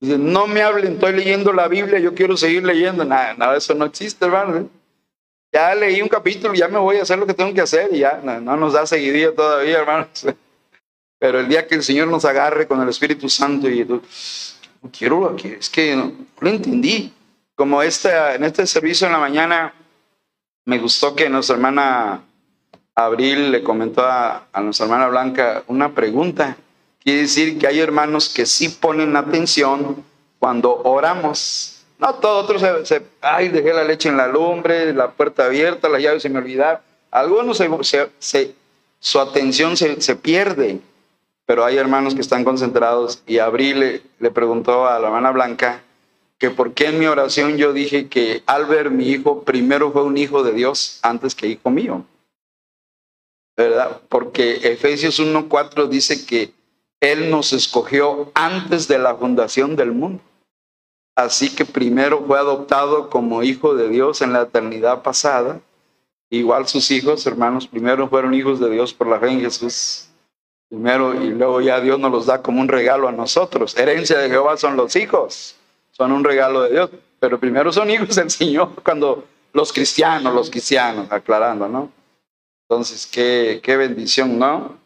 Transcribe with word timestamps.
No 0.00 0.46
me 0.46 0.62
hablen, 0.62 0.94
estoy 0.94 1.12
leyendo 1.12 1.52
la 1.52 1.68
Biblia, 1.68 1.98
yo 1.98 2.14
quiero 2.14 2.36
seguir 2.36 2.64
leyendo. 2.64 3.04
Nada, 3.04 3.34
nada 3.34 3.56
eso 3.56 3.74
no 3.74 3.84
existe, 3.86 4.24
hermano. 4.24 4.68
Ya 5.52 5.74
leí 5.74 6.02
un 6.02 6.08
capítulo, 6.08 6.52
ya 6.52 6.68
me 6.68 6.78
voy 6.78 6.96
a 6.96 7.02
hacer 7.02 7.18
lo 7.18 7.26
que 7.26 7.34
tengo 7.34 7.54
que 7.54 7.60
hacer 7.60 7.88
y 7.92 8.00
ya 8.00 8.20
no, 8.22 8.40
no 8.40 8.56
nos 8.56 8.72
da 8.72 8.86
seguidilla 8.86 9.32
todavía, 9.34 9.78
hermanos. 9.78 10.26
Pero 11.18 11.40
el 11.40 11.48
día 11.48 11.66
que 11.66 11.76
el 11.76 11.82
Señor 11.82 12.08
nos 12.08 12.24
agarre 12.24 12.66
con 12.66 12.82
el 12.82 12.88
Espíritu 12.88 13.28
Santo 13.28 13.68
y 13.68 13.84
tú, 13.84 14.02
quiero, 14.90 15.36
es 15.36 15.70
que 15.70 15.94
no, 15.94 16.12
lo 16.40 16.50
entendí. 16.50 17.12
Como 17.54 17.80
este, 17.82 18.10
en 18.34 18.42
este 18.42 18.66
servicio 18.66 19.06
en 19.06 19.12
la 19.12 19.20
mañana, 19.20 19.72
me 20.64 20.78
gustó 20.78 21.14
que 21.14 21.28
nuestra 21.28 21.54
hermana 21.54 22.24
Abril 22.96 23.52
le 23.52 23.62
comentó 23.62 24.02
a, 24.02 24.48
a 24.52 24.60
nuestra 24.60 24.86
hermana 24.86 25.06
Blanca 25.06 25.62
una 25.68 25.94
pregunta. 25.94 26.56
Quiere 27.04 27.20
decir 27.20 27.58
que 27.58 27.66
hay 27.66 27.80
hermanos 27.80 28.30
que 28.30 28.46
sí 28.46 28.70
ponen 28.70 29.14
atención 29.14 30.02
cuando 30.38 30.74
oramos. 30.84 31.84
No, 31.98 32.14
todos 32.14 32.44
otros 32.44 32.88
se, 32.88 33.02
ay, 33.20 33.50
dejé 33.50 33.74
la 33.74 33.84
leche 33.84 34.08
en 34.08 34.16
la 34.16 34.26
lumbre, 34.26 34.94
la 34.94 35.10
puerta 35.10 35.44
abierta, 35.44 35.90
las 35.90 36.00
llaves 36.00 36.22
se 36.22 36.30
me 36.30 36.38
olvidaron. 36.38 36.80
Algunos 37.10 37.58
se, 37.58 38.10
se, 38.18 38.54
su 39.00 39.20
atención 39.20 39.76
se, 39.76 40.16
pierde, 40.16 40.80
pero 41.44 41.66
hay 41.66 41.76
hermanos 41.76 42.14
que 42.14 42.22
están 42.22 42.42
concentrados 42.42 43.22
y 43.26 43.38
Abril 43.38 44.02
le 44.18 44.30
preguntó 44.30 44.86
a 44.86 44.98
la 44.98 45.08
hermana 45.08 45.30
Blanca, 45.30 45.82
que 46.38 46.48
por 46.50 46.72
qué 46.72 46.86
en 46.86 46.98
mi 46.98 47.06
oración 47.06 47.58
yo 47.58 47.74
dije 47.74 48.08
que 48.08 48.42
Albert, 48.46 48.90
mi 48.90 49.08
hijo, 49.08 49.42
primero 49.42 49.92
fue 49.92 50.04
un 50.04 50.16
hijo 50.16 50.42
de 50.42 50.52
Dios 50.52 51.00
antes 51.02 51.34
que 51.34 51.48
hijo 51.48 51.68
mío. 51.68 52.06
¿Verdad? 53.56 54.00
Porque 54.08 54.54
Efesios 54.72 55.20
1.4 55.20 55.86
dice 55.86 56.24
que 56.24 56.53
Él 57.12 57.30
nos 57.30 57.52
escogió 57.52 58.30
antes 58.34 58.88
de 58.88 58.98
la 58.98 59.14
fundación 59.14 59.76
del 59.76 59.92
mundo. 59.92 60.22
Así 61.16 61.54
que 61.54 61.64
primero 61.64 62.24
fue 62.26 62.38
adoptado 62.38 63.10
como 63.10 63.42
hijo 63.42 63.74
de 63.74 63.88
Dios 63.88 64.20
en 64.22 64.32
la 64.32 64.42
eternidad 64.42 65.02
pasada. 65.02 65.60
Igual 66.30 66.66
sus 66.66 66.90
hijos, 66.90 67.26
hermanos, 67.26 67.66
primero 67.68 68.08
fueron 68.08 68.34
hijos 68.34 68.58
de 68.58 68.70
Dios 68.70 68.92
por 68.92 69.06
la 69.06 69.20
fe 69.20 69.28
en 69.28 69.40
Jesús. 69.40 70.08
Primero 70.68 71.14
y 71.22 71.30
luego 71.30 71.60
ya 71.60 71.80
Dios 71.80 72.00
nos 72.00 72.10
los 72.10 72.26
da 72.26 72.42
como 72.42 72.60
un 72.60 72.68
regalo 72.68 73.06
a 73.06 73.12
nosotros. 73.12 73.76
Herencia 73.76 74.18
de 74.18 74.28
Jehová 74.28 74.56
son 74.56 74.76
los 74.76 74.96
hijos 74.96 75.56
son 75.96 76.12
un 76.12 76.24
regalo 76.24 76.62
de 76.62 76.72
Dios, 76.72 76.90
pero 77.20 77.38
primero 77.38 77.72
son 77.72 77.90
hijos 77.90 78.16
del 78.16 78.30
Señor 78.30 78.70
cuando 78.82 79.24
los 79.52 79.72
cristianos, 79.72 80.34
los 80.34 80.50
cristianos, 80.50 81.06
aclarando, 81.10 81.68
¿no? 81.68 81.90
Entonces, 82.68 83.06
qué, 83.06 83.60
qué 83.62 83.76
bendición, 83.76 84.38
¿no? 84.38 84.76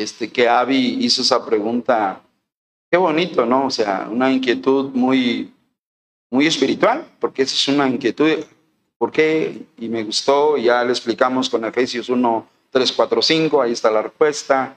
Este, 0.00 0.30
que 0.30 0.48
Abby 0.48 0.96
hizo 1.04 1.20
esa 1.20 1.44
pregunta, 1.44 2.22
qué 2.90 2.96
bonito, 2.96 3.44
¿no? 3.44 3.66
O 3.66 3.70
sea, 3.70 4.08
una 4.10 4.32
inquietud 4.32 4.86
muy, 4.94 5.52
muy 6.30 6.46
espiritual, 6.46 7.04
porque 7.20 7.42
esa 7.42 7.54
es 7.54 7.68
una 7.68 7.86
inquietud, 7.86 8.38
¿por 8.96 9.12
qué? 9.12 9.60
Y 9.76 9.90
me 9.90 10.02
gustó, 10.02 10.56
ya 10.56 10.82
le 10.84 10.92
explicamos 10.92 11.50
con 11.50 11.66
Efesios 11.66 12.08
1, 12.08 12.48
3, 12.70 12.92
4, 12.92 13.20
5, 13.20 13.60
ahí 13.60 13.72
está 13.72 13.90
la 13.90 14.00
respuesta. 14.00 14.74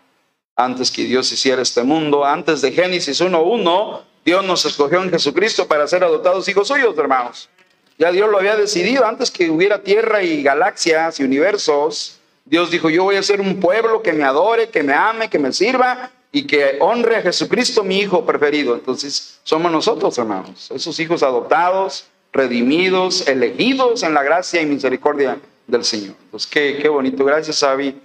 Antes 0.58 0.92
que 0.92 1.06
Dios 1.06 1.32
hiciera 1.32 1.62
este 1.62 1.84
mundo, 1.84 2.26
antes 2.26 2.60
de 2.60 2.74
Génesis 2.74 3.22
1, 3.22 3.42
1, 3.42 4.02
Dios 4.26 4.44
nos 4.44 4.66
escogió 4.66 5.02
en 5.02 5.10
Jesucristo 5.10 5.70
para 5.70 5.88
ser 5.88 6.04
adoptados 6.04 6.50
hijos 6.50 6.68
suyos, 6.68 6.98
hermanos. 6.98 7.50
Ya 7.98 8.12
Dios 8.12 8.30
lo 8.30 8.40
había 8.40 8.58
decidido 8.58 9.06
antes 9.06 9.32
que 9.32 9.50
hubiera 9.50 9.84
tierra 9.84 10.22
y 10.22 10.44
galaxias 10.44 11.22
y 11.22 11.24
universos. 11.24 12.20
Dios 12.46 12.72
dijo, 12.72 12.90
yo 12.90 13.04
voy 13.04 13.16
a 13.16 13.24
ser 13.24 13.42
un 13.42 13.60
pueblo 13.60 14.02
que 14.02 14.14
me 14.14 14.24
adore, 14.24 14.70
que 14.70 14.84
me 14.84 14.94
ame, 14.94 15.30
que 15.30 15.40
me 15.40 15.54
sirva 15.54 16.12
y 16.32 16.46
que 16.46 16.78
honre 16.80 17.18
a 17.18 17.22
Jesucristo, 17.22 17.84
mi 17.84 18.00
hijo 18.00 18.26
preferido. 18.26 18.76
Entonces, 18.76 19.40
somos 19.44 19.72
nosotros, 19.72 20.18
hermanos, 20.18 20.70
esos 20.72 21.00
hijos 21.00 21.24
adoptados, 21.24 22.06
redimidos, 22.32 23.28
elegidos 23.28 24.04
en 24.04 24.14
la 24.14 24.24
gracia 24.24 24.62
y 24.62 24.66
misericordia 24.66 25.40
del 25.68 25.84
Señor. 25.86 26.16
Entonces, 26.26 26.50
qué, 26.50 26.80
qué 26.82 26.90
bonito. 26.90 27.24
Gracias, 27.24 27.64
Avi 27.64 27.96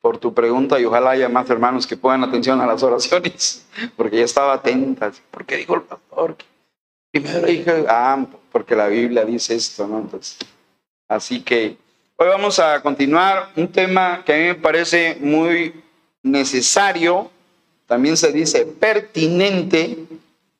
por 0.00 0.18
tu 0.18 0.32
pregunta 0.32 0.80
y 0.80 0.84
ojalá 0.84 1.10
haya 1.10 1.28
más 1.28 1.48
hermanos 1.50 1.86
que 1.86 1.96
pongan 1.96 2.24
atención 2.24 2.60
a 2.60 2.66
las 2.66 2.82
oraciones, 2.82 3.66
porque 3.96 4.18
ya 4.18 4.24
estaba 4.24 4.54
atenta. 4.54 5.12
¿Por 5.30 5.44
qué 5.44 5.56
dijo 5.56 5.74
el 5.74 5.82
pastor? 5.82 6.36
Primero 7.10 7.46
dije, 7.46 7.84
ah, 7.88 8.24
porque 8.52 8.74
la 8.74 8.88
Biblia 8.88 9.24
dice 9.24 9.54
esto, 9.54 9.86
¿no? 9.86 9.98
Entonces, 9.98 10.38
así 11.08 11.42
que 11.42 11.76
hoy 12.22 12.28
vamos 12.28 12.58
a 12.58 12.82
continuar 12.82 13.50
un 13.56 13.66
tema 13.66 14.22
que 14.26 14.34
a 14.34 14.36
mí 14.36 14.42
me 14.42 14.54
parece 14.54 15.16
muy 15.22 15.82
necesario, 16.22 17.30
también 17.86 18.14
se 18.14 18.30
dice 18.30 18.66
pertinente, 18.66 19.96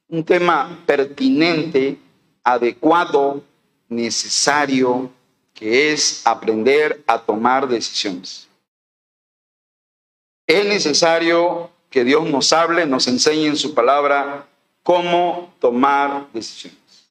un 0.08 0.24
tema 0.24 0.80
pertinente, 0.86 1.98
adecuado, 2.42 3.44
necesario, 3.90 5.10
que 5.52 5.92
es 5.92 6.26
aprender 6.26 7.04
a 7.06 7.18
tomar 7.20 7.68
decisiones. 7.68 8.48
Es 10.46 10.64
necesario 10.64 11.70
que 11.90 12.04
Dios 12.04 12.24
nos 12.24 12.54
hable, 12.54 12.86
nos 12.86 13.06
enseñe 13.06 13.48
en 13.48 13.56
su 13.56 13.74
palabra 13.74 14.46
cómo 14.82 15.52
tomar 15.60 16.26
decisiones. 16.32 17.10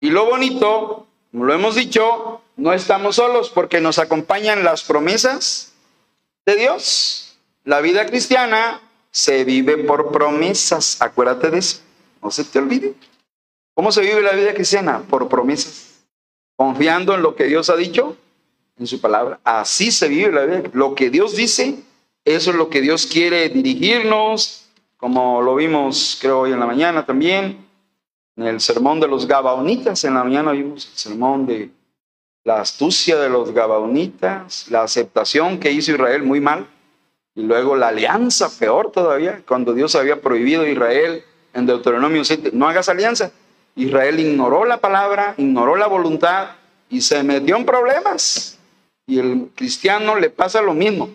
Y 0.00 0.08
lo 0.08 0.24
bonito, 0.24 1.06
como 1.30 1.44
lo 1.44 1.52
hemos 1.52 1.74
dicho, 1.74 2.41
no 2.56 2.72
estamos 2.72 3.16
solos 3.16 3.50
porque 3.50 3.80
nos 3.80 3.98
acompañan 3.98 4.64
las 4.64 4.82
promesas 4.82 5.72
de 6.44 6.56
Dios. 6.56 7.38
La 7.64 7.80
vida 7.80 8.06
cristiana 8.06 8.80
se 9.10 9.44
vive 9.44 9.78
por 9.78 10.12
promesas. 10.12 11.00
Acuérdate 11.00 11.50
de 11.50 11.58
eso. 11.58 11.80
No 12.22 12.30
se 12.30 12.44
te 12.44 12.58
olvide. 12.58 12.94
¿Cómo 13.74 13.90
se 13.90 14.02
vive 14.02 14.20
la 14.20 14.32
vida 14.32 14.54
cristiana? 14.54 15.02
Por 15.08 15.28
promesas. 15.28 16.04
Confiando 16.56 17.14
en 17.14 17.22
lo 17.22 17.34
que 17.34 17.44
Dios 17.44 17.70
ha 17.70 17.76
dicho 17.76 18.16
en 18.78 18.86
su 18.86 19.00
palabra. 19.00 19.40
Así 19.44 19.90
se 19.90 20.08
vive 20.08 20.32
la 20.32 20.44
vida. 20.44 20.62
Lo 20.72 20.94
que 20.94 21.10
Dios 21.10 21.36
dice, 21.36 21.78
eso 22.24 22.50
es 22.50 22.56
lo 22.56 22.68
que 22.68 22.80
Dios 22.80 23.06
quiere 23.06 23.48
dirigirnos, 23.48 24.66
como 24.96 25.42
lo 25.42 25.56
vimos 25.56 26.16
creo 26.20 26.40
hoy 26.40 26.52
en 26.52 26.60
la 26.60 26.66
mañana 26.66 27.04
también, 27.04 27.66
en 28.36 28.46
el 28.46 28.60
sermón 28.60 29.00
de 29.00 29.08
los 29.08 29.26
Gabaonitas, 29.26 30.04
en 30.04 30.14
la 30.14 30.22
mañana 30.22 30.52
vimos 30.52 30.86
el 30.86 30.96
sermón 30.96 31.46
de 31.46 31.70
la 32.44 32.60
astucia 32.60 33.18
de 33.18 33.28
los 33.28 33.52
Gabaonitas, 33.52 34.70
la 34.70 34.82
aceptación 34.82 35.58
que 35.58 35.70
hizo 35.70 35.92
Israel 35.92 36.22
muy 36.22 36.40
mal, 36.40 36.66
y 37.34 37.42
luego 37.42 37.76
la 37.76 37.88
alianza, 37.88 38.50
peor 38.58 38.90
todavía, 38.90 39.42
cuando 39.46 39.72
Dios 39.72 39.94
había 39.94 40.20
prohibido 40.20 40.62
a 40.62 40.68
Israel 40.68 41.24
en 41.54 41.66
Deuteronomio 41.66 42.24
7, 42.24 42.50
no 42.52 42.68
hagas 42.68 42.88
alianza. 42.88 43.30
Israel 43.74 44.20
ignoró 44.20 44.64
la 44.64 44.78
palabra, 44.78 45.34
ignoró 45.38 45.76
la 45.76 45.86
voluntad 45.86 46.50
y 46.90 47.00
se 47.00 47.22
metió 47.22 47.56
en 47.56 47.64
problemas. 47.64 48.58
Y 49.06 49.18
el 49.18 49.50
cristiano 49.54 50.16
le 50.16 50.28
pasa 50.28 50.60
lo 50.60 50.74
mismo. 50.74 51.08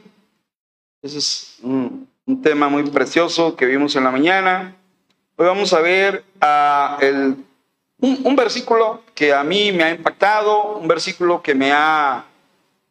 Ese 1.02 1.20
es 1.20 1.58
un, 1.62 2.08
tema 2.42 2.68
muy 2.68 2.84
precioso 2.90 3.56
que 3.56 3.66
vimos 3.66 3.96
en 3.96 4.04
la 4.04 4.12
mañana. 4.12 4.76
Hoy 5.38 5.46
vamos 5.46 5.72
a 5.72 5.80
ver 5.80 6.26
ah, 6.42 7.00
un, 8.00 8.36
versículo 8.36 9.02
que 9.18 9.34
a 9.34 9.44
mí 9.44 9.72
me 9.72 9.84
ha 9.84 9.90
impactado, 9.90 10.76
un 10.78 10.88
versículo 10.88 11.42
que 11.42 11.56
me 11.56 11.72
ha, 11.72 12.24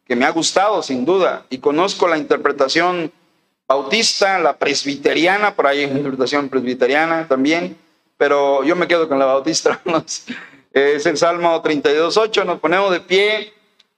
que 0.05 0.13
me 0.13 0.25
ha 0.25 0.29
gustado 0.31 0.83
sin 0.83 1.05
duda. 1.05 1.45
Y 1.49 1.59
conozco 1.59 2.05
la 2.05 2.17
interpretación 2.17 3.13
bautista, 3.65 4.37
la 4.37 4.57
presbiteriana, 4.57 5.55
por 5.55 5.67
ahí 5.67 5.83
interpretación 5.83 6.49
presbiteriana 6.49 7.29
también, 7.29 7.77
pero 8.17 8.61
yo 8.65 8.75
me 8.75 8.89
quedo 8.89 9.07
con 9.07 9.19
la 9.19 9.25
bautista. 9.25 9.79
es 10.73 11.05
el 11.05 11.15
Salmo 11.15 11.63
32.8, 11.63 12.45
nos 12.45 12.59
ponemos 12.59 12.91
de 12.91 12.99
pie 12.99 13.53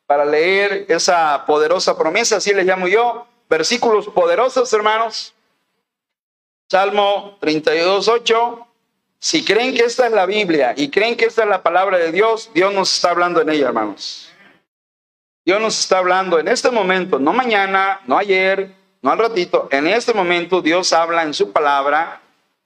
para 0.06 0.24
leer 0.24 0.86
esa 0.88 1.48
poderosa 1.48 1.98
promesa, 1.98 2.36
así 2.36 2.54
le 2.54 2.64
llamo 2.64 2.88
yo, 2.88 3.26
versículos 3.50 4.06
poderosos, 4.06 4.72
hermanos. 4.72 5.34
Salmo 6.70 7.40
32, 7.42 8.08
8. 8.08 8.68
Si 9.20 9.44
creen 9.44 9.76
que 9.76 9.84
esta 9.84 10.08
es 10.08 10.14
la 10.14 10.26
Biblia 10.26 10.74
y 10.78 10.90
creen 10.90 11.18
que 11.18 11.26
esta 11.26 11.44
es 11.44 11.50
la 11.50 11.62
palabra 11.62 11.98
de 11.98 12.12
Dios, 12.12 12.50
Dios 12.54 12.74
nos 12.74 12.94
está 12.94 13.12
hablando 13.12 13.42
en 13.42 13.50
ella, 13.50 13.68
hermanos. 13.68 14.32
Dios 15.46 15.60
nos 15.60 15.80
está 15.80 15.98
hablando 15.98 16.40
en 16.40 16.48
este 16.48 16.72
momento, 16.72 17.20
no 17.20 17.34
mañana, 17.34 18.00
no 18.06 18.18
ayer, 18.18 18.76
no 19.02 19.12
al 19.12 19.18
ratito. 19.18 19.68
En 19.72 19.88
este 19.88 20.14
momento 20.14 20.62
Dios 20.62 20.94
habla 20.94 21.24
en 21.24 21.34
su 21.34 21.52
palabra 21.52 22.22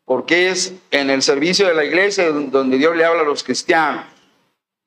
porque 0.06 0.50
es 0.50 0.74
en 0.92 1.10
el 1.10 1.22
servicio 1.22 1.68
de 1.68 1.74
la 1.74 1.86
iglesia 1.86 2.30
donde 2.30 2.78
Dios 2.78 2.96
le 2.96 3.06
habla 3.06 3.22
a 3.22 3.26
los 3.26 3.44
cristianos 3.44 4.06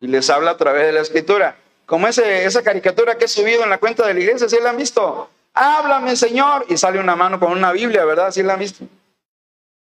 y 0.01 0.07
les 0.07 0.29
habla 0.31 0.53
a 0.53 0.57
través 0.57 0.87
de 0.87 0.93
la 0.93 1.01
escritura. 1.01 1.57
Como 1.87 2.07
ese, 2.07 2.45
esa 2.45 2.63
caricatura 2.63 3.17
que 3.17 3.25
he 3.25 3.29
subido 3.29 3.65
en 3.65 3.71
la 3.71 3.79
cuenta 3.79 4.07
de 4.07 4.15
la 4.15 4.21
iglesia, 4.21 4.49
¿sí 4.49 4.57
la 4.63 4.71
han 4.71 4.77
visto? 4.77 5.31
háblame 5.57 6.15
Señor, 6.17 6.67
y 6.69 6.77
sale 6.77 7.01
una 7.01 7.17
mano 7.17 7.41
con 7.41 7.51
una 7.51 7.73
Biblia, 7.73 8.05
¿verdad? 8.05 8.27
Así 8.27 8.43
la 8.43 8.53
han 8.53 8.61
visto. 8.61 8.85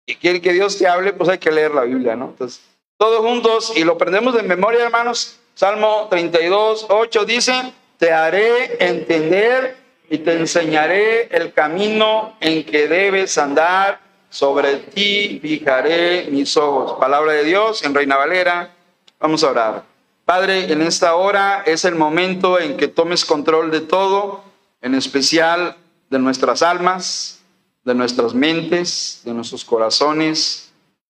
Y 0.05 0.15
quiere 0.15 0.41
que 0.41 0.53
Dios 0.53 0.77
te 0.77 0.87
hable, 0.87 1.13
pues 1.13 1.29
hay 1.29 1.37
que 1.37 1.51
leer 1.51 1.73
la 1.73 1.83
Biblia, 1.83 2.15
¿no? 2.15 2.25
Entonces, 2.29 2.61
todos 2.97 3.19
juntos, 3.19 3.73
y 3.75 3.83
lo 3.83 3.97
prendemos 3.97 4.33
de 4.33 4.43
memoria, 4.43 4.83
hermanos. 4.83 5.39
Salmo 5.53 6.07
32, 6.09 6.87
8 6.89 7.25
dice, 7.25 7.73
te 7.97 8.11
haré 8.11 8.83
entender 8.85 9.77
y 10.09 10.17
te 10.19 10.33
enseñaré 10.33 11.27
el 11.35 11.53
camino 11.53 12.35
en 12.39 12.65
que 12.65 12.87
debes 12.87 13.37
andar. 13.37 13.99
sobre 14.31 14.77
ti 14.77 15.39
fijaré 15.41 16.27
mis 16.31 16.55
ojos. 16.55 16.97
Palabra 16.99 17.33
de 17.33 17.43
Dios 17.43 17.83
en 17.83 17.93
Reina 17.93 18.15
Valera. 18.15 18.73
Vamos 19.19 19.43
a 19.43 19.51
orar. 19.51 19.83
Padre, 20.25 20.71
en 20.71 20.81
esta 20.81 21.15
hora 21.15 21.63
es 21.65 21.83
el 21.83 21.95
momento 21.95 22.57
en 22.57 22.77
que 22.77 22.87
tomes 22.87 23.25
control 23.25 23.71
de 23.71 23.81
todo, 23.81 24.41
en 24.81 24.95
especial 24.95 25.75
de 26.09 26.19
nuestras 26.19 26.61
almas, 26.61 27.40
de 27.83 27.95
nuestras 27.95 28.33
mentes, 28.33 29.21
de 29.23 29.33
nuestros 29.33 29.65
corazones, 29.65 30.71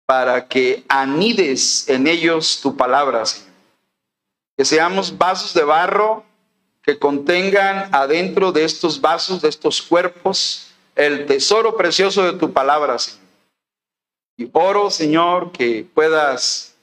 para 0.07 0.49
que 0.49 0.85
anides 0.89 1.89
en 1.89 2.07
ellos 2.07 2.61
tu 2.63 2.77
palabra, 2.77 3.25
Señor. 3.27 3.53
Que 4.57 4.65
seamos 4.65 5.17
vasos 5.17 5.53
de 5.55 5.65
barro 5.65 6.25
que 6.83 6.99
contengan 6.99 7.89
adentro 7.93 8.53
de 8.53 8.65
estos 8.65 9.01
vasos, 9.01 9.41
de 9.41 9.49
estos 9.49 9.81
cuerpos, 9.81 10.69
el 10.95 11.27
tesoro 11.27 11.77
precioso 11.77 12.23
de 12.23 12.39
tu 12.39 12.53
palabra, 12.53 12.99
Señor. 12.99 13.25
Y 14.37 14.51
oro, 14.53 14.91
Señor, 14.91 15.53
que 15.53 15.87
puedas 15.95 16.75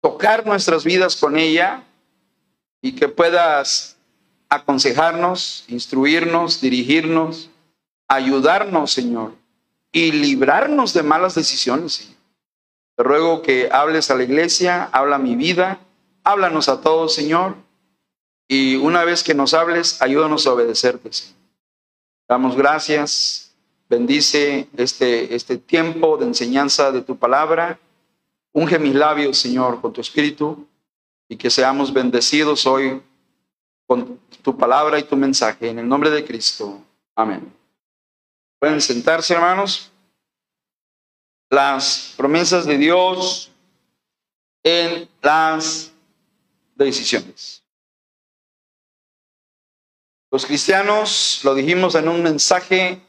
tocar 0.00 0.46
nuestras 0.46 0.84
vidas 0.84 1.16
con 1.16 1.36
ella 1.36 1.84
y 2.80 2.92
que 2.92 3.08
puedas 3.08 3.96
aconsejarnos, 4.48 5.64
instruirnos, 5.68 6.60
dirigirnos, 6.60 7.48
ayudarnos, 8.12 8.92
Señor, 8.92 9.34
y 9.90 10.12
librarnos 10.12 10.92
de 10.92 11.02
malas 11.02 11.34
decisiones, 11.34 11.94
Señor. 11.94 12.16
Te 12.96 13.02
ruego 13.02 13.40
que 13.40 13.70
hables 13.72 14.10
a 14.10 14.14
la 14.14 14.22
iglesia, 14.22 14.90
habla 14.92 15.16
a 15.16 15.18
mi 15.18 15.34
vida, 15.34 15.80
háblanos 16.22 16.68
a 16.68 16.82
todos, 16.82 17.14
Señor, 17.14 17.56
y 18.46 18.76
una 18.76 19.04
vez 19.04 19.22
que 19.22 19.34
nos 19.34 19.54
hables, 19.54 20.02
ayúdanos 20.02 20.46
a 20.46 20.52
obedecerte, 20.52 21.10
Señor. 21.10 21.36
Damos 22.28 22.54
gracias, 22.54 23.54
bendice 23.88 24.68
este, 24.76 25.34
este 25.34 25.56
tiempo 25.56 26.18
de 26.18 26.26
enseñanza 26.26 26.92
de 26.92 27.00
tu 27.00 27.16
palabra. 27.16 27.78
Unge 28.52 28.78
mis 28.78 28.94
labios, 28.94 29.38
Señor, 29.38 29.80
con 29.80 29.92
tu 29.92 30.02
espíritu 30.02 30.66
y 31.28 31.36
que 31.36 31.48
seamos 31.48 31.92
bendecidos 31.92 32.66
hoy 32.66 33.00
con 33.86 34.18
tu 34.42 34.56
palabra 34.56 34.98
y 34.98 35.04
tu 35.04 35.16
mensaje. 35.16 35.70
En 35.70 35.78
el 35.78 35.88
nombre 35.88 36.10
de 36.10 36.24
Cristo. 36.24 36.78
Amén. 37.16 37.61
Pueden 38.62 38.80
sentarse, 38.80 39.34
hermanos. 39.34 39.90
Las 41.50 42.14
promesas 42.16 42.64
de 42.64 42.78
Dios 42.78 43.50
en 44.62 45.08
las 45.20 45.90
decisiones. 46.76 47.64
Los 50.30 50.46
cristianos, 50.46 51.40
lo 51.42 51.56
dijimos 51.56 51.96
en 51.96 52.06
un 52.06 52.22
mensaje, 52.22 53.02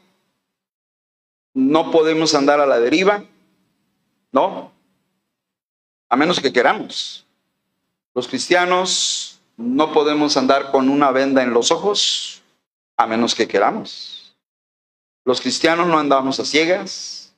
no 1.52 1.92
podemos 1.92 2.34
andar 2.34 2.58
a 2.58 2.66
la 2.66 2.80
deriva, 2.80 3.22
¿no? 4.32 4.72
A 6.08 6.16
menos 6.16 6.40
que 6.40 6.52
queramos. 6.52 7.24
Los 8.12 8.26
cristianos 8.26 9.40
no 9.56 9.92
podemos 9.92 10.36
andar 10.36 10.72
con 10.72 10.88
una 10.88 11.12
venda 11.12 11.44
en 11.44 11.54
los 11.54 11.70
ojos, 11.70 12.42
a 12.96 13.06
menos 13.06 13.36
que 13.36 13.46
queramos. 13.46 14.23
Los 15.24 15.40
cristianos 15.40 15.86
no 15.86 15.98
andamos 15.98 16.38
a 16.38 16.44
ciegas, 16.44 17.34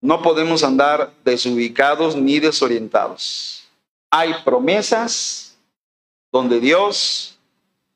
no 0.00 0.22
podemos 0.22 0.64
andar 0.64 1.12
desubicados 1.24 2.16
ni 2.16 2.40
desorientados. 2.40 3.68
Hay 4.10 4.34
promesas 4.44 5.56
donde 6.32 6.58
Dios 6.58 7.38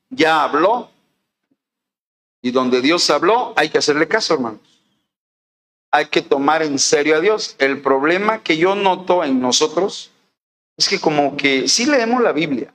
ya 0.09 0.43
habló 0.43 0.89
y 2.41 2.51
donde 2.51 2.81
Dios 2.81 3.09
habló, 3.09 3.53
hay 3.57 3.69
que 3.69 3.79
hacerle 3.79 4.07
caso, 4.07 4.35
hermanos. 4.35 4.61
Hay 5.91 6.05
que 6.07 6.21
tomar 6.21 6.61
en 6.61 6.77
serio 6.79 7.15
a 7.15 7.19
Dios. 7.19 7.55
El 7.59 7.81
problema 7.81 8.43
que 8.43 8.57
yo 8.57 8.75
noto 8.75 9.23
en 9.23 9.41
nosotros 9.41 10.11
es 10.77 10.87
que 10.87 10.99
como 10.99 11.35
que 11.35 11.67
sí 11.67 11.85
leemos 11.85 12.21
la 12.21 12.31
Biblia 12.31 12.73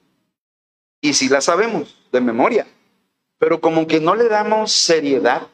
y 1.00 1.14
sí 1.14 1.28
la 1.28 1.40
sabemos 1.40 1.96
de 2.10 2.20
memoria, 2.20 2.66
pero 3.38 3.60
como 3.60 3.86
que 3.86 4.00
no 4.00 4.14
le 4.14 4.28
damos 4.28 4.72
seriedad, 4.72 5.46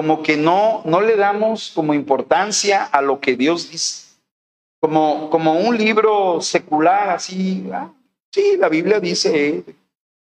como 0.00 0.22
que 0.22 0.38
no, 0.38 0.80
no 0.86 1.02
le 1.02 1.14
damos 1.14 1.72
como 1.74 1.92
importancia 1.92 2.84
a 2.84 3.02
lo 3.02 3.20
que 3.20 3.36
Dios 3.36 3.70
dice. 3.70 4.16
Como, 4.80 5.28
como 5.28 5.60
un 5.60 5.76
libro 5.76 6.40
secular, 6.40 7.10
así, 7.10 7.68
ah, 7.70 7.92
sí, 8.32 8.56
la 8.56 8.70
Biblia 8.70 8.98
dice, 8.98 9.62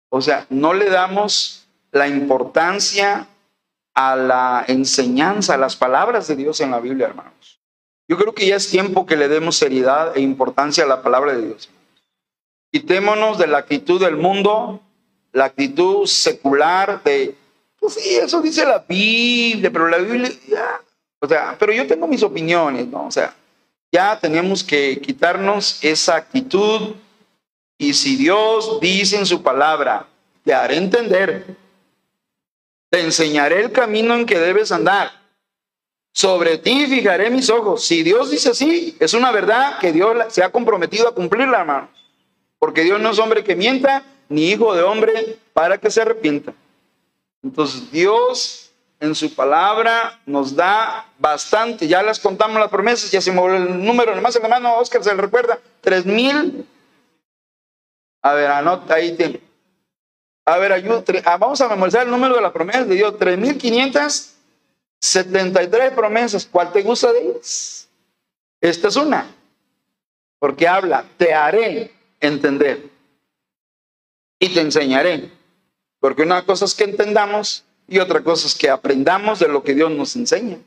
o 0.09 0.21
sea, 0.21 0.47
no 0.51 0.73
le 0.73 0.89
damos 0.89 1.67
la 1.91 2.07
importancia 2.07 3.27
a 3.93 4.15
la 4.15 4.65
enseñanza, 4.69 5.55
a 5.55 5.59
las 5.59 5.75
palabras 5.75 6.29
de 6.29 6.37
Dios 6.37 6.61
en 6.61 6.71
la 6.71 6.79
Biblia, 6.79 7.09
hermanos. 7.09 7.59
Yo 8.07 8.17
creo 8.17 8.35
que 8.35 8.47
ya 8.47 8.55
es 8.55 8.71
tiempo 8.71 9.05
que 9.05 9.17
le 9.17 9.27
demos 9.27 9.57
seriedad 9.57 10.17
e 10.17 10.21
importancia 10.21 10.85
a 10.85 10.87
la 10.87 11.03
palabra 11.03 11.33
de 11.33 11.45
Dios. 11.45 11.69
Quitémonos 12.71 13.37
de 13.37 13.49
la 13.49 13.59
actitud 13.59 14.01
del 14.01 14.17
mundo, 14.17 14.81
la 15.33 15.47
actitud 15.47 16.07
secular 16.07 17.03
de, 17.03 17.35
pues 17.79 17.95
sí, 17.95 18.17
eso 18.17 18.41
dice 18.41 18.65
la 18.65 18.79
Biblia, 18.79 19.71
pero 19.71 19.89
la 19.89 19.99
Biblia, 19.99 20.31
o 21.21 21.29
sea, 21.29 21.57
pero 21.59 21.73
yo 21.73 21.87
tengo 21.87 22.07
mis 22.07 22.23
opiniones, 22.23 22.87
¿no? 22.87 23.07
O 23.07 23.11
sea, 23.11 23.35
ya 23.93 24.19
tenemos 24.19 24.65
que 24.65 25.01
quitarnos 25.01 25.79
esa 25.83 26.17
actitud 26.17 26.95
y 27.79 27.95
si 27.95 28.17
Dios 28.17 28.81
dice 28.81 29.17
en 29.17 29.27
su 29.27 29.43
palabra, 29.43 30.07
te 30.45 30.55
haré 30.55 30.77
entender 30.77 31.57
te 32.91 33.01
enseñaré 33.01 33.61
el 33.61 33.73
camino 33.73 34.15
en 34.15 34.27
que 34.27 34.39
debes 34.39 34.73
andar. 34.73 35.11
Sobre 36.13 36.59
ti 36.59 36.87
fijaré 36.87 37.31
mis 37.31 37.51
ojos. 37.51 37.85
Si 37.85 38.03
Dios 38.03 38.31
dice 38.31 38.55
sí, 38.55 38.97
es 38.99 39.13
una 39.13 39.31
verdad 39.33 39.79
que 39.79 39.93
Dios 39.93 40.17
se 40.33 40.43
ha 40.43 40.51
comprometido 40.51 41.09
a 41.09 41.15
cumplirla, 41.15 41.61
hermano. 41.61 41.89
Porque 42.59 42.85
Dios 42.85 43.01
no 43.01 43.11
es 43.11 43.19
hombre 43.19 43.45
que 43.45 43.55
mienta, 43.55 44.03
ni 44.29 44.51
hijo 44.51 44.75
de 44.75 44.83
hombre 44.83 45.39
para 45.53 45.79
que 45.79 45.91
se 45.91 46.01
arrepienta. 46.01 46.55
Entonces 47.43 47.91
Dios 47.91 48.67
en 49.01 49.15
su 49.15 49.35
palabra 49.35 50.21
nos 50.27 50.55
da 50.55 51.07
bastante. 51.19 51.87
Ya 51.87 52.03
les 52.03 52.19
contamos 52.19 52.59
las 52.59 52.71
promesas, 52.71 53.11
ya 53.11 53.21
se 53.21 53.31
me 53.33 53.45
el 53.57 53.85
número, 53.85 54.15
nomás 54.15 54.35
el 54.37 54.43
hermano 54.43 54.77
Oscar 54.77 55.05
se 55.05 55.15
le 55.15 55.21
recuerda, 55.21 55.59
tres 55.81 56.07
mil. 56.07 56.67
A 58.23 58.33
ver, 58.35 58.51
anota 58.51 58.95
ahí. 58.95 59.17
A 60.47 60.57
ver, 60.59 60.73
ayuda, 60.73 61.05
ah, 61.25 61.37
vamos 61.37 61.61
a 61.61 61.69
memorizar 61.69 62.05
el 62.05 62.11
número 62.11 62.35
de 62.37 62.41
las 62.41 62.53
promesas 62.53 62.89
de 62.89 62.95
Dios. 62.95 63.15
3.573 63.15 65.95
promesas. 65.95 66.49
¿Cuál 66.51 66.73
te 66.73 66.83
gusta 66.83 67.13
de 67.13 67.21
ellas? 67.21 67.89
Esta 68.61 68.89
es 68.89 68.97
una. 68.97 69.27
Porque 70.39 70.69
habla, 70.69 71.05
te 71.17 71.33
haré 71.35 71.93
entender. 72.21 72.91
Y 74.39 74.51
te 74.51 74.61
enseñaré. 74.61 75.33
Porque 76.01 76.23
una 76.23 76.45
cosa 76.45 76.65
es 76.65 76.75
que 76.75 76.85
entendamos 76.85 77.65
y 77.89 77.99
otra 77.99 78.23
cosa 78.23 78.47
es 78.47 78.55
que 78.55 78.69
aprendamos 78.69 79.39
de 79.39 79.49
lo 79.49 79.63
que 79.63 79.75
Dios 79.75 79.91
nos 79.91 80.17
enseña. 80.17 80.59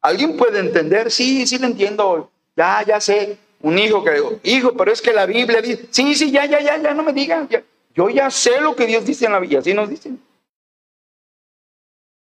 ¿Alguien 0.00 0.36
puede 0.36 0.60
entender? 0.60 1.10
Sí, 1.10 1.46
sí 1.46 1.58
lo 1.58 1.66
entiendo. 1.66 2.30
Ya, 2.56 2.84
ya 2.86 3.00
sé. 3.00 3.38
Un 3.60 3.78
hijo 3.78 4.04
que 4.04 4.12
digo, 4.12 4.38
hijo, 4.44 4.72
pero 4.74 4.92
es 4.92 5.02
que 5.02 5.12
la 5.12 5.26
Biblia 5.26 5.60
dice, 5.60 5.86
sí, 5.90 6.14
sí, 6.14 6.30
ya, 6.30 6.46
ya, 6.46 6.60
ya, 6.60 6.80
ya, 6.80 6.94
no 6.94 7.02
me 7.02 7.12
digan. 7.12 7.48
Yo 7.94 8.08
ya 8.08 8.30
sé 8.30 8.60
lo 8.60 8.76
que 8.76 8.86
Dios 8.86 9.04
dice 9.04 9.26
en 9.26 9.32
la 9.32 9.40
Biblia, 9.40 9.58
así 9.58 9.74
nos 9.74 9.88
dicen. 9.88 10.20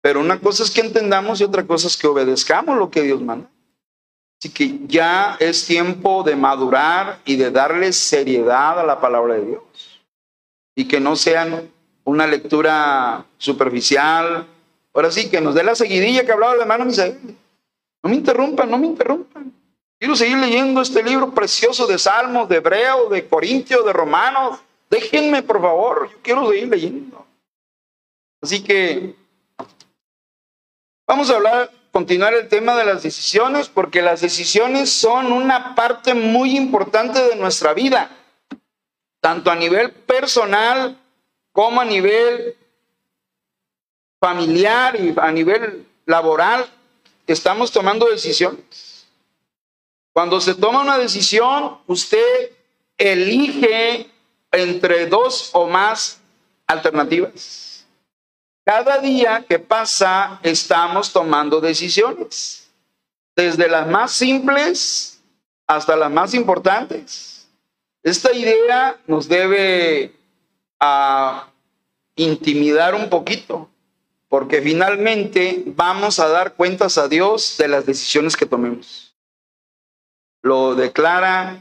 Pero 0.00 0.18
una 0.18 0.40
cosa 0.40 0.64
es 0.64 0.70
que 0.72 0.80
entendamos 0.80 1.40
y 1.40 1.44
otra 1.44 1.64
cosa 1.64 1.86
es 1.86 1.96
que 1.96 2.08
obedezcamos 2.08 2.76
lo 2.76 2.90
que 2.90 3.02
Dios 3.02 3.20
manda. 3.20 3.48
Así 4.40 4.52
que 4.52 4.80
ya 4.88 5.36
es 5.38 5.64
tiempo 5.64 6.24
de 6.24 6.34
madurar 6.34 7.20
y 7.24 7.36
de 7.36 7.52
darle 7.52 7.92
seriedad 7.92 8.80
a 8.80 8.84
la 8.84 9.00
palabra 9.00 9.34
de 9.34 9.46
Dios. 9.46 9.62
Y 10.74 10.88
que 10.88 10.98
no 10.98 11.14
sean 11.14 11.70
una 12.04 12.26
lectura 12.26 13.24
superficial. 13.38 14.46
Ahora 14.94 15.10
sí, 15.10 15.30
que 15.30 15.40
nos 15.40 15.54
dé 15.54 15.62
la 15.62 15.74
seguidilla 15.74 16.24
que 16.24 16.32
hablaba 16.32 16.54
el 16.54 16.60
hermano 16.60 16.84
Misael. 16.84 17.18
No 18.02 18.10
me 18.10 18.16
interrumpan, 18.16 18.70
no 18.70 18.78
me 18.78 18.86
interrumpan. 18.86 19.52
Quiero 19.98 20.16
seguir 20.16 20.38
leyendo 20.38 20.82
este 20.82 21.02
libro 21.02 21.32
precioso 21.32 21.86
de 21.86 21.98
Salmos, 21.98 22.48
de 22.48 22.56
Hebreo, 22.56 23.08
de 23.08 23.26
Corintios, 23.28 23.84
de 23.84 23.92
Romanos, 23.92 24.58
Déjenme, 24.92 25.42
por 25.42 25.62
favor, 25.62 26.10
yo 26.10 26.18
quiero 26.20 26.46
seguir 26.50 26.68
leyendo. 26.68 27.26
Así 28.42 28.62
que 28.62 29.16
vamos 31.06 31.30
a 31.30 31.36
hablar, 31.36 31.70
continuar 31.90 32.34
el 32.34 32.46
tema 32.46 32.76
de 32.76 32.84
las 32.84 33.02
decisiones, 33.02 33.70
porque 33.70 34.02
las 34.02 34.20
decisiones 34.20 34.92
son 34.92 35.32
una 35.32 35.74
parte 35.74 36.12
muy 36.12 36.58
importante 36.58 37.26
de 37.26 37.36
nuestra 37.36 37.72
vida, 37.72 38.10
tanto 39.22 39.50
a 39.50 39.54
nivel 39.54 39.92
personal 39.92 41.00
como 41.52 41.80
a 41.80 41.84
nivel 41.84 42.56
familiar 44.20 44.98
y 44.98 45.14
a 45.16 45.30
nivel 45.30 45.86
laboral. 46.06 46.66
Estamos 47.26 47.70
tomando 47.70 48.06
decisiones. 48.06 49.06
Cuando 50.12 50.40
se 50.40 50.54
toma 50.54 50.82
una 50.82 50.98
decisión, 50.98 51.78
usted 51.86 52.50
elige 52.98 54.10
entre 54.50 55.06
dos 55.06 55.50
o 55.52 55.66
más 55.66 56.20
alternativas. 56.66 57.86
Cada 58.64 58.98
día 58.98 59.44
que 59.48 59.58
pasa 59.58 60.40
estamos 60.42 61.12
tomando 61.12 61.60
decisiones. 61.60 62.58
desde 63.34 63.66
las 63.66 63.86
más 63.88 64.12
simples 64.12 65.18
hasta 65.66 65.96
las 65.96 66.10
más 66.10 66.34
importantes. 66.34 67.48
Esta 68.02 68.30
idea 68.32 69.00
nos 69.06 69.26
debe 69.26 70.14
a, 70.82 71.48
intimidar 72.14 72.94
un 72.94 73.08
poquito, 73.08 73.70
porque 74.28 74.60
finalmente 74.60 75.62
vamos 75.66 76.18
a 76.18 76.28
dar 76.28 76.52
cuentas 76.52 76.98
a 76.98 77.08
Dios 77.08 77.56
de 77.56 77.68
las 77.68 77.86
decisiones 77.86 78.36
que 78.36 78.44
tomemos. 78.44 79.14
Lo 80.42 80.74
declara 80.74 81.58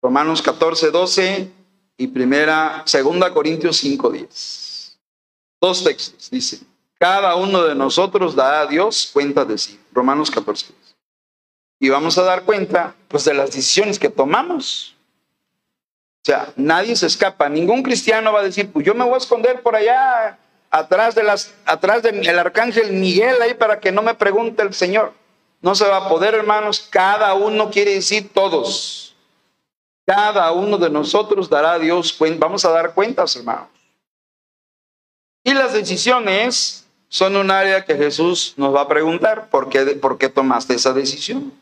Romanos 0.00 0.42
14, 0.42 0.92
12 0.92 1.50
y 1.96 2.06
primera, 2.06 2.82
segunda 2.86 3.34
Corintios 3.34 3.78
5, 3.78 4.10
10. 4.10 4.98
Dos 5.60 5.82
textos, 5.82 6.30
dice, 6.30 6.60
cada 6.98 7.34
uno 7.34 7.64
de 7.64 7.74
nosotros 7.74 8.36
da 8.36 8.60
a 8.60 8.66
Dios 8.66 9.10
cuenta 9.12 9.44
de 9.44 9.58
sí. 9.58 9.80
Romanos 9.92 10.30
14. 10.30 10.72
Y 11.80 11.88
vamos 11.88 12.18
a 12.18 12.22
dar 12.22 12.44
cuenta, 12.44 12.94
pues, 13.08 13.24
de 13.24 13.34
las 13.34 13.50
decisiones 13.50 13.98
que 13.98 14.10
tomamos. 14.10 14.94
O 16.22 16.24
sea, 16.24 16.52
nadie 16.56 16.94
se 16.96 17.06
escapa. 17.06 17.48
Ningún 17.48 17.82
cristiano 17.82 18.32
va 18.32 18.40
a 18.40 18.44
decir, 18.44 18.70
pues 18.70 18.84
yo 18.84 18.94
me 18.94 19.04
voy 19.04 19.14
a 19.14 19.18
esconder 19.18 19.62
por 19.62 19.74
allá 19.74 20.38
atrás 20.70 21.14
de 21.14 21.22
las, 21.22 21.54
atrás 21.64 22.02
del 22.02 22.38
arcángel 22.38 22.92
Miguel 22.92 23.40
ahí 23.40 23.54
para 23.54 23.80
que 23.80 23.90
no 23.90 24.02
me 24.02 24.14
pregunte 24.14 24.62
el 24.62 24.74
Señor. 24.74 25.14
No 25.62 25.74
se 25.74 25.86
va 25.86 25.96
a 25.96 26.08
poder, 26.08 26.34
hermanos. 26.34 26.86
Cada 26.90 27.34
uno 27.34 27.70
quiere 27.70 27.94
decir 27.94 28.30
todos. 28.32 29.16
Cada 30.06 30.52
uno 30.52 30.76
de 30.76 30.90
nosotros 30.90 31.48
dará 31.48 31.72
a 31.72 31.78
Dios 31.78 32.12
cuenta. 32.12 32.46
Vamos 32.46 32.64
a 32.64 32.70
dar 32.70 32.94
cuentas, 32.94 33.36
hermanos. 33.36 33.68
Y 35.42 35.54
las 35.54 35.72
decisiones 35.72 36.86
son 37.08 37.36
un 37.36 37.50
área 37.50 37.84
que 37.84 37.96
Jesús 37.96 38.54
nos 38.56 38.74
va 38.74 38.82
a 38.82 38.88
preguntar, 38.88 39.48
¿por 39.48 39.68
qué, 39.68 39.80
por 39.96 40.18
qué 40.18 40.28
tomaste 40.28 40.74
esa 40.74 40.92
decisión? 40.92 41.52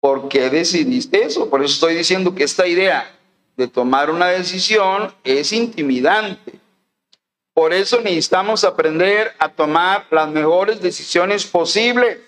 ¿Por 0.00 0.28
qué 0.28 0.50
decidiste 0.50 1.22
eso? 1.22 1.50
Por 1.50 1.62
eso 1.62 1.74
estoy 1.74 1.94
diciendo 1.94 2.34
que 2.34 2.44
esta 2.44 2.66
idea 2.66 3.10
de 3.56 3.68
tomar 3.68 4.10
una 4.10 4.28
decisión 4.28 5.14
es 5.22 5.52
intimidante. 5.52 6.58
Por 7.52 7.72
eso 7.72 8.00
necesitamos 8.00 8.64
aprender 8.64 9.32
a 9.38 9.48
tomar 9.48 10.06
las 10.10 10.28
mejores 10.28 10.80
decisiones 10.80 11.46
posibles. 11.46 12.18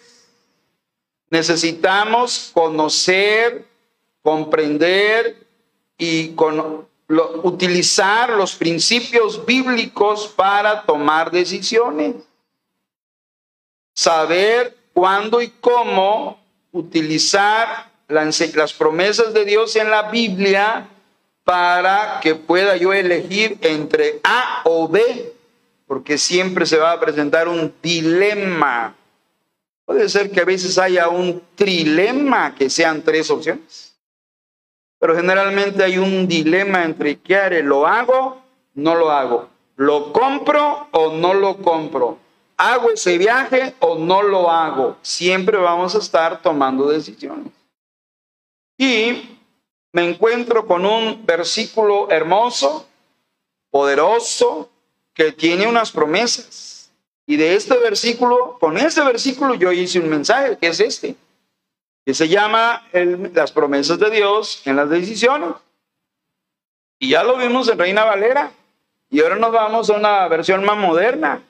Necesitamos 1.31 2.51
conocer, 2.55 3.67
comprender 4.23 5.45
y 5.99 6.33
utilizar 7.43 8.31
los 8.31 8.55
principios 8.55 9.45
bíblicos 9.45 10.29
para 10.29 10.83
tomar 10.83 11.33
decisiones. 11.33 12.15
Saber 13.93 14.77
cuándo 14.93 15.43
y 15.43 15.49
cómo 15.49 16.39
utilizar 16.71 17.91
las 18.07 18.73
promesas 18.73 19.35
de 19.35 19.45
Dios 19.45 19.75
en 19.75 19.91
la 19.91 20.11
Biblia 20.11 20.89
para 21.47 22.19
que 22.21 22.35
pueda 22.35 22.77
yo 22.77 22.93
elegir 22.93 23.57
entre 23.61 24.19
A 24.25 24.63
o 24.65 24.89
B, 24.89 25.33
porque 25.87 26.19
siempre 26.19 26.67
se 26.67 26.77
va 26.77 26.91
a 26.91 26.99
presentar 26.99 27.47
un 27.47 27.73
dilema. 27.81 28.97
Puede 29.85 30.09
ser 30.09 30.33
que 30.33 30.41
a 30.41 30.45
veces 30.45 30.77
haya 30.77 31.09
un 31.09 31.41
trilema, 31.55 32.53
que 32.53 32.69
sean 32.69 33.01
tres 33.01 33.31
opciones, 33.31 33.95
pero 34.99 35.15
generalmente 35.15 35.85
hay 35.85 35.99
un 35.99 36.27
dilema 36.27 36.83
entre 36.83 37.21
qué 37.21 37.37
haré, 37.37 37.63
lo 37.63 37.87
hago, 37.87 38.43
no 38.75 38.97
lo 38.97 39.13
hago, 39.13 39.49
lo 39.77 40.13
compro 40.13 40.89
o 40.91 41.13
no 41.13 41.33
lo 41.33 41.59
compro, 41.59 42.19
hago 42.57 42.91
ese 42.91 43.19
viaje 43.19 43.73
o 43.79 43.95
no 43.95 44.21
lo 44.21 44.51
hago. 44.51 44.97
Siempre 45.01 45.59
vamos 45.59 45.95
a 45.95 45.99
estar 45.99 46.43
tomando 46.43 46.89
decisiones. 46.89 47.53
Y 48.77 49.36
me 49.97 50.07
encuentro 50.07 50.67
con 50.67 50.85
un 50.85 51.25
versículo 51.25 52.11
hermoso, 52.11 52.87
poderoso, 53.71 54.69
que 55.15 55.33
tiene 55.33 55.67
unas 55.67 55.91
promesas. 55.91 56.93
Y 57.27 57.37
de 57.37 57.55
este 57.55 57.79
versículo, 57.79 58.59
con 58.61 58.77
este 58.77 59.03
versículo 59.03 59.55
yo 59.55 59.73
hice 59.73 59.99
un 59.99 60.11
mensaje, 60.11 60.59
que 60.59 60.67
es 60.67 60.81
este, 60.81 61.17
que 62.05 62.13
se 62.13 62.29
llama 62.29 62.87
las 62.93 63.53
promesas 63.53 63.99
de 63.99 64.11
Dios 64.11 64.61
en 64.67 64.77
las 64.77 64.91
decisiones. 64.91 65.49
Y 66.99 67.09
ya 67.09 67.25
lo 67.25 67.39
vimos 67.39 67.67
en 67.71 67.79
Reina 67.79 68.05
Valera. 68.05 68.53
Y 69.09 69.23
ahora 69.23 69.37
nos 69.37 69.51
vamos 69.51 69.89
a 69.89 69.95
una 69.95 70.29
versión 70.29 70.63
más 70.63 70.77
moderna, 70.77 71.43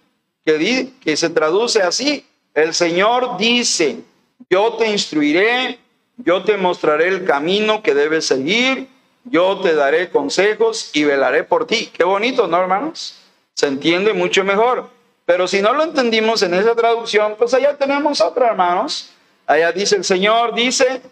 que, 0.45 0.93
que 1.01 1.17
se 1.17 1.31
traduce 1.31 1.83
así. 1.83 2.25
El 2.55 2.75
Señor 2.75 3.39
dice, 3.39 4.05
yo 4.49 4.75
te 4.75 4.89
instruiré 4.89 5.81
yo 6.17 6.43
te 6.45 6.57
mostraré 6.57 7.09
el 7.09 7.25
camino 7.25 7.83
que 7.83 7.95
debes 7.95 8.27
seguir, 8.27 8.89
yo 9.25 9.61
te 9.61 9.75
daré 9.75 10.11
consejos 10.11 10.91
y 10.93 11.05
velaré 11.05 11.45
por 11.45 11.67
ti. 11.67 11.91
Qué 11.93 12.05
bonito, 12.05 12.47
¿no, 12.47 12.59
hermanos? 12.59 13.19
Se 13.55 13.67
entiende 13.67 14.13
mucho 14.13 14.45
mejor. 14.45 14.89
Pero 15.25 15.49
si 15.49 15.61
no 15.61 15.73
lo 15.73 15.83
entendimos 15.83 16.43
en 16.43 16.55
esa 16.55 16.75
traducción, 16.77 17.35
pues 17.37 17.53
allá 17.53 17.77
tenemos 17.77 18.21
otra, 18.21 18.49
hermanos. 18.49 19.11
Allá 19.47 19.73
dice 19.73 19.97
el 19.97 20.05
Señor, 20.05 20.55
dice, 20.55 21.03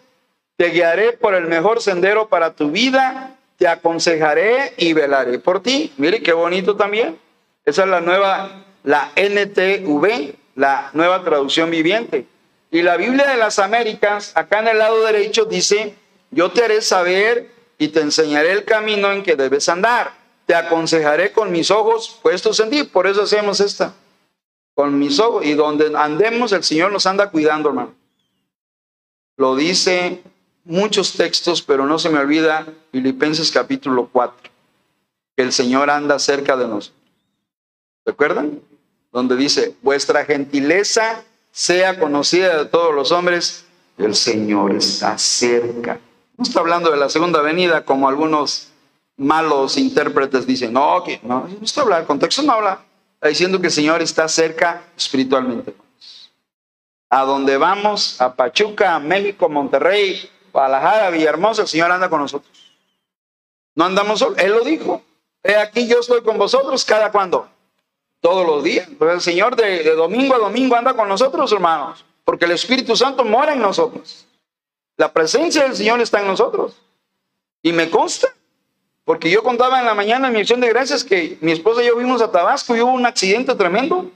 te 0.57 0.71
guiaré 0.71 1.13
por 1.13 1.35
el 1.35 1.47
mejor 1.47 1.83
sendero 1.83 2.29
para 2.29 2.53
tu 2.53 2.71
vida, 2.71 3.37
te 3.57 3.67
aconsejaré 3.67 4.75
y 4.77 4.93
velaré 4.93 5.39
por 5.41 5.63
ti. 5.63 5.93
Mire 5.97 6.23
qué 6.23 6.33
bonito 6.33 6.77
también. 6.77 7.19
Esa 7.65 7.83
es 7.83 7.89
la 7.89 8.01
nueva, 8.01 8.65
la 8.85 9.11
NTV, 9.17 10.35
la 10.55 10.91
nueva 10.93 11.25
traducción 11.25 11.71
viviente. 11.71 12.27
Y 12.75 12.83
la 12.83 12.97
Biblia 12.97 13.29
de 13.29 13.37
las 13.37 13.61
Américas, 13.61 14.33
acá 14.35 14.59
en 14.59 14.67
el 14.67 14.79
lado 14.79 15.05
derecho, 15.05 15.45
dice, 15.45 15.95
yo 16.33 16.51
te 16.51 16.65
haré 16.65 16.83
saber 16.83 17.49
y 17.79 17.87
te 17.87 18.01
enseñaré 18.01 18.51
el 18.51 18.65
camino 18.65 19.13
en 19.13 19.23
que 19.23 19.37
debes 19.37 19.69
andar. 19.69 20.13
Te 20.45 20.57
aconsejaré 20.57 21.31
con 21.31 21.53
mis 21.53 21.71
ojos 21.71 22.19
puestos 22.21 22.59
en 22.59 22.71
ti. 22.71 22.83
Por 22.83 23.07
eso 23.07 23.23
hacemos 23.23 23.61
esta. 23.61 23.95
Con 24.75 24.99
mis 24.99 25.21
ojos. 25.21 25.47
Y 25.47 25.55
donde 25.55 25.93
andemos, 25.97 26.51
el 26.51 26.65
Señor 26.65 26.91
nos 26.91 27.07
anda 27.07 27.31
cuidando, 27.31 27.69
hermano. 27.69 27.95
Lo 29.37 29.55
dice 29.55 30.25
muchos 30.65 31.13
textos, 31.13 31.63
pero 31.63 31.87
no 31.87 32.01
se 32.01 32.11
me 32.11 32.19
olvida 32.19 32.67
Filipenses 32.91 33.53
capítulo 33.53 34.09
4, 34.11 34.51
que 35.37 35.45
el 35.45 35.53
Señor 35.53 35.91
anda 35.91 36.19
cerca 36.19 36.57
de 36.57 36.67
nosotros. 36.67 37.01
¿Recuerdan? 38.05 38.61
Donde 39.13 39.37
dice, 39.37 39.77
vuestra 39.81 40.25
gentileza 40.25 41.23
sea 41.55 42.01
conocida 42.01 42.59
de 42.59 42.65
todos 42.65 42.93
los 42.93 43.13
hombres, 43.13 43.65
el 43.97 44.17
Señor 44.17 44.75
está 44.75 45.17
cerca. 45.19 46.01
No 46.37 46.43
está 46.43 46.59
hablando 46.59 46.91
de 46.91 46.97
la 46.97 47.09
segunda 47.09 47.41
venida 47.43 47.85
como 47.85 48.09
algunos 48.09 48.73
malos 49.17 49.77
intérpretes 49.77 50.49
dicen, 50.49 50.73
no, 50.73 51.05
no, 51.23 51.47
no 51.47 51.65
está 51.65 51.83
hablando, 51.83 52.01
el 52.01 52.07
contexto 52.09 52.43
no 52.43 52.55
habla, 52.55 52.81
está 53.15 53.29
diciendo 53.29 53.61
que 53.61 53.69
el 53.69 53.73
Señor 53.73 54.03
está 54.03 54.27
cerca 54.27 54.83
espiritualmente. 54.97 55.77
A 57.09 57.23
donde 57.23 57.57
vamos, 57.57 58.21
a 58.21 58.35
Pachuca, 58.35 58.97
a 58.97 58.99
México, 58.99 59.49
Monterrey, 59.49 60.29
Guadalajara, 60.53 61.11
Villahermosa, 61.11 61.63
el 61.63 61.69
Señor 61.69 61.93
anda 61.93 62.11
con 62.11 62.21
nosotros. 62.21 62.51
No 63.77 63.85
andamos 63.85 64.19
solos, 64.19 64.39
Él 64.39 64.51
lo 64.51 64.65
dijo. 64.65 65.05
He 65.41 65.55
aquí 65.55 65.87
yo 65.87 66.01
estoy 66.01 66.23
con 66.23 66.37
vosotros 66.37 66.85
cada 66.85 67.13
cuando 67.13 67.49
todos 68.25 68.47
los 68.47 68.65
días. 68.65 68.89
El 68.99 69.21
Señor 69.21 69.55
de, 69.55 69.85
domingo 69.95 70.35
a 70.35 70.39
domingo 70.39 70.75
anda 70.75 70.95
con 70.95 71.07
nosotros, 71.07 71.53
hermanos, 71.53 72.07
porque 72.25 72.47
el 72.47 72.53
Espíritu 72.53 72.97
Santo 72.97 73.23
mora 73.23 73.53
en 73.53 73.61
nosotros. 73.61 74.27
La 74.97 75.13
presencia 75.13 75.65
del 75.65 75.77
Señor 75.77 76.01
está 76.01 76.23
en 76.23 76.29
nosotros. 76.29 76.81
Y 77.61 77.75
me 77.75 77.91
consta, 77.91 78.29
porque 79.05 79.31
yo 79.31 79.43
contaba 79.43 79.79
en 79.79 79.85
la 79.85 79.93
mañana 79.93 80.29
en 80.29 80.33
mi 80.33 80.41
acción 80.41 80.61
de 80.63 80.71
gracias 80.71 81.05
que 81.05 81.37
mi 81.43 81.53
esposa 81.53 81.83
y 81.83 81.87
yo 81.87 81.95
fuimos 81.97 82.23
a 82.23 82.33
Tabasco 82.33 82.75
y 82.75 82.81
hubo 82.81 82.93
un 82.93 83.05
accidente 83.05 83.55
tremendo. 83.57 84.11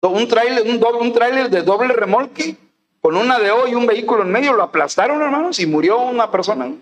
Un 0.00 0.28
tráiler 0.28 0.62
un, 0.62 0.80
un 1.00 1.12
tráiler 1.12 1.50
de 1.50 1.62
doble 1.62 1.94
remolque 1.94 2.56
con 3.00 3.16
una 3.16 3.40
de 3.40 3.50
hoy 3.50 3.72
y 3.72 3.74
un 3.74 3.86
vehículo 3.86 4.22
en 4.22 4.30
medio, 4.30 4.52
lo 4.52 4.62
aplastaron, 4.62 5.20
hermanos, 5.20 5.58
y 5.58 5.66
murió 5.66 5.98
una 5.98 6.30
persona. 6.30 6.72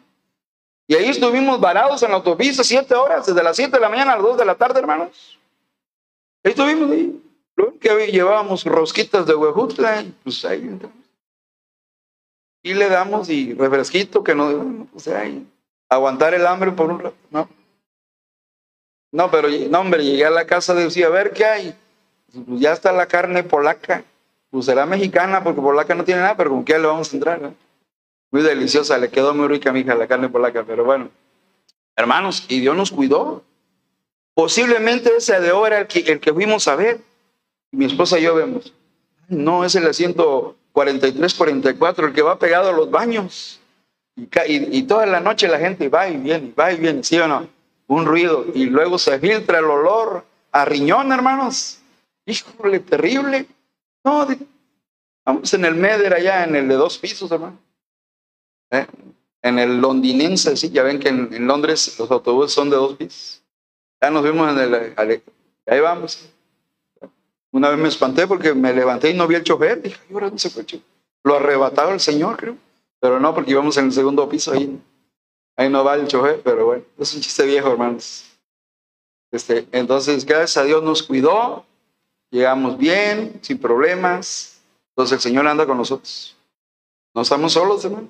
Y 0.86 0.96
ahí 0.96 1.08
estuvimos 1.08 1.58
varados 1.60 2.02
en 2.02 2.10
la 2.10 2.16
autopista 2.16 2.62
siete 2.62 2.94
horas, 2.94 3.24
desde 3.24 3.42
las 3.42 3.56
siete 3.56 3.78
de 3.78 3.80
la 3.80 3.88
mañana 3.88 4.12
a 4.12 4.16
las 4.16 4.22
dos 4.22 4.36
de 4.36 4.44
la 4.44 4.54
tarde, 4.54 4.80
hermanos. 4.80 5.38
Ahí 6.46 6.52
estuvimos 6.52 6.88
ahí. 6.92 7.20
Lo 7.56 7.76
que 7.76 8.06
llevábamos 8.06 8.64
rosquitas 8.64 9.26
de 9.26 9.34
huejutla, 9.34 10.04
pues 10.22 10.44
ahí 10.44 10.60
entramos. 10.60 10.96
Y 12.62 12.72
le 12.74 12.88
damos 12.88 13.28
y 13.28 13.52
refresquito 13.54 14.22
que 14.22 14.32
no, 14.32 14.86
pues 14.92 15.08
ahí, 15.08 15.44
aguantar 15.88 16.34
el 16.34 16.46
hambre 16.46 16.70
por 16.70 16.92
un 16.92 17.00
rato, 17.00 17.16
¿no? 17.32 17.48
No, 19.10 19.28
pero 19.28 19.48
no, 19.48 19.80
hombre, 19.80 20.04
llegué 20.04 20.24
a 20.24 20.30
la 20.30 20.46
casa 20.46 20.72
y 20.74 20.84
decía, 20.84 21.08
a 21.08 21.10
ver 21.10 21.32
qué 21.32 21.44
hay. 21.44 21.74
Pues 22.46 22.60
ya 22.60 22.72
está 22.72 22.92
la 22.92 23.06
carne 23.06 23.42
polaca. 23.42 24.04
Pues 24.50 24.66
será 24.66 24.86
mexicana 24.86 25.42
porque 25.42 25.60
polaca 25.60 25.96
no 25.96 26.04
tiene 26.04 26.20
nada, 26.20 26.36
pero 26.36 26.50
con 26.50 26.64
qué 26.64 26.78
le 26.78 26.86
vamos 26.86 27.12
a 27.12 27.16
entrar. 27.16 27.52
Muy 28.30 28.42
deliciosa, 28.42 28.98
le 28.98 29.10
quedó 29.10 29.34
muy 29.34 29.48
rica 29.48 29.70
a 29.70 29.72
mi 29.72 29.80
hija 29.80 29.96
la 29.96 30.06
carne 30.06 30.28
polaca, 30.28 30.62
pero 30.64 30.84
bueno. 30.84 31.10
Hermanos, 31.96 32.46
y 32.48 32.60
Dios 32.60 32.76
nos 32.76 32.92
cuidó. 32.92 33.42
Posiblemente 34.36 35.16
ese 35.16 35.40
de 35.40 35.48
era 35.48 35.78
el 35.78 35.86
que, 35.86 36.00
el 36.00 36.20
que 36.20 36.30
fuimos 36.30 36.68
a 36.68 36.76
ver. 36.76 37.00
Mi 37.70 37.86
esposa 37.86 38.18
y 38.18 38.24
yo 38.24 38.34
vemos. 38.34 38.74
No, 39.28 39.64
es 39.64 39.74
el 39.76 39.86
asiento 39.86 40.56
43, 40.72 41.32
44, 41.32 42.08
el 42.08 42.12
que 42.12 42.20
va 42.20 42.38
pegado 42.38 42.68
a 42.68 42.72
los 42.72 42.90
baños. 42.90 43.58
Y, 44.14 44.82
toda 44.82 45.06
la 45.06 45.20
noche 45.20 45.48
la 45.48 45.58
gente 45.58 45.88
va 45.88 46.10
y 46.10 46.18
viene, 46.18 46.52
va 46.52 46.70
y 46.70 46.76
viene, 46.76 47.02
¿sí 47.02 47.18
o 47.18 47.26
no? 47.26 47.48
Un 47.86 48.04
ruido. 48.04 48.44
Y 48.52 48.66
luego 48.66 48.98
se 48.98 49.18
filtra 49.18 49.60
el 49.60 49.64
olor 49.64 50.26
a 50.52 50.66
riñón, 50.66 51.12
hermanos. 51.12 51.78
Híjole, 52.26 52.80
terrible. 52.80 53.46
No, 54.04 54.28
vamos 55.24 55.54
en 55.54 55.64
el 55.64 55.76
Meder 55.76 56.12
allá, 56.12 56.44
en 56.44 56.56
el 56.56 56.68
de 56.68 56.74
dos 56.74 56.98
pisos, 56.98 57.32
hermano. 57.32 57.58
¿Eh? 58.70 58.86
En 59.40 59.58
el 59.58 59.80
londinense, 59.80 60.58
sí, 60.58 60.68
ya 60.68 60.82
ven 60.82 61.00
que 61.00 61.08
en, 61.08 61.46
Londres 61.46 61.98
los 61.98 62.10
autobuses 62.10 62.52
son 62.52 62.68
de 62.68 62.76
dos 62.76 62.96
pisos. 62.96 63.42
Ya 64.00 64.10
nos 64.10 64.24
vimos 64.24 64.50
en 64.50 64.58
el... 64.58 65.22
Ahí 65.66 65.80
vamos. 65.80 66.28
Una 67.50 67.70
vez 67.70 67.78
me 67.78 67.88
espanté 67.88 68.26
porque 68.26 68.54
me 68.54 68.72
levanté 68.72 69.10
y 69.10 69.14
no 69.14 69.26
vi 69.26 69.34
el 69.36 69.44
chofer. 69.44 69.82
Dije, 69.82 69.98
ahora 70.12 70.30
no 70.30 70.38
se 70.38 70.50
fue 70.50 70.64
Lo 71.24 71.36
arrebataba 71.36 71.92
el 71.92 72.00
Señor, 72.00 72.36
creo. 72.36 72.56
Pero 73.00 73.18
no, 73.20 73.34
porque 73.34 73.52
íbamos 73.52 73.76
en 73.78 73.86
el 73.86 73.92
segundo 73.92 74.28
piso 74.28 74.52
ahí. 74.52 74.80
Ahí 75.56 75.70
no 75.70 75.82
va 75.82 75.94
el 75.94 76.06
chofer, 76.06 76.42
pero 76.42 76.66
bueno, 76.66 76.84
es 76.98 77.14
un 77.14 77.20
chiste 77.20 77.46
viejo, 77.46 77.70
hermanos. 77.70 78.24
Este, 79.30 79.66
entonces, 79.72 80.24
gracias 80.26 80.58
a 80.58 80.64
Dios 80.64 80.82
nos 80.82 81.02
cuidó, 81.02 81.64
llegamos 82.30 82.76
bien, 82.76 83.38
sin 83.42 83.58
problemas. 83.58 84.60
Entonces 84.90 85.14
el 85.16 85.20
Señor 85.20 85.46
anda 85.46 85.66
con 85.66 85.78
nosotros. 85.78 86.36
No 87.14 87.22
estamos 87.22 87.54
solos, 87.54 87.84
hermano. 87.84 88.08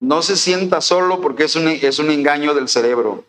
No 0.00 0.22
se 0.22 0.36
sienta 0.36 0.80
solo 0.80 1.20
porque 1.20 1.44
es 1.44 1.56
un, 1.56 1.68
es 1.68 1.98
un 1.98 2.10
engaño 2.10 2.54
del 2.54 2.68
cerebro. 2.68 3.24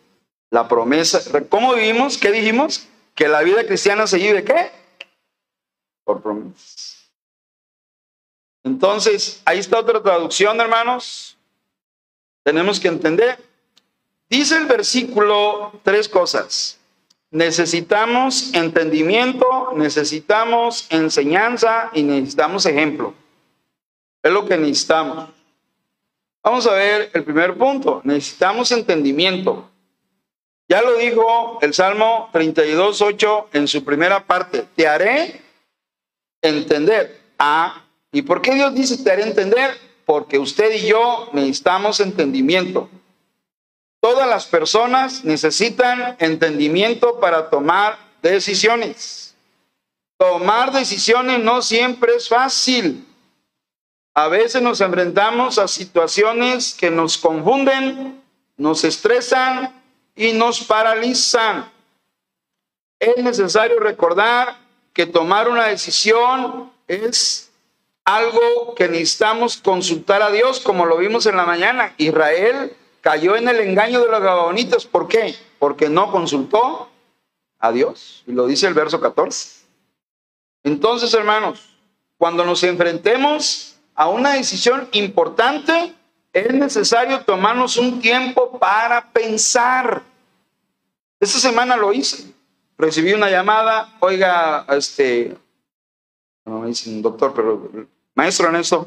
La 0.50 0.68
promesa, 0.68 1.20
¿cómo 1.48 1.74
vivimos? 1.74 2.18
¿Qué 2.18 2.30
dijimos? 2.30 2.86
Que 3.14 3.28
la 3.28 3.42
vida 3.42 3.66
cristiana 3.66 4.06
se 4.06 4.18
vive, 4.18 4.44
¿qué? 4.44 4.70
Por 6.04 6.22
promesas. 6.22 7.10
Entonces, 8.62 9.42
ahí 9.44 9.58
está 9.58 9.78
otra 9.78 10.02
traducción, 10.02 10.60
hermanos. 10.60 11.36
Tenemos 12.42 12.80
que 12.80 12.88
entender. 12.88 13.38
Dice 14.28 14.56
el 14.56 14.66
versículo 14.66 15.72
tres 15.82 16.08
cosas. 16.08 16.78
Necesitamos 17.30 18.54
entendimiento, 18.54 19.72
necesitamos 19.74 20.86
enseñanza 20.90 21.90
y 21.92 22.02
necesitamos 22.02 22.66
ejemplo. 22.66 23.14
Es 24.22 24.32
lo 24.32 24.46
que 24.46 24.56
necesitamos. 24.56 25.30
Vamos 26.42 26.66
a 26.66 26.72
ver 26.72 27.10
el 27.14 27.24
primer 27.24 27.56
punto. 27.56 28.00
Necesitamos 28.04 28.72
entendimiento. 28.72 29.68
Ya 30.68 30.82
lo 30.82 30.96
dijo 30.96 31.58
el 31.62 31.74
Salmo 31.74 32.28
32.8 32.32 33.46
en 33.52 33.68
su 33.68 33.84
primera 33.84 34.24
parte. 34.24 34.66
Te 34.74 34.88
haré 34.88 35.40
entender. 36.42 37.20
A 37.38 37.86
¿Y 38.12 38.22
por 38.22 38.40
qué 38.40 38.54
Dios 38.54 38.74
dice 38.74 38.96
te 38.96 39.12
haré 39.12 39.24
entender? 39.24 39.78
Porque 40.06 40.38
usted 40.38 40.72
y 40.72 40.86
yo 40.86 41.28
necesitamos 41.34 42.00
entendimiento. 42.00 42.88
Todas 44.00 44.26
las 44.26 44.46
personas 44.46 45.22
necesitan 45.24 46.16
entendimiento 46.18 47.20
para 47.20 47.50
tomar 47.50 47.98
decisiones. 48.22 49.34
Tomar 50.16 50.72
decisiones 50.72 51.40
no 51.40 51.60
siempre 51.60 52.14
es 52.14 52.28
fácil. 52.28 53.06
A 54.14 54.28
veces 54.28 54.62
nos 54.62 54.80
enfrentamos 54.80 55.58
a 55.58 55.68
situaciones 55.68 56.72
que 56.72 56.90
nos 56.90 57.18
confunden, 57.18 58.22
nos 58.56 58.82
estresan 58.82 59.74
y 60.16 60.32
nos 60.32 60.64
paralizan. 60.64 61.70
Es 62.98 63.18
necesario 63.18 63.78
recordar 63.78 64.56
que 64.92 65.06
tomar 65.06 65.48
una 65.48 65.66
decisión 65.66 66.72
es 66.88 67.52
algo 68.04 68.74
que 68.74 68.88
necesitamos 68.88 69.58
consultar 69.58 70.22
a 70.22 70.30
Dios, 70.30 70.60
como 70.60 70.86
lo 70.86 70.96
vimos 70.96 71.26
en 71.26 71.36
la 71.36 71.44
mañana. 71.44 71.94
Israel 71.98 72.74
cayó 73.02 73.36
en 73.36 73.48
el 73.48 73.60
engaño 73.60 74.00
de 74.00 74.10
los 74.10 74.20
gabonitas. 74.22 74.86
¿Por 74.86 75.06
qué? 75.06 75.36
Porque 75.58 75.90
no 75.90 76.10
consultó 76.10 76.88
a 77.58 77.72
Dios. 77.72 78.24
Y 78.26 78.32
lo 78.32 78.46
dice 78.46 78.66
el 78.66 78.74
verso 78.74 79.00
14. 79.00 79.66
Entonces, 80.64 81.12
hermanos, 81.14 81.76
cuando 82.16 82.44
nos 82.44 82.62
enfrentemos 82.62 83.76
a 83.94 84.08
una 84.08 84.34
decisión 84.34 84.88
importante, 84.92 85.94
es 86.36 86.52
necesario 86.52 87.22
tomarnos 87.22 87.78
un 87.78 87.98
tiempo 87.98 88.58
para 88.58 89.10
pensar. 89.10 90.02
Esta 91.18 91.38
semana 91.38 91.76
lo 91.76 91.94
hice. 91.94 92.30
Recibí 92.76 93.14
una 93.14 93.30
llamada, 93.30 93.96
oiga, 94.00 94.66
este, 94.68 95.34
no 96.44 96.60
me 96.60 96.68
dicen 96.68 97.00
doctor, 97.00 97.32
pero 97.34 97.88
maestro 98.14 98.50
en 98.50 98.56
eso, 98.56 98.86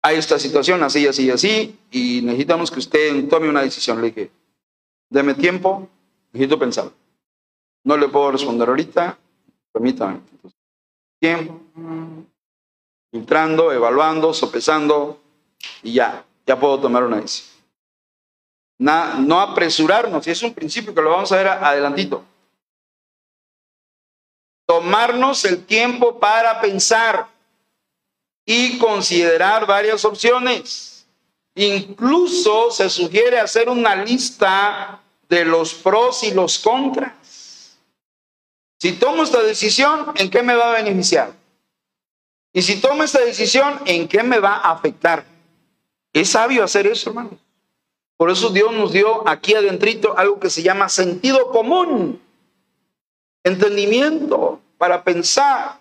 hay 0.00 0.16
esta 0.16 0.38
situación 0.38 0.82
así, 0.82 1.06
así, 1.06 1.30
así, 1.30 1.78
y 1.90 2.22
necesitamos 2.22 2.70
que 2.70 2.78
usted 2.78 3.28
tome 3.28 3.50
una 3.50 3.60
decisión. 3.60 4.00
Le 4.00 4.06
dije, 4.06 4.30
deme 5.10 5.34
tiempo, 5.34 5.90
necesito 6.32 6.58
pensar. 6.58 6.88
No 7.84 7.98
le 7.98 8.08
puedo 8.08 8.32
responder 8.32 8.70
ahorita, 8.70 9.18
permítame. 9.72 10.20
tiempo, 11.20 11.60
filtrando, 13.10 13.72
evaluando, 13.72 14.32
sopesando, 14.32 15.20
y 15.82 15.92
ya, 15.92 16.24
ya 16.46 16.58
puedo 16.58 16.80
tomar 16.80 17.04
una 17.04 17.20
decisión. 17.20 17.52
no 18.78 19.40
apresurarnos, 19.40 20.26
y 20.26 20.30
es 20.30 20.42
un 20.42 20.54
principio 20.54 20.94
que 20.94 21.02
lo 21.02 21.10
vamos 21.10 21.30
a 21.32 21.36
ver 21.36 21.48
adelantito. 21.48 22.24
Tomarnos 24.66 25.44
el 25.44 25.64
tiempo 25.64 26.18
para 26.18 26.60
pensar 26.60 27.28
y 28.44 28.78
considerar 28.78 29.66
varias 29.66 30.04
opciones. 30.04 31.06
Incluso 31.54 32.70
se 32.70 32.88
sugiere 32.88 33.38
hacer 33.38 33.68
una 33.68 33.94
lista 33.96 35.00
de 35.28 35.44
los 35.44 35.74
pros 35.74 36.22
y 36.24 36.32
los 36.32 36.58
contras. 36.58 37.78
Si 38.80 38.92
tomo 38.92 39.22
esta 39.22 39.42
decisión, 39.42 40.12
¿en 40.16 40.28
qué 40.28 40.42
me 40.42 40.54
va 40.54 40.70
a 40.70 40.82
beneficiar? 40.82 41.32
Y 42.52 42.62
si 42.62 42.80
tomo 42.80 43.02
esta 43.02 43.20
decisión, 43.20 43.80
¿en 43.86 44.08
qué 44.08 44.22
me 44.22 44.40
va 44.40 44.56
a 44.56 44.72
afectar? 44.72 45.24
Es 46.12 46.30
sabio 46.30 46.62
hacer 46.62 46.86
eso, 46.86 47.10
hermano. 47.10 47.38
Por 48.16 48.30
eso 48.30 48.50
Dios 48.50 48.72
nos 48.72 48.92
dio 48.92 49.26
aquí 49.28 49.54
adentrito 49.54 50.16
algo 50.16 50.38
que 50.38 50.50
se 50.50 50.62
llama 50.62 50.88
sentido 50.88 51.50
común, 51.50 52.20
entendimiento 53.42 54.60
para 54.78 55.02
pensar, 55.02 55.80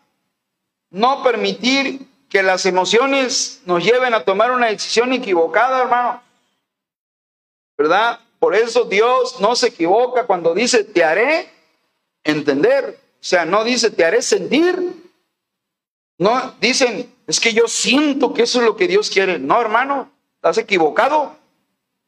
no 0.90 1.22
permitir 1.24 2.08
que 2.30 2.42
las 2.42 2.66
emociones 2.66 3.62
nos 3.66 3.84
lleven 3.84 4.14
a 4.14 4.24
tomar 4.24 4.52
una 4.52 4.68
decisión 4.68 5.12
equivocada, 5.14 5.82
hermano. 5.82 6.24
¿Verdad? 7.78 8.20
Por 8.40 8.56
eso 8.56 8.86
Dios 8.86 9.40
no 9.40 9.56
se 9.56 9.68
equivoca 9.68 10.26
cuando 10.26 10.56
dice 10.56 10.84
te 10.84 11.04
haré 11.04 11.50
entender. 12.24 13.00
O 13.16 13.24
sea, 13.24 13.46
no 13.46 13.64
dice 13.64 13.92
te 13.92 14.06
haré 14.06 14.22
sentir. 14.22 15.12
No, 16.18 16.56
dicen, 16.60 17.14
es 17.28 17.40
que 17.40 17.54
yo 17.54 17.68
siento 17.68 18.34
que 18.34 18.44
eso 18.44 18.60
es 18.60 18.66
lo 18.66 18.76
que 18.76 18.88
Dios 18.88 19.10
quiere. 19.10 19.38
No, 19.38 19.60
hermano, 19.60 20.12
estás 20.42 20.58
equivocado. 20.58 21.36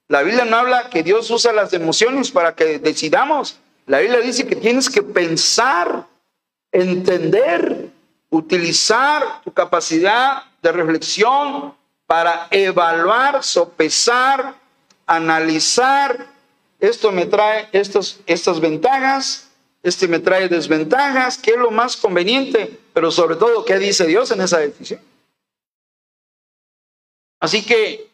La 0.08 0.24
Biblia 0.24 0.43
no 0.43 0.58
habla 0.58 0.89
que 0.89 1.04
Dios 1.04 1.30
usa 1.30 1.54
las 1.54 1.72
emociones 1.74 2.32
para 2.32 2.56
que 2.56 2.80
decidamos. 2.80 3.60
La 3.86 4.00
Biblia 4.00 4.19
dice 4.22 4.48
que 4.48 4.56
tienes 4.56 4.89
que 4.89 5.04
pensar, 5.04 6.08
entender 6.72 7.91
utilizar 8.34 9.43
tu 9.43 9.54
capacidad 9.54 10.43
de 10.62 10.72
reflexión 10.72 11.76
para 12.08 12.48
evaluar, 12.50 13.43
sopesar, 13.43 14.56
analizar. 15.06 16.26
Esto 16.80 17.12
me 17.12 17.28
trae 17.28 17.69
estos, 17.72 18.19
estas 18.26 18.60
ventajas, 18.60 19.52
este 19.84 20.08
me 20.08 20.17
trae 20.17 20.50
desventajas, 20.50 21.38
qué 21.38 21.52
es 21.52 21.58
lo 21.58 21.69
más 21.69 21.96
conveniente, 21.96 22.80
pero 22.93 23.12
sobre 23.12 23.36
todo, 23.36 23.63
¿qué 23.65 23.78
dice 23.78 24.08
Dios 24.08 24.32
en 24.32 24.41
esa 24.41 24.58
decisión? 24.58 25.00
Así 27.39 27.63
que 27.63 28.10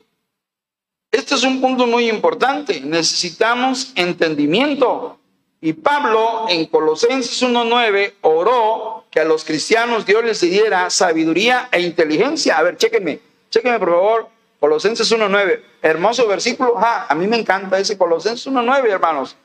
este 1.12 1.36
es 1.36 1.44
un 1.44 1.62
punto 1.62 1.88
muy 1.88 2.10
importante. 2.10 2.82
Necesitamos 2.82 3.92
entendimiento. 3.96 5.20
Y 5.62 5.74
Pablo 5.74 6.46
en 6.48 6.66
Colosenses 6.68 7.44
1.9 7.44 8.14
oró 8.22 9.06
que 9.12 9.20
a 9.20 9.26
los 9.26 9.44
cristianos 9.44 10.06
Dios 10.06 10.24
les 10.24 10.40
diera 10.42 10.90
sabiduría 10.90 11.68
e 11.72 11.82
inteligencia. 11.82 12.58
A 12.58 12.64
ver, 12.64 12.78
chéquenme, 12.78 13.20
chéquenme 13.50 13.78
por 13.78 13.90
favor, 13.90 14.30
Colosenses 14.60 15.12
1.9, 15.12 15.62
hermoso 15.82 16.28
versículo, 16.28 16.76
a 16.78 17.14
mí 17.16 17.28
me 17.28 17.38
encanta 17.38 17.78
ese 17.78 17.98
Colosenses 17.98 18.48
1.9, 18.48 18.90
hermanos, 18.90 19.36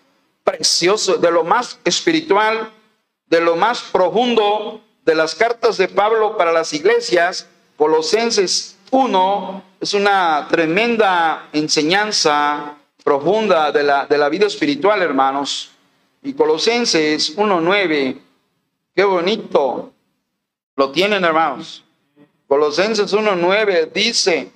precioso, 0.45 1.17
de 1.17 1.31
lo 1.33 1.43
más 1.43 1.81
espiritual, 1.85 2.71
de 3.27 3.41
lo 3.41 3.57
más 3.57 3.81
profundo 3.83 4.81
de 5.05 5.15
las 5.15 5.35
cartas 5.35 5.77
de 5.79 5.89
Pablo 5.89 6.37
para 6.37 6.53
las 6.53 6.73
iglesias, 6.73 7.49
Colosenses 7.77 8.77
1 8.91 9.74
es 9.85 9.93
una 9.93 10.49
tremenda 10.49 11.51
enseñanza 11.53 12.75
profunda 13.05 13.71
de 13.71 13.83
la, 13.83 14.07
de 14.07 14.17
la 14.17 14.31
vida 14.31 14.47
espiritual, 14.47 15.03
hermanos. 15.03 15.73
Y 16.23 16.33
Colosenses 16.33 17.37
1.9, 17.37 18.19
qué 18.95 19.05
bonito. 19.05 19.93
Lo 20.77 20.91
tienen, 20.91 21.23
hermanos. 21.23 21.85
Colosenses 22.49 23.13
1.9 23.13 23.93
dice, 23.93 24.51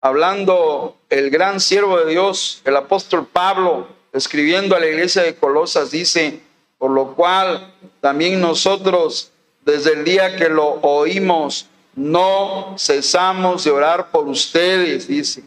hablando 0.00 0.96
el 1.10 1.28
gran 1.28 1.60
siervo 1.60 1.98
de 1.98 2.10
Dios, 2.10 2.62
el 2.64 2.76
apóstol 2.76 3.26
Pablo, 3.30 3.86
escribiendo 4.14 4.74
a 4.74 4.80
la 4.80 4.86
iglesia 4.86 5.24
de 5.24 5.36
Colosas, 5.36 5.90
dice, 5.90 6.40
por 6.78 6.90
lo 6.90 7.14
cual 7.14 7.74
también 8.00 8.40
nosotros, 8.40 9.30
desde 9.66 9.92
el 9.92 10.04
día 10.04 10.36
que 10.36 10.48
lo 10.48 10.80
oímos, 10.80 11.68
no 11.96 12.74
cesamos 12.78 13.64
de 13.64 13.70
orar 13.70 14.10
por 14.10 14.28
ustedes, 14.28 15.06
dice, 15.06 15.44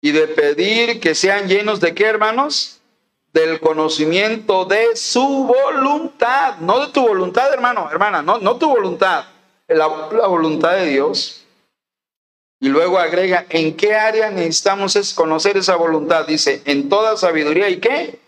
y 0.00 0.12
de 0.12 0.28
pedir 0.28 1.00
que 1.00 1.14
sean 1.14 1.48
llenos 1.48 1.80
de 1.80 1.94
qué, 1.94 2.04
hermanos? 2.04 2.80
Del 3.32 3.58
conocimiento 3.58 4.64
de 4.64 4.94
su 4.94 5.46
voluntad, 5.46 6.58
no 6.58 6.86
de 6.86 6.92
tu 6.92 7.00
voluntad, 7.00 7.52
hermano, 7.52 7.90
hermana, 7.90 8.22
no, 8.22 8.38
no 8.38 8.56
tu 8.56 8.68
voluntad, 8.68 9.24
la, 9.66 9.86
voluntad 9.86 10.76
de 10.76 10.86
Dios. 10.86 11.44
Y 12.60 12.68
luego 12.68 12.98
agrega, 12.98 13.46
¿en 13.48 13.76
qué 13.76 13.94
área 13.94 14.30
necesitamos 14.30 14.94
es 14.96 15.12
conocer 15.12 15.56
esa 15.56 15.76
voluntad? 15.76 16.26
Dice, 16.26 16.62
en 16.64 16.88
toda 16.88 17.16
sabiduría 17.16 17.68
y 17.68 17.78
qué? 17.78 18.20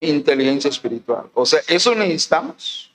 Inteligencia 0.00 0.70
espiritual. 0.70 1.30
O 1.34 1.44
sea, 1.44 1.60
eso 1.66 1.94
necesitamos. 1.94 2.85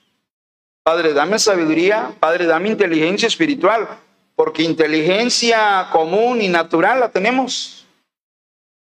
Padre, 0.82 1.12
dame 1.12 1.38
sabiduría, 1.38 2.12
Padre, 2.18 2.46
dame 2.46 2.70
inteligencia 2.70 3.28
espiritual, 3.28 3.88
porque 4.34 4.62
inteligencia 4.62 5.88
común 5.92 6.42
y 6.42 6.48
natural 6.48 6.98
la 6.98 7.10
tenemos. 7.10 7.86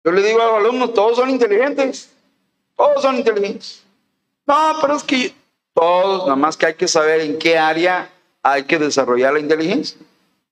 Yo 0.04 0.12
le 0.12 0.22
digo 0.22 0.42
a 0.42 0.46
los 0.46 0.56
alumnos, 0.58 0.94
todos 0.94 1.18
son 1.18 1.30
inteligentes, 1.30 2.12
todos 2.76 3.02
son 3.02 3.16
inteligentes. 3.16 3.84
No, 4.46 4.78
pero 4.80 4.96
es 4.96 5.04
que 5.04 5.34
todos, 5.74 6.24
nada 6.24 6.36
más 6.36 6.56
que 6.56 6.68
hay 6.68 6.76
que 6.76 6.88
saber 6.88 7.22
en 7.22 7.40
qué 7.40 7.58
área 7.58 8.10
hay 8.44 8.64
que 8.64 8.78
desarrollar 8.78 9.34
la 9.34 9.40
inteligencia, 9.40 9.98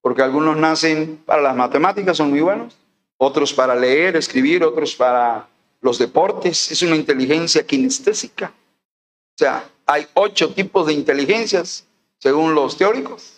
porque 0.01 0.23
algunos 0.23 0.58
nacen 0.58 1.21
para 1.25 1.41
las 1.41 1.55
matemáticas, 1.55 2.17
son 2.17 2.31
muy 2.31 2.41
buenos, 2.41 2.75
otros 3.17 3.53
para 3.53 3.75
leer, 3.75 4.15
escribir, 4.15 4.63
otros 4.63 4.95
para 4.95 5.47
los 5.81 5.99
deportes, 5.99 6.71
es 6.71 6.81
una 6.81 6.95
inteligencia 6.95 7.65
kinestésica. 7.65 8.51
O 8.51 9.38
sea, 9.38 9.69
hay 9.85 10.07
ocho 10.13 10.53
tipos 10.53 10.87
de 10.87 10.93
inteligencias, 10.93 11.85
según 12.19 12.55
los 12.55 12.77
teóricos. 12.77 13.33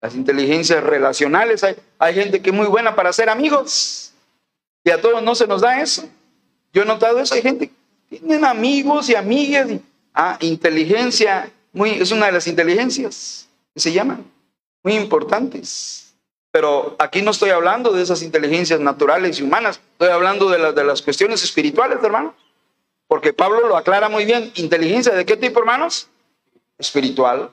Las 0.00 0.14
inteligencias 0.14 0.84
relacionales, 0.84 1.64
hay, 1.64 1.76
hay 1.98 2.14
gente 2.14 2.42
que 2.42 2.50
es 2.50 2.56
muy 2.56 2.66
buena 2.66 2.94
para 2.94 3.12
ser 3.12 3.30
amigos. 3.30 4.12
Y 4.84 4.90
a 4.90 5.00
todos 5.00 5.22
no 5.22 5.34
se 5.34 5.46
nos 5.46 5.62
da 5.62 5.80
eso. 5.80 6.06
Yo 6.72 6.82
he 6.82 6.84
notado 6.84 7.18
eso, 7.20 7.34
hay 7.34 7.42
gente 7.42 7.68
que 7.68 8.18
tienen 8.18 8.44
amigos 8.44 9.08
y 9.08 9.14
amigas. 9.14 9.68
ah, 10.12 10.36
inteligencia, 10.40 11.50
muy, 11.72 11.90
es 11.90 12.10
una 12.10 12.26
de 12.26 12.32
las 12.32 12.46
inteligencias 12.46 13.48
que 13.72 13.80
se 13.80 13.92
llaman, 13.92 14.24
muy 14.82 14.94
importantes. 14.94 16.14
Pero 16.50 16.94
aquí 16.98 17.22
no 17.22 17.30
estoy 17.30 17.50
hablando 17.50 17.90
de 17.92 18.02
esas 18.02 18.22
inteligencias 18.22 18.78
naturales 18.78 19.40
y 19.40 19.42
humanas, 19.42 19.80
estoy 19.92 20.08
hablando 20.10 20.50
de, 20.50 20.72
de 20.72 20.84
las 20.84 21.00
cuestiones 21.00 21.42
espirituales, 21.42 21.98
hermano. 22.02 22.34
Porque 23.14 23.32
Pablo 23.32 23.68
lo 23.68 23.76
aclara 23.76 24.08
muy 24.08 24.24
bien. 24.24 24.50
¿Inteligencia 24.56 25.14
de 25.14 25.24
qué 25.24 25.36
tipo, 25.36 25.60
hermanos? 25.60 26.08
Espiritual. 26.78 27.52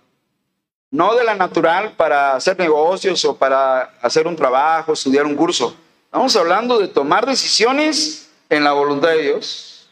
No 0.90 1.14
de 1.14 1.24
la 1.24 1.36
natural 1.36 1.94
para 1.96 2.34
hacer 2.34 2.58
negocios 2.58 3.24
o 3.26 3.38
para 3.38 3.82
hacer 4.02 4.26
un 4.26 4.36
trabajo, 4.36 4.94
estudiar 4.94 5.24
un 5.24 5.36
curso. 5.36 5.76
Estamos 6.06 6.36
hablando 6.36 6.80
de 6.80 6.88
tomar 6.88 7.28
decisiones 7.28 8.32
en 8.50 8.64
la 8.64 8.72
voluntad 8.72 9.10
de 9.10 9.22
Dios. 9.22 9.88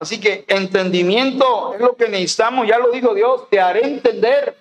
Así 0.00 0.18
que 0.18 0.46
entendimiento 0.48 1.74
es 1.74 1.80
lo 1.82 1.94
que 1.94 2.08
necesitamos, 2.08 2.66
ya 2.66 2.78
lo 2.78 2.90
dijo 2.90 3.14
Dios, 3.14 3.46
te 3.50 3.60
haré 3.60 3.84
entender, 3.84 4.56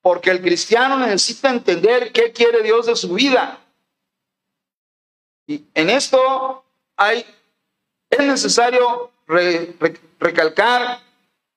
porque 0.00 0.30
el 0.30 0.42
cristiano 0.42 0.98
necesita 0.98 1.50
entender 1.50 2.10
qué 2.10 2.32
quiere 2.32 2.64
Dios 2.64 2.86
de 2.86 2.96
su 2.96 3.14
vida. 3.14 3.60
Y 5.46 5.64
en 5.72 5.88
esto 5.88 6.64
hay, 6.96 7.24
es 8.10 8.26
necesario 8.26 9.11
recalcar 10.18 11.00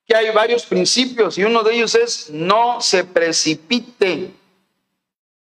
que 0.05 0.15
hay 0.15 0.31
varios 0.31 0.65
principios 0.65 1.37
y 1.37 1.43
uno 1.43 1.63
de 1.63 1.75
ellos 1.75 1.95
es 1.95 2.29
no 2.29 2.79
se 2.81 3.03
precipite, 3.03 4.31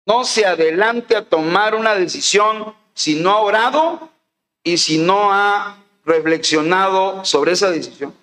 no 0.05 0.23
se 0.23 0.45
adelante 0.45 1.15
a 1.15 1.25
tomar 1.25 1.75
una 1.75 1.95
decisión 1.95 2.73
si 2.93 3.15
no 3.15 3.31
ha 3.31 3.39
orado 3.41 4.09
y 4.63 4.77
si 4.77 4.97
no 4.97 5.31
ha 5.31 5.77
reflexionado 6.05 7.23
sobre 7.25 7.51
esa 7.51 7.69
decisión. 7.69 8.15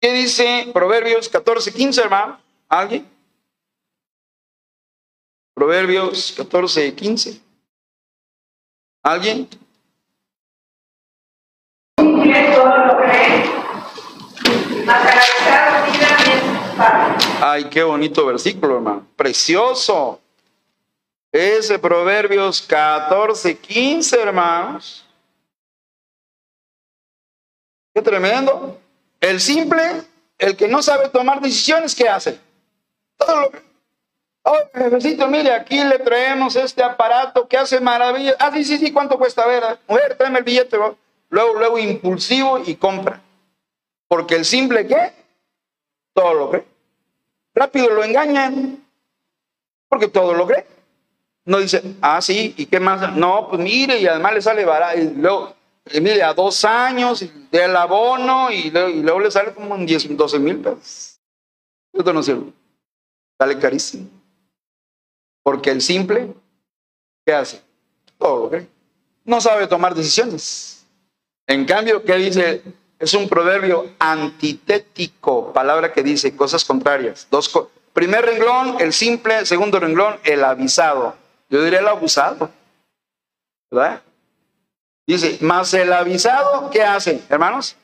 ¿Qué 0.00 0.12
dice 0.12 0.70
Proverbios 0.72 1.28
14, 1.28 1.72
15, 1.72 2.00
hermano? 2.00 2.40
¿Alguien? 2.68 3.06
Proverbios 5.52 6.32
14, 6.36 6.94
15. 6.94 7.40
¿Alguien? 9.02 9.48
Ay, 17.40 17.64
qué 17.64 17.82
bonito 17.82 18.26
versículo, 18.26 18.76
hermano. 18.76 19.06
Precioso. 19.16 20.20
Ese 21.32 21.78
Proverbios 21.78 22.60
14, 22.62 23.56
15, 23.56 24.20
hermanos. 24.20 25.06
Qué 27.94 28.02
tremendo. 28.02 28.78
El 29.20 29.40
simple, 29.40 30.02
el 30.38 30.56
que 30.56 30.66
no 30.68 30.82
sabe 30.82 31.08
tomar 31.08 31.40
decisiones, 31.40 31.94
¿qué 31.94 32.08
hace? 32.08 32.40
Todo 33.16 33.40
lo 33.42 33.50
que... 33.50 33.62
Oh, 34.42 35.28
mire, 35.28 35.52
aquí 35.52 35.84
le 35.84 35.98
traemos 35.98 36.56
este 36.56 36.82
aparato 36.82 37.46
que 37.46 37.58
hace 37.58 37.78
maravilla. 37.78 38.34
Ah, 38.38 38.50
sí, 38.52 38.64
sí, 38.64 38.78
sí, 38.78 38.90
¿cuánto 38.90 39.18
cuesta? 39.18 39.44
A 39.44 39.78
mujer, 39.86 40.16
tráeme 40.16 40.38
el 40.38 40.44
billete. 40.44 40.78
Luego, 41.30 41.54
luego 41.54 41.78
impulsivo 41.78 42.58
y 42.64 42.74
compra. 42.74 43.22
Porque 44.08 44.34
el 44.34 44.44
simple, 44.44 44.86
¿qué? 44.86 45.12
Todo 46.12 46.34
lo 46.34 46.50
cree. 46.50 46.66
Rápido 47.54 47.90
lo 47.90 48.04
engañan. 48.04 48.84
Porque 49.88 50.08
todo 50.08 50.34
lo 50.34 50.46
cree. 50.46 50.66
No 51.44 51.58
dice, 51.58 51.82
ah, 52.02 52.20
sí, 52.20 52.54
¿y 52.56 52.66
qué 52.66 52.78
más? 52.80 53.16
No, 53.16 53.48
pues 53.48 53.60
mire, 53.60 53.98
y 53.98 54.06
además 54.06 54.34
le 54.34 54.42
sale 54.42 54.64
barato. 54.64 54.98
Y 54.98 55.10
luego, 55.14 55.54
mire, 55.94 56.22
a 56.22 56.34
dos 56.34 56.64
años 56.64 57.24
del 57.50 57.76
abono 57.76 58.50
y 58.50 58.70
luego, 58.70 59.20
le 59.20 59.30
sale 59.30 59.54
como 59.54 59.74
en 59.76 59.86
10, 59.86 60.16
12 60.16 60.38
mil 60.38 60.58
pesos. 60.58 61.20
Esto 61.92 62.12
no 62.12 62.22
sirve. 62.22 62.52
Sale 63.38 63.58
carísimo. 63.58 64.08
Porque 65.42 65.70
el 65.70 65.80
simple, 65.80 66.34
¿qué 67.24 67.32
hace? 67.32 67.62
Todo 68.18 68.44
lo 68.44 68.50
cree. 68.50 68.68
No 69.24 69.40
sabe 69.40 69.66
tomar 69.66 69.94
decisiones. 69.94 70.69
En 71.50 71.64
cambio, 71.64 72.04
¿qué 72.04 72.14
dice? 72.14 72.62
Es 72.96 73.12
un 73.12 73.28
proverbio 73.28 73.94
antitético, 73.98 75.52
palabra 75.52 75.92
que 75.92 76.04
dice 76.04 76.36
cosas 76.36 76.64
contrarias. 76.64 77.26
Dos 77.28 77.50
Primer 77.92 78.24
renglón, 78.24 78.76
el 78.78 78.92
simple. 78.92 79.44
Segundo 79.44 79.80
renglón, 79.80 80.20
el 80.22 80.44
avisado. 80.44 81.16
Yo 81.48 81.60
diría 81.64 81.80
el 81.80 81.88
abusado. 81.88 82.50
¿Verdad? 83.68 84.00
Dice, 85.04 85.38
más 85.40 85.74
el 85.74 85.92
avisado, 85.92 86.70
¿qué 86.70 86.84
hace, 86.84 87.20
hermanos? 87.28 87.74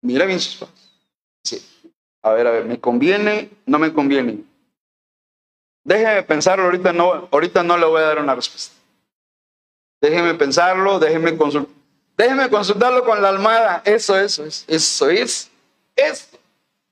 Mira 0.00 0.24
bien 0.24 0.40
sus 0.40 0.56
pasos. 0.56 1.62
a 2.22 2.30
ver, 2.32 2.46
a 2.46 2.50
ver, 2.52 2.64
¿me 2.64 2.80
conviene? 2.80 3.50
¿No 3.66 3.78
me 3.78 3.92
conviene? 3.92 4.42
Déjeme 5.84 6.22
pensarlo, 6.22 6.64
ahorita 6.64 6.94
no, 6.94 7.28
ahorita 7.30 7.62
no 7.62 7.76
le 7.76 7.84
voy 7.84 8.00
a 8.00 8.06
dar 8.06 8.18
una 8.18 8.34
respuesta. 8.34 8.74
Déjeme 10.00 10.32
pensarlo, 10.32 10.98
déjeme 10.98 11.36
consultar. 11.36 11.83
Déjeme 12.16 12.48
consultarlo 12.48 13.04
con 13.04 13.20
la 13.20 13.30
almohada. 13.30 13.82
Eso, 13.84 14.18
eso 14.18 14.44
es, 14.44 14.64
eso 14.68 15.10
es, 15.10 15.50
esto. 15.96 16.38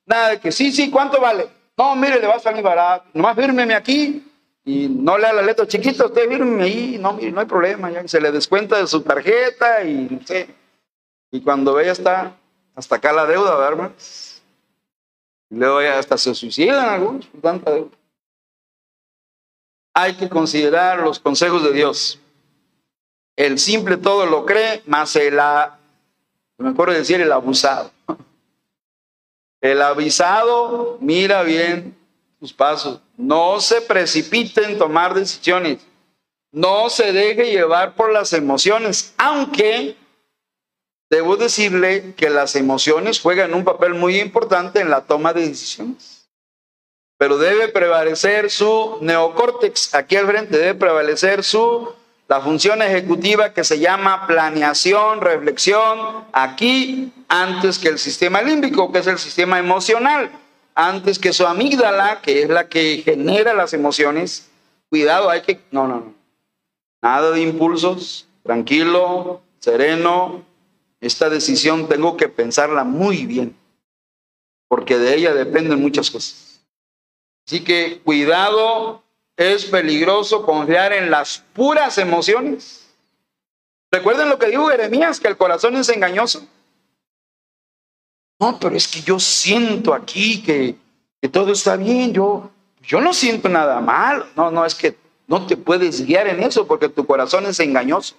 Nada 0.05 0.31
de 0.31 0.41
que 0.41 0.51
sí, 0.51 0.73
sí, 0.73 0.91
¿cuánto 0.91 1.21
vale? 1.21 1.49
No, 1.77 1.95
mire, 1.97 2.21
le 2.21 2.27
va 2.27 2.35
a 2.35 2.41
salir 2.41 2.63
barato. 2.63 3.07
Nomás 3.15 3.37
fírmeme 3.37 3.75
aquí 3.75 4.25
y 4.65 4.89
no 4.89 5.17
lea 5.19 5.33
la 5.33 5.43
letra 5.43 5.67
chiquita, 5.67 6.07
usted 6.07 6.29
fírmeme 6.29 6.65
ahí, 6.65 6.99
no, 7.01 7.13
mire, 7.15 7.33
no 7.33 7.41
hay 7.41 7.47
problema, 7.47 7.91
ya 7.91 8.07
se 8.07 8.21
le 8.21 8.31
descuenta 8.31 8.79
de 8.79 8.87
su 8.87 9.03
tarjeta 9.03 9.83
y 9.85 10.09
no 10.11 10.27
sé. 10.27 10.49
Y 11.31 11.41
cuando 11.41 11.79
ella 11.81 11.93
está 11.93 12.37
hasta 12.75 12.97
acá 12.97 13.13
la 13.13 13.27
deuda, 13.27 13.57
¿verdad, 13.57 13.93
Y 15.51 15.57
luego 15.57 15.83
ya 15.83 15.99
hasta 15.99 16.19
se 16.19 16.35
suicidan 16.35 16.89
algunos 16.89 17.27
por 17.27 17.41
tanta 17.41 17.71
deuda. 17.71 17.91
Hay 19.95 20.15
que 20.17 20.29
considerar 20.29 21.01
los 21.01 21.19
consejos 21.19 21.63
de 21.65 21.73
Dios. 21.73 22.22
El 23.37 23.59
simple 23.59 23.97
todo 23.97 24.27
lo 24.27 24.45
cree, 24.45 24.83
más 24.87 25.17
el, 25.17 25.37
me 26.59 26.71
acuerdo 26.71 26.93
de 26.93 27.01
decir, 27.01 27.21
el 27.21 27.33
abusado. 27.33 27.91
El 29.61 29.81
avisado 29.81 30.99
mira 31.01 31.43
bien 31.43 31.97
sus 32.41 32.53
pasos. 32.53 33.01
No 33.17 33.61
se 33.61 33.81
precipite 33.81 34.65
en 34.65 34.77
tomar 34.77 35.15
decisiones. 35.15 35.79
No 36.51 36.91
se 36.91 37.13
deje 37.13 37.51
llevar 37.51 37.95
por 37.95 38.13
las 38.13 38.33
emociones, 38.33 39.15
aunque 39.17 39.97
debo 41.09 41.37
decirle 41.37 42.15
que 42.17 42.29
las 42.29 42.57
emociones 42.57 43.21
juegan 43.21 43.55
un 43.55 43.65
papel 43.65 43.95
muy 43.95 44.19
importante 44.21 44.81
en 44.81 44.91
la 44.91 45.03
toma 45.03 45.33
de 45.33 45.49
decisiones. 45.49 46.29
pero 47.17 47.39
debe 47.39 47.69
prevalecer 47.69 48.51
su 48.51 48.99
neocórtex. 49.01 49.95
Aquí 49.95 50.17
al 50.17 50.27
frente 50.27 50.59
debe 50.59 50.75
prevalecer 50.75 51.45
su 51.45 51.95
la 52.33 52.41
función 52.41 52.81
ejecutiva 52.81 53.53
que 53.53 53.63
se 53.63 53.79
llama 53.79 54.27
planeación, 54.27 55.21
reflexión, 55.21 56.25
aquí 56.33 57.13
antes 57.29 57.79
que 57.79 57.89
el 57.89 57.99
sistema 57.99 58.41
límbico, 58.41 58.91
que 58.91 59.01
es 59.01 59.07
el 59.07 59.19
sistema 59.19 59.59
emocional, 59.59 60.31
antes 60.75 61.19
que 61.19 61.35
su 61.35 61.47
amígdala, 61.47 62.23
que 62.23 62.45
es 62.45 62.49
la 62.49 62.71
que 62.71 63.03
genera 63.05 63.53
las 63.53 63.75
emociones. 63.75 64.51
Cuidado, 64.89 65.29
hay 65.29 65.43
que... 65.43 65.61
No, 65.73 65.87
no, 65.87 65.97
no. 65.97 66.15
Nada 67.03 67.33
de 67.33 67.43
impulsos, 67.43 68.27
tranquilo, 68.43 69.43
sereno. 69.59 70.43
Esta 71.03 71.29
decisión 71.29 71.87
tengo 71.87 72.17
que 72.17 72.31
pensarla 72.31 72.83
muy 72.83 73.27
bien, 73.27 73.55
porque 74.69 74.97
de 74.97 75.17
ella 75.17 75.35
dependen 75.35 75.83
muchas 75.83 76.11
cosas. 76.11 76.63
Así 77.47 77.63
que 77.63 78.01
cuidado 78.03 79.02
es 79.43 79.65
peligroso 79.67 80.45
confiar 80.45 80.93
en 80.93 81.11
las 81.11 81.39
puras 81.53 81.99
emociones. 81.99 82.95
Recuerden 83.91 84.29
lo 84.29 84.39
que 84.39 84.47
dijo 84.47 84.69
Jeremías, 84.69 85.21
que 85.21 85.29
el 85.29 85.37
corazón 85.37 85.77
es 85.77 85.89
engañoso. 85.89 86.47
No, 88.41 88.59
pero 88.59 88.75
es 88.75 88.89
que 88.89 89.01
yo 89.03 89.19
siento 89.21 89.95
aquí 89.95 90.43
que, 90.43 90.77
que 91.21 91.29
todo 91.29 91.53
está 91.53 91.77
bien, 91.77 92.13
yo, 92.13 92.51
yo 92.83 93.01
no 93.01 93.13
siento 93.13 93.49
nada 93.49 93.81
mal. 93.81 94.27
No, 94.35 94.51
no, 94.51 94.65
es 94.65 94.75
que 94.75 94.97
no 95.27 95.47
te 95.47 95.57
puedes 95.57 96.05
guiar 96.05 96.27
en 96.27 96.43
eso 96.43 96.67
porque 96.67 96.89
tu 96.89 97.07
corazón 97.07 97.47
es 97.47 97.61
engañoso. 97.61 98.15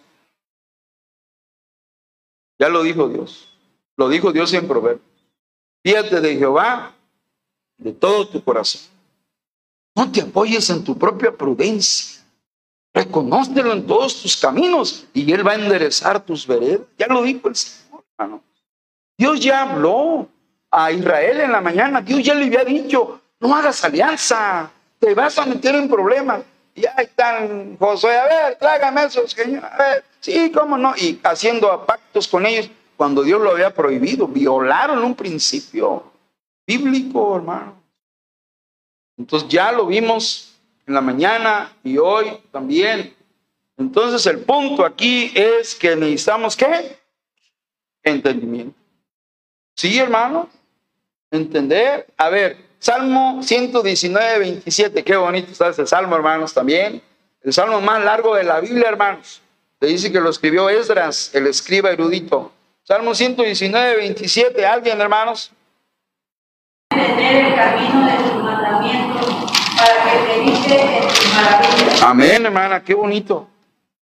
Ya 2.60 2.70
lo 2.70 2.84
dijo 2.84 3.10
Dios. 3.10 3.50
Lo 3.98 4.10
dijo 4.10 4.32
Dios 4.32 4.54
en 4.54 4.68
Proverbios. 4.68 5.06
Fíjate 5.84 6.22
de 6.22 6.38
Jehová 6.38 6.96
de 7.78 7.92
todo 7.92 8.28
tu 8.28 8.44
corazón 8.44 8.93
no 9.96 10.12
te 10.12 10.22
apoyes 10.22 10.70
en 10.70 10.84
tu 10.84 10.98
propia 10.98 11.32
prudencia. 11.32 12.24
Reconócelo 12.94 13.74
en 13.74 13.88
todos 13.88 14.22
tus 14.22 14.38
caminos 14.38 15.06
y 15.14 15.32
Él 15.32 15.46
va 15.46 15.54
a 15.54 15.56
enderezar 15.56 16.24
tus 16.24 16.46
veredas. 16.46 16.82
Ya 16.98 17.08
lo 17.08 17.24
dijo 17.24 17.48
el 17.48 17.56
Señor, 17.56 18.04
hermano. 18.18 18.44
Dios 19.18 19.40
ya 19.40 19.64
habló 19.64 20.28
a 20.70 20.92
Israel 20.92 21.42
en 21.42 21.52
la 21.52 21.62
mañana. 21.62 22.02
Dios 22.02 22.24
ya 22.24 22.36
le 22.36 22.46
había 22.46 22.64
dicho, 22.64 23.20
no 23.40 23.56
hagas 23.56 23.84
alianza, 23.84 24.72
te 25.00 25.14
vas 25.14 25.38
a 25.38 25.46
meter 25.46 25.76
en 25.76 25.88
problemas. 25.88 26.42
Y 26.76 26.86
ahí 26.86 27.06
están 27.06 27.78
Josué, 27.78 28.18
a 28.18 28.26
ver, 28.26 28.56
trágame 28.58 29.06
esos, 29.06 29.32
Señor. 29.32 29.66
A 29.66 29.78
ver, 29.78 30.04
sí, 30.20 30.52
cómo 30.52 30.78
no. 30.78 30.96
Y 30.96 31.20
haciendo 31.24 31.86
pactos 31.86 32.28
con 32.28 32.46
ellos 32.46 32.70
cuando 32.98 33.22
Dios 33.22 33.42
lo 33.42 33.52
había 33.52 33.74
prohibido. 33.74 34.28
Violaron 34.28 35.04
un 35.04 35.16
principio 35.16 36.04
bíblico, 36.66 37.36
hermano. 37.36 37.83
Entonces 39.18 39.50
ya 39.50 39.72
lo 39.72 39.86
vimos 39.86 40.54
en 40.88 40.94
la 40.94 41.02
mañana 41.02 41.72
y 41.84 41.98
hoy 41.98 42.40
también. 42.52 43.16
Entonces 43.78 44.26
el 44.26 44.40
punto 44.40 44.86
aquí 44.86 45.32
es 45.36 45.76
que 45.76 45.96
necesitamos 45.96 46.56
qué? 46.56 46.98
Entendimiento. 48.04 48.78
¿Sí, 49.76 49.98
hermano? 49.98 50.50
Entender. 51.32 52.08
A 52.18 52.30
ver, 52.30 52.58
Salmo 52.80 53.42
119, 53.42 54.40
27. 54.40 55.04
Qué 55.04 55.16
bonito 55.16 55.52
está 55.52 55.70
ese 55.70 55.88
salmo, 55.88 56.16
hermanos, 56.16 56.54
también. 56.54 57.02
El 57.42 57.54
salmo 57.54 57.82
más 57.82 58.04
largo 58.04 58.36
de 58.36 58.44
la 58.44 58.60
Biblia, 58.60 58.90
hermanos. 58.90 59.42
Le 59.80 59.88
dice 59.88 60.12
que 60.12 60.20
lo 60.20 60.30
escribió 60.30 60.70
Esdras, 60.70 61.34
el 61.34 61.48
escriba 61.48 61.92
erudito. 61.92 62.52
Salmo 62.84 63.16
119, 63.16 63.98
27. 63.98 64.66
¿Alguien, 64.66 65.00
hermanos? 65.00 65.52
Entender 66.94 67.46
el 67.46 67.56
camino 67.56 68.06
de 68.06 68.18
tus 68.18 68.44
mandamientos 68.44 69.26
para 69.78 70.04
que 70.04 70.18
te 70.28 70.40
dice 70.42 70.82
en 70.82 71.08
tus 71.08 71.34
maravillas. 71.34 72.04
Amén, 72.04 72.46
hermana, 72.46 72.84
qué 72.84 72.94
bonito. 72.94 73.48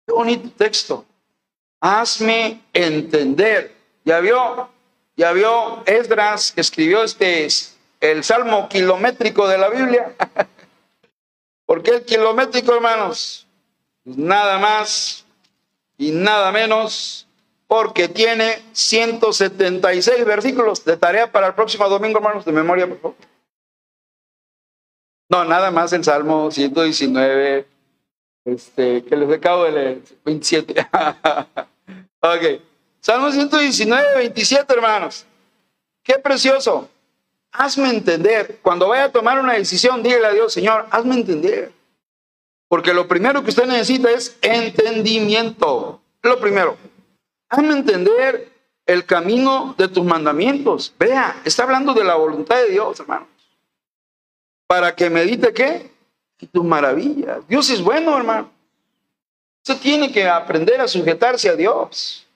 Qué 0.06 0.12
bonito 0.12 0.50
texto. 0.56 1.04
Hazme 1.80 2.60
entender. 2.72 3.74
¿Ya 4.04 4.20
vio? 4.20 4.68
¿Ya 5.16 5.32
vio 5.32 5.82
Esdras 5.86 6.52
que 6.52 6.60
escribió 6.60 7.02
este 7.02 7.48
el 8.00 8.22
salmo 8.22 8.68
kilométrico 8.68 9.48
de 9.48 9.58
la 9.58 9.70
Biblia? 9.70 10.12
¿Por 11.66 11.82
qué 11.82 11.92
el 11.92 12.04
kilométrico, 12.04 12.74
hermanos? 12.74 13.46
Pues 14.04 14.18
nada 14.18 14.58
más 14.58 15.24
y 15.96 16.10
nada 16.10 16.52
menos 16.52 17.25
porque 17.66 18.08
tiene 18.08 18.62
176 18.72 20.24
versículos 20.24 20.84
de 20.84 20.96
tarea 20.96 21.30
para 21.30 21.48
el 21.48 21.54
próximo 21.54 21.88
domingo, 21.88 22.18
hermanos, 22.18 22.44
de 22.44 22.52
memoria, 22.52 22.86
por 22.86 23.00
favor. 23.00 23.16
No, 25.28 25.44
nada 25.44 25.70
más 25.72 25.92
el 25.92 26.04
Salmo 26.04 26.50
119, 26.50 27.66
este, 28.44 29.04
que 29.04 29.16
les 29.16 29.32
acabo 29.32 29.64
de 29.64 29.72
leer, 29.72 30.02
27. 30.24 30.74
ok, 32.20 32.62
Salmo 33.00 33.32
119, 33.32 34.16
27, 34.16 34.72
hermanos. 34.72 35.26
Qué 36.04 36.14
precioso. 36.20 36.88
Hazme 37.50 37.90
entender. 37.90 38.58
Cuando 38.62 38.88
vaya 38.88 39.04
a 39.04 39.12
tomar 39.12 39.40
una 39.40 39.54
decisión, 39.54 40.02
dígale 40.02 40.26
a 40.26 40.32
Dios, 40.32 40.52
Señor, 40.52 40.86
hazme 40.90 41.14
entender. 41.14 41.72
Porque 42.68 42.92
lo 42.94 43.08
primero 43.08 43.42
que 43.42 43.50
usted 43.50 43.66
necesita 43.66 44.10
es 44.10 44.36
entendimiento. 44.42 46.00
Lo 46.22 46.38
primero. 46.38 46.76
Hazme 47.48 47.74
entender 47.74 48.50
el 48.86 49.04
camino 49.04 49.74
de 49.76 49.88
tus 49.88 50.04
mandamientos. 50.04 50.94
Vea, 50.98 51.40
está 51.44 51.64
hablando 51.64 51.92
de 51.94 52.04
la 52.04 52.14
voluntad 52.14 52.56
de 52.56 52.70
Dios, 52.70 53.00
hermanos. 53.00 53.28
Para 54.66 54.94
que 54.94 55.10
medite 55.10 55.52
qué? 55.52 55.90
Tus 56.52 56.64
maravillas. 56.64 57.46
Dios 57.48 57.70
es 57.70 57.82
bueno, 57.82 58.16
hermano. 58.16 58.50
Usted 59.66 59.80
tiene 59.80 60.12
que 60.12 60.28
aprender 60.28 60.80
a 60.80 60.88
sujetarse 60.88 61.48
a 61.48 61.56
Dios. 61.56 62.26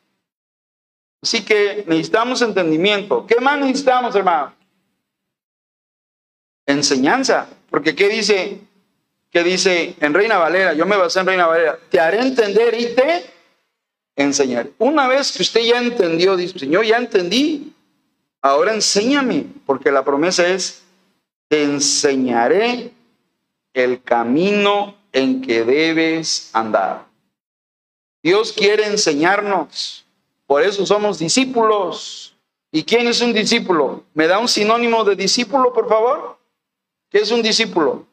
Así 1.22 1.44
que 1.44 1.84
necesitamos 1.86 2.40
entendimiento. 2.42 3.26
¿Qué 3.26 3.40
más 3.40 3.58
necesitamos, 3.58 4.14
hermano? 4.16 4.54
Enseñanza. 6.66 7.48
Porque 7.68 7.94
¿qué 7.94 8.08
dice? 8.08 8.60
¿Qué 9.30 9.44
dice 9.44 9.94
en 10.00 10.14
Reina 10.14 10.38
Valera? 10.38 10.72
Yo 10.72 10.86
me 10.86 10.96
basé 10.96 11.20
en 11.20 11.26
Reina 11.26 11.46
Valera. 11.46 11.78
Te 11.90 12.00
haré 12.00 12.20
entender 12.20 12.74
y 12.80 12.94
te 12.94 13.30
enseñar. 14.22 14.68
Una 14.78 15.08
vez 15.08 15.32
que 15.32 15.42
usted 15.42 15.62
ya 15.62 15.78
entendió, 15.78 16.36
dice, 16.36 16.58
Señor, 16.58 16.84
ya 16.84 16.96
entendí, 16.96 17.72
ahora 18.42 18.74
enséñame, 18.74 19.46
porque 19.66 19.90
la 19.90 20.04
promesa 20.04 20.46
es, 20.46 20.82
te 21.48 21.62
enseñaré 21.62 22.92
el 23.74 24.02
camino 24.02 24.94
en 25.12 25.42
que 25.42 25.64
debes 25.64 26.50
andar. 26.52 27.06
Dios 28.22 28.52
quiere 28.52 28.86
enseñarnos, 28.86 30.04
por 30.46 30.62
eso 30.62 30.84
somos 30.84 31.18
discípulos. 31.18 32.36
¿Y 32.72 32.84
quién 32.84 33.08
es 33.08 33.20
un 33.20 33.32
discípulo? 33.32 34.04
¿Me 34.14 34.26
da 34.26 34.38
un 34.38 34.48
sinónimo 34.48 35.04
de 35.04 35.16
discípulo, 35.16 35.72
por 35.72 35.88
favor? 35.88 36.38
¿Qué 37.08 37.18
es 37.18 37.30
un 37.30 37.42
discípulo? 37.42 38.06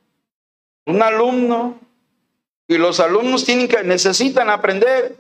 Un 0.86 1.02
alumno. 1.02 1.80
Y 2.68 2.78
los 2.78 3.00
alumnos 3.00 3.46
tienen 3.46 3.68
que, 3.68 3.84
necesitan 3.84 4.50
aprender. 4.50 5.16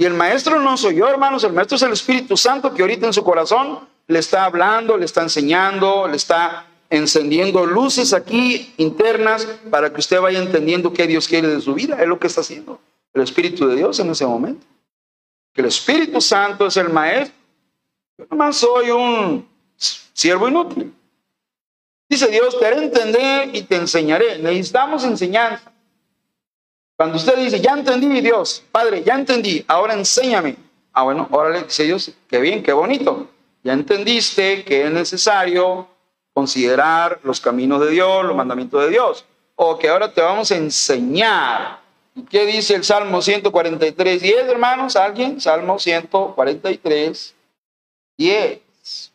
Y 0.00 0.06
el 0.06 0.14
maestro 0.14 0.58
no 0.58 0.78
soy 0.78 0.94
yo, 0.94 1.06
hermanos, 1.08 1.44
el 1.44 1.52
maestro 1.52 1.76
es 1.76 1.82
el 1.82 1.92
Espíritu 1.92 2.34
Santo 2.34 2.72
que 2.72 2.80
ahorita 2.80 3.04
en 3.04 3.12
su 3.12 3.22
corazón 3.22 3.80
le 4.06 4.18
está 4.18 4.46
hablando, 4.46 4.96
le 4.96 5.04
está 5.04 5.20
enseñando, 5.20 6.08
le 6.08 6.16
está 6.16 6.64
encendiendo 6.88 7.66
luces 7.66 8.14
aquí 8.14 8.72
internas 8.78 9.46
para 9.70 9.92
que 9.92 10.00
usted 10.00 10.18
vaya 10.18 10.38
entendiendo 10.38 10.90
qué 10.94 11.06
Dios 11.06 11.28
quiere 11.28 11.48
de 11.48 11.60
su 11.60 11.74
vida. 11.74 12.00
Es 12.00 12.08
lo 12.08 12.18
que 12.18 12.28
está 12.28 12.40
haciendo 12.40 12.80
el 13.12 13.20
Espíritu 13.20 13.68
de 13.68 13.76
Dios 13.76 14.00
en 14.00 14.08
ese 14.08 14.24
momento. 14.24 14.66
Que 15.52 15.60
el 15.60 15.66
Espíritu 15.66 16.18
Santo 16.22 16.68
es 16.68 16.78
el 16.78 16.88
maestro. 16.88 17.36
Yo 18.16 18.24
nomás 18.30 18.56
soy 18.56 18.90
un 18.90 19.46
siervo 19.76 20.48
inútil. 20.48 20.94
Dice 22.08 22.26
Dios, 22.28 22.58
te 22.58 22.66
haré 22.66 22.84
entender 22.84 23.54
y 23.54 23.64
te 23.64 23.76
enseñaré. 23.76 24.38
Necesitamos 24.38 25.04
enseñanza. 25.04 25.69
Cuando 27.00 27.16
usted 27.16 27.34
dice, 27.38 27.62
ya 27.62 27.72
entendí, 27.72 28.20
Dios, 28.20 28.62
Padre, 28.70 29.02
ya 29.02 29.14
entendí, 29.14 29.64
ahora 29.68 29.94
enséñame. 29.94 30.56
Ah, 30.92 31.04
bueno, 31.04 31.26
ahora 31.32 31.48
le 31.48 31.62
dice 31.62 31.84
Dios, 31.84 32.12
qué 32.28 32.38
bien, 32.38 32.62
qué 32.62 32.74
bonito. 32.74 33.26
Ya 33.64 33.72
entendiste 33.72 34.62
que 34.64 34.84
es 34.84 34.90
necesario 34.90 35.88
considerar 36.34 37.18
los 37.22 37.40
caminos 37.40 37.80
de 37.80 37.90
Dios, 37.92 38.22
los 38.26 38.36
mandamientos 38.36 38.84
de 38.84 38.90
Dios. 38.90 39.24
O 39.54 39.78
que 39.78 39.88
ahora 39.88 40.12
te 40.12 40.20
vamos 40.20 40.50
a 40.50 40.56
enseñar. 40.56 41.80
¿Y 42.14 42.24
qué 42.24 42.44
dice 42.44 42.74
el 42.74 42.84
Salmo 42.84 43.22
143, 43.22 44.20
10, 44.20 44.48
hermanos? 44.48 44.94
¿Alguien? 44.94 45.40
Salmo 45.40 45.78
143, 45.78 47.34
10. 48.18 49.12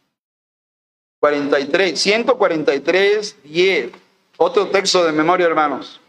43, 1.20 2.00
143, 2.00 3.44
10. 3.44 3.92
Otro 4.38 4.70
texto 4.70 5.06
de 5.06 5.12
memoria, 5.12 5.46
hermanos. 5.46 6.02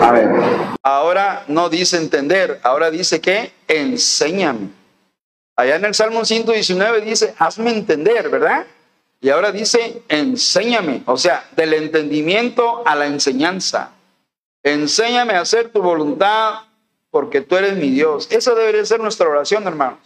A 0.00 0.12
ver, 0.12 0.30
ahora 0.82 1.44
no 1.48 1.68
dice 1.68 1.96
entender, 1.96 2.60
ahora 2.62 2.90
dice 2.90 3.20
que 3.20 3.52
enséñame. 3.68 4.70
Allá 5.56 5.76
en 5.76 5.84
el 5.84 5.94
Salmo 5.94 6.24
119 6.24 7.00
dice, 7.02 7.34
hazme 7.38 7.70
entender, 7.70 8.28
¿verdad? 8.28 8.66
Y 9.20 9.30
ahora 9.30 9.52
dice, 9.52 10.02
enséñame, 10.08 11.02
o 11.06 11.16
sea, 11.16 11.48
del 11.56 11.74
entendimiento 11.74 12.82
a 12.86 12.94
la 12.94 13.06
enseñanza. 13.06 13.92
Enséñame 14.62 15.34
a 15.34 15.40
hacer 15.40 15.70
tu 15.70 15.80
voluntad 15.80 16.54
porque 17.10 17.40
tú 17.40 17.56
eres 17.56 17.76
mi 17.76 17.90
Dios. 17.90 18.28
Esa 18.30 18.54
debería 18.54 18.84
ser 18.84 19.00
nuestra 19.00 19.28
oración, 19.28 19.66
hermanos. 19.66 20.00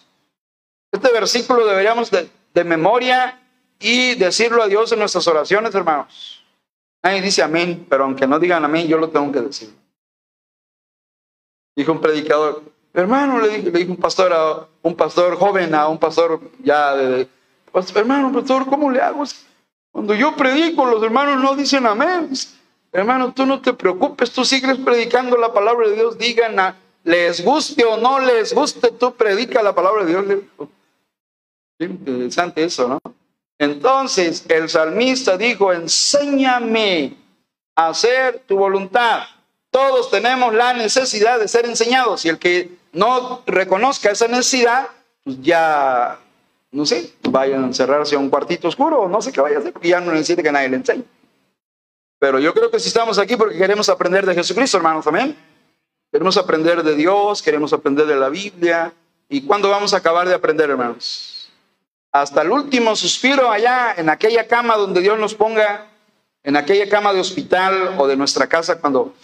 Este 0.93 1.11
versículo 1.11 1.67
deberíamos 1.67 2.11
de, 2.11 2.29
de 2.55 2.65
memoria 2.65 3.41
y 3.79 4.15
decirlo 4.17 4.63
a 4.63 4.69
Dios 4.69 4.93
en 4.93 4.99
nuestras 4.99 5.27
oraciones, 5.27 5.75
hermanos. 5.75 6.45
Nadie 7.03 7.23
dice 7.23 7.43
amén, 7.43 7.87
pero 7.89 8.05
aunque 8.05 8.27
no 8.27 8.39
digan 8.39 8.65
amén, 8.65 8.89
yo 8.89 8.99
lo 8.99 9.09
tengo 9.11 9.31
que 9.31 9.41
decir. 9.41 9.71
Dijo 11.77 11.93
un 11.93 12.01
predicador, 12.01 12.63
hermano, 12.93 13.39
le 13.39 13.61
dijo, 13.61 13.93
un 13.93 13.97
pastor 13.97 14.33
a 14.33 14.67
un 14.83 14.97
pastor 14.97 15.37
joven, 15.37 15.75
a 15.75 15.89
un 15.89 15.99
pastor 15.99 16.41
ya 16.59 16.97
de, 16.97 17.29
pues, 17.71 17.95
hermano, 17.95 18.33
pastor, 18.33 18.67
¿cómo 18.67 18.91
le 18.91 19.01
hago? 19.01 19.23
Cuando 19.93 20.15
yo 20.15 20.35
predico, 20.35 20.85
los 20.87 21.03
hermanos 21.03 21.41
no 21.41 21.55
dicen 21.55 21.87
amén. 21.87 22.31
Hermano, 22.91 23.33
tú 23.33 23.47
no 23.47 23.61
te 23.61 23.73
preocupes, 23.75 24.33
tú 24.33 24.45
sigues 24.45 24.79
predicando 24.79 25.37
la 25.37 25.53
palabra 25.53 25.89
de 25.89 25.95
Dios, 25.95 26.19
digan, 26.19 26.75
les 27.05 27.45
guste 27.45 27.85
o 27.85 27.97
no 27.97 28.19
les 28.19 28.53
guste, 28.53 28.91
tú 28.91 29.15
predica 29.15 29.63
la 29.63 29.75
palabra 29.75 30.05
de 30.05 30.11
Dios. 30.11 30.71
Interesante 31.79 32.65
eso, 32.65 32.89
¿no? 32.89 33.18
Entonces 33.59 34.45
el 34.49 34.69
salmista 34.69 35.37
dijo, 35.37 35.73
enséñame 35.73 37.17
a 37.75 37.89
hacer 37.89 38.45
tu 38.47 38.57
voluntad. 38.57 39.23
Todos 39.71 40.11
tenemos 40.11 40.55
la 40.55 40.73
necesidad 40.73 41.39
de 41.39 41.49
ser 41.49 41.67
enseñados 41.67 42.25
y 42.25 42.29
el 42.29 42.39
que 42.39 42.71
no 42.93 43.43
reconozca 43.47 44.11
esa 44.11 44.29
necesidad, 44.29 44.89
pues 45.25 45.41
ya, 45.43 46.19
no 46.71 46.87
sé, 46.87 47.13
vayan 47.29 47.65
a 47.65 47.67
encerrarse 47.67 48.15
a 48.15 48.19
un 48.19 48.31
cuartito 48.31 48.69
oscuro 48.69 49.03
o 49.03 49.09
no 49.09 49.21
sé 49.21 49.33
qué 49.33 49.41
vaya 49.41 49.57
a 49.57 49.61
hacer, 49.61 49.73
porque 49.73 49.89
ya 49.89 50.01
no 50.01 50.13
necesita 50.13 50.43
que 50.43 50.53
nadie 50.53 50.69
le 50.69 50.77
enseñe. 50.77 51.05
Pero 52.19 52.39
yo 52.39 52.55
creo 52.55 52.71
que 52.71 52.81
si 52.81 52.89
estamos 52.89 53.19
aquí 53.19 53.37
porque 53.37 53.59
queremos 53.59 53.89
aprender 53.89 54.25
de 54.27 54.35
Jesucristo, 54.35 54.77
hermanos, 54.77 55.07
amén. 55.07 55.37
Queremos 56.11 56.37
aprender 56.37 56.83
de 56.83 56.95
Dios, 56.97 57.43
queremos 57.43 57.73
aprender 57.73 58.07
de 58.07 58.17
la 58.17 58.29
Biblia. 58.29 58.93
¿Y 59.29 59.43
cuándo 59.43 59.69
vamos 59.69 59.93
a 59.93 59.99
acabar 59.99 60.27
de 60.27 60.35
aprender, 60.35 60.71
hermanos? 60.71 61.38
Hasta 62.21 62.43
el 62.43 62.51
último 62.51 62.97
suspiro 62.97 63.51
allá 63.51 63.95
en 63.97 64.09
aquella 64.09 64.47
cama 64.47 64.77
donde 64.77 65.01
Dios 65.01 65.19
nos 65.19 65.35
ponga, 65.35 65.87
en 66.43 66.57
aquella 66.57 66.89
cama 66.89 67.13
de 67.13 67.21
hospital 67.21 67.95
o 67.99 68.07
de 68.07 68.17
nuestra 68.17 68.47
casa, 68.47 68.81
cuando 68.81 69.15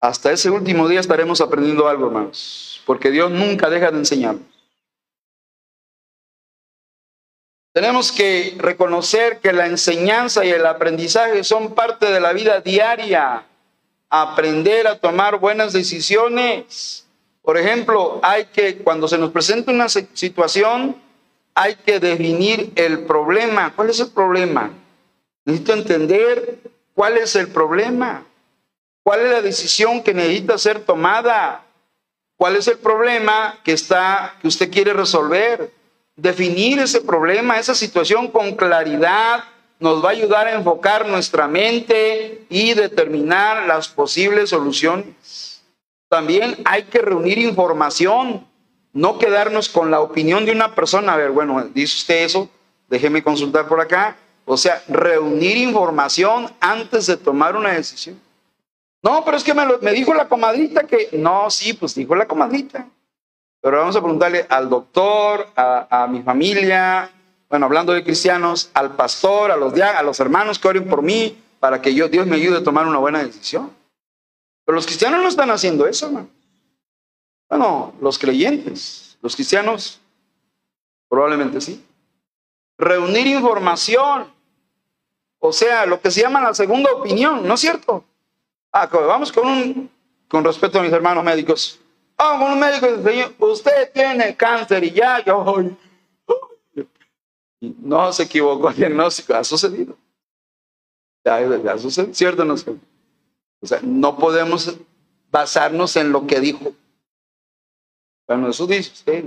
hasta 0.00 0.32
ese 0.32 0.50
último 0.50 0.88
día 0.88 1.00
estaremos 1.00 1.40
aprendiendo 1.40 1.88
algo, 1.88 2.06
hermanos, 2.06 2.82
porque 2.84 3.10
Dios 3.10 3.30
nunca 3.30 3.70
deja 3.70 3.90
de 3.90 3.98
enseñarnos. 3.98 4.52
Tenemos 7.72 8.12
que 8.12 8.54
reconocer 8.58 9.40
que 9.40 9.52
la 9.52 9.66
enseñanza 9.66 10.44
y 10.44 10.50
el 10.50 10.66
aprendizaje 10.66 11.42
son 11.42 11.74
parte 11.74 12.06
de 12.12 12.20
la 12.20 12.34
vida 12.34 12.60
diaria. 12.60 13.46
Aprender 14.10 14.86
a 14.86 14.98
tomar 14.98 15.38
buenas 15.38 15.72
decisiones. 15.72 17.06
Por 17.40 17.56
ejemplo, 17.56 18.20
hay 18.22 18.44
que, 18.46 18.76
cuando 18.78 19.08
se 19.08 19.16
nos 19.16 19.30
presenta 19.30 19.72
una 19.72 19.88
situación, 19.88 21.01
hay 21.54 21.74
que 21.76 22.00
definir 22.00 22.72
el 22.76 23.00
problema. 23.04 23.72
¿Cuál 23.74 23.90
es 23.90 24.00
el 24.00 24.10
problema? 24.10 24.70
Necesito 25.44 25.72
entender 25.72 26.58
cuál 26.94 27.18
es 27.18 27.36
el 27.36 27.48
problema. 27.48 28.24
¿Cuál 29.02 29.20
es 29.20 29.30
la 29.32 29.42
decisión 29.42 30.02
que 30.02 30.14
necesita 30.14 30.56
ser 30.58 30.80
tomada? 30.80 31.64
¿Cuál 32.36 32.56
es 32.56 32.68
el 32.68 32.78
problema 32.78 33.58
que 33.64 33.72
está 33.72 34.36
que 34.40 34.48
usted 34.48 34.70
quiere 34.70 34.92
resolver? 34.92 35.72
Definir 36.16 36.78
ese 36.78 37.00
problema, 37.00 37.58
esa 37.58 37.74
situación 37.74 38.28
con 38.28 38.54
claridad 38.54 39.44
nos 39.80 40.04
va 40.04 40.10
a 40.10 40.12
ayudar 40.12 40.46
a 40.46 40.54
enfocar 40.54 41.08
nuestra 41.08 41.48
mente 41.48 42.44
y 42.48 42.74
determinar 42.74 43.66
las 43.66 43.88
posibles 43.88 44.50
soluciones. 44.50 45.62
También 46.08 46.56
hay 46.64 46.84
que 46.84 46.98
reunir 46.98 47.38
información 47.38 48.46
no 48.92 49.18
quedarnos 49.18 49.68
con 49.68 49.90
la 49.90 50.00
opinión 50.00 50.44
de 50.44 50.52
una 50.52 50.74
persona, 50.74 51.14
a 51.14 51.16
ver, 51.16 51.30
bueno, 51.30 51.62
dice 51.74 51.96
usted 51.96 52.24
eso, 52.24 52.48
déjeme 52.88 53.22
consultar 53.22 53.66
por 53.66 53.80
acá. 53.80 54.16
O 54.44 54.56
sea, 54.56 54.82
reunir 54.88 55.56
información 55.56 56.50
antes 56.60 57.06
de 57.06 57.16
tomar 57.16 57.56
una 57.56 57.70
decisión. 57.70 58.20
No, 59.02 59.24
pero 59.24 59.36
es 59.36 59.44
que 59.44 59.54
me, 59.54 59.92
dijo 59.92 60.14
la 60.14 60.28
comadrita 60.28 60.84
que, 60.84 61.08
no, 61.12 61.50
sí, 61.50 61.72
pues 61.72 61.94
dijo 61.94 62.14
la 62.14 62.26
comadrita. 62.26 62.86
Pero 63.60 63.78
vamos 63.78 63.96
a 63.96 64.00
preguntarle 64.00 64.46
al 64.48 64.68
doctor, 64.68 65.48
a, 65.56 66.06
mi 66.10 66.22
familia, 66.22 67.10
bueno, 67.48 67.66
hablando 67.66 67.92
de 67.92 68.04
cristianos, 68.04 68.70
al 68.74 68.94
pastor, 68.94 69.50
a 69.52 69.56
los, 69.56 69.78
a 69.80 70.02
los 70.02 70.20
hermanos 70.20 70.58
que 70.58 70.68
oren 70.68 70.88
por 70.88 71.02
mí, 71.02 71.38
para 71.60 71.80
que 71.80 71.94
yo, 71.94 72.08
Dios 72.08 72.26
me 72.26 72.36
ayude 72.36 72.58
a 72.58 72.64
tomar 72.64 72.86
una 72.86 72.98
buena 72.98 73.22
decisión. 73.22 73.70
Pero 74.64 74.76
los 74.76 74.86
cristianos 74.86 75.22
no 75.22 75.28
están 75.28 75.50
haciendo 75.50 75.86
eso, 75.86 76.06
hermano. 76.06 76.28
Bueno, 77.52 77.92
los 78.00 78.18
creyentes, 78.18 79.18
los 79.20 79.34
cristianos, 79.34 80.00
probablemente 81.06 81.60
sí. 81.60 81.84
Reunir 82.78 83.26
información, 83.26 84.32
o 85.38 85.52
sea, 85.52 85.84
lo 85.84 86.00
que 86.00 86.10
se 86.10 86.22
llama 86.22 86.40
la 86.40 86.54
segunda 86.54 86.90
opinión, 86.90 87.46
¿no 87.46 87.52
es 87.52 87.60
cierto? 87.60 88.04
Ah, 88.72 88.86
vamos 88.90 89.30
con 89.30 89.46
un, 89.46 89.90
con 90.28 90.42
respeto 90.42 90.78
a 90.78 90.82
mis 90.82 90.92
hermanos 90.92 91.22
médicos. 91.22 91.78
Vamos 92.16 92.42
con 92.42 92.52
un 92.52 92.58
médico 92.58 92.86
dice, 92.96 93.34
usted 93.38 93.92
tiene 93.92 94.34
cáncer 94.34 94.84
y 94.84 94.92
ya, 94.92 95.22
yo, 95.22 95.44
no 97.60 98.12
se 98.14 98.22
equivocó 98.22 98.70
el 98.70 98.76
diagnóstico, 98.76 99.34
ha 99.34 99.44
sucedido. 99.44 99.94
Ya, 101.22 101.36
ha 101.36 101.76
sucedido, 101.76 102.14
¿cierto? 102.14 102.46
No, 102.46 102.54
o 102.54 103.66
sea, 103.66 103.80
no 103.82 104.16
podemos 104.16 104.74
basarnos 105.30 105.96
en 105.96 106.12
lo 106.12 106.26
que 106.26 106.40
dijo 106.40 106.72
bueno, 108.26 108.48
eso 108.48 108.66
dice 108.66 108.90
usted. 108.92 109.24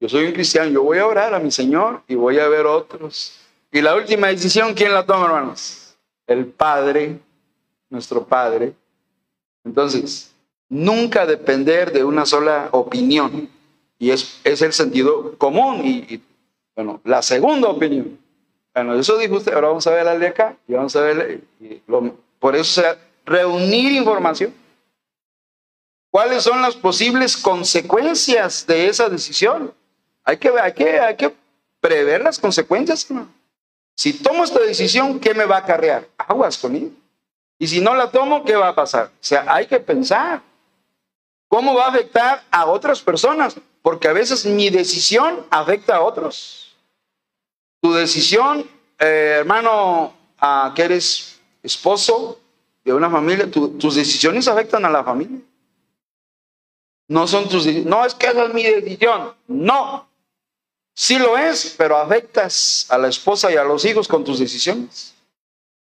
Yo 0.00 0.08
soy 0.08 0.26
un 0.26 0.32
cristiano, 0.32 0.70
yo 0.70 0.82
voy 0.82 0.98
a 0.98 1.06
orar 1.06 1.32
a 1.32 1.38
mi 1.38 1.50
Señor 1.50 2.02
y 2.08 2.16
voy 2.16 2.38
a 2.38 2.48
ver 2.48 2.66
otros. 2.66 3.38
Y 3.70 3.80
la 3.80 3.94
última 3.94 4.28
decisión, 4.28 4.74
¿quién 4.74 4.92
la 4.92 5.06
toma, 5.06 5.26
hermanos? 5.26 5.96
El 6.26 6.46
Padre, 6.46 7.20
nuestro 7.88 8.26
Padre. 8.26 8.74
Entonces, 9.64 10.32
nunca 10.68 11.24
depender 11.24 11.92
de 11.92 12.02
una 12.02 12.26
sola 12.26 12.68
opinión. 12.72 13.48
Y 13.98 14.10
es, 14.10 14.40
es 14.42 14.60
el 14.62 14.72
sentido 14.72 15.38
común. 15.38 15.82
Y, 15.84 16.20
bueno, 16.74 17.00
la 17.04 17.22
segunda 17.22 17.68
opinión. 17.68 18.18
Bueno, 18.74 18.94
eso 18.94 19.16
dijo 19.18 19.36
usted. 19.36 19.54
Ahora 19.54 19.68
vamos 19.68 19.86
a 19.86 19.90
ver 19.92 20.04
la 20.04 20.18
de 20.18 20.26
acá. 20.26 20.56
Y 20.66 20.72
vamos 20.72 20.96
a 20.96 21.00
ver. 21.02 21.42
por 22.40 22.56
eso, 22.56 22.82
sea, 22.82 22.98
reunir 23.24 23.92
información. 23.92 24.52
¿Cuáles 26.12 26.42
son 26.42 26.60
las 26.60 26.76
posibles 26.76 27.38
consecuencias 27.38 28.66
de 28.66 28.86
esa 28.86 29.08
decisión? 29.08 29.72
Hay 30.24 30.36
que, 30.36 30.50
hay 30.50 30.74
hay 30.98 31.16
que 31.16 31.34
prever 31.80 32.20
las 32.20 32.38
consecuencias. 32.38 33.08
Si 33.94 34.12
tomo 34.12 34.44
esta 34.44 34.60
decisión, 34.60 35.18
¿qué 35.18 35.32
me 35.32 35.46
va 35.46 35.56
a 35.56 35.60
acarrear? 35.60 36.06
Aguas 36.18 36.58
con 36.58 36.94
Y 37.58 37.66
si 37.66 37.80
no 37.80 37.94
la 37.94 38.10
tomo, 38.10 38.44
¿qué 38.44 38.54
va 38.54 38.68
a 38.68 38.74
pasar? 38.74 39.06
O 39.06 39.24
sea, 39.24 39.46
hay 39.48 39.66
que 39.66 39.80
pensar. 39.80 40.42
¿Cómo 41.48 41.74
va 41.74 41.86
a 41.86 41.88
afectar 41.88 42.44
a 42.50 42.66
otras 42.66 43.00
personas? 43.00 43.56
Porque 43.80 44.06
a 44.06 44.12
veces 44.12 44.44
mi 44.44 44.68
decisión 44.68 45.46
afecta 45.48 45.96
a 45.96 46.02
otros. 46.02 46.76
Tu 47.80 47.90
decisión, 47.90 48.68
eh, 48.98 49.36
hermano, 49.38 50.12
que 50.74 50.82
eres 50.82 51.40
esposo 51.62 52.38
de 52.84 52.92
una 52.92 53.08
familia, 53.08 53.50
tus 53.50 53.94
decisiones 53.94 54.46
afectan 54.46 54.84
a 54.84 54.90
la 54.90 55.02
familia. 55.02 55.40
No 57.12 57.26
son 57.26 57.46
tus 57.46 57.66
No 57.66 58.06
es 58.06 58.14
que 58.14 58.28
esa 58.28 58.46
es 58.46 58.54
mi 58.54 58.62
decisión. 58.62 59.34
No. 59.46 60.08
Sí 60.94 61.18
lo 61.18 61.36
es, 61.36 61.74
pero 61.76 61.98
afectas 61.98 62.86
a 62.88 62.96
la 62.96 63.08
esposa 63.08 63.52
y 63.52 63.56
a 63.56 63.64
los 63.64 63.84
hijos 63.84 64.08
con 64.08 64.24
tus 64.24 64.38
decisiones. 64.38 65.14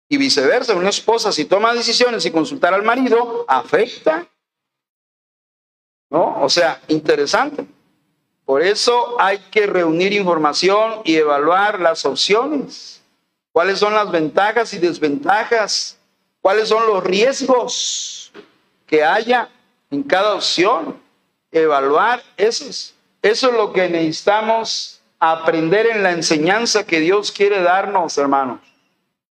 Y 0.09 0.17
viceversa, 0.17 0.73
una 0.73 0.89
esposa 0.89 1.31
si 1.31 1.45
toma 1.45 1.75
decisiones 1.75 2.25
y 2.25 2.31
consultar 2.31 2.73
al 2.73 2.81
marido, 2.81 3.45
afecta. 3.47 4.27
¿No? 6.09 6.41
O 6.41 6.49
sea, 6.49 6.81
interesante. 6.87 7.67
Por 8.43 8.63
eso 8.63 9.15
hay 9.19 9.37
que 9.51 9.67
reunir 9.67 10.13
información 10.13 11.01
y 11.05 11.17
evaluar 11.17 11.79
las 11.79 12.03
opciones. 12.03 13.03
¿Cuáles 13.51 13.77
son 13.77 13.93
las 13.93 14.09
ventajas 14.09 14.73
y 14.73 14.79
desventajas? 14.79 15.99
¿Cuáles 16.41 16.67
son 16.67 16.87
los 16.87 17.03
riesgos 17.03 18.31
que 18.87 19.03
haya 19.03 19.49
en 19.91 20.01
cada 20.01 20.33
opción? 20.33 21.00
Evaluar 21.51 22.23
eso 22.37 22.65
es, 22.65 22.95
eso 23.21 23.49
es 23.49 23.53
lo 23.53 23.73
que 23.73 23.89
necesitamos 23.89 25.01
aprender 25.19 25.85
en 25.87 26.03
la 26.03 26.11
enseñanza 26.11 26.85
que 26.85 26.99
Dios 26.99 27.31
quiere 27.31 27.61
darnos, 27.61 28.17
hermanos. 28.17 28.59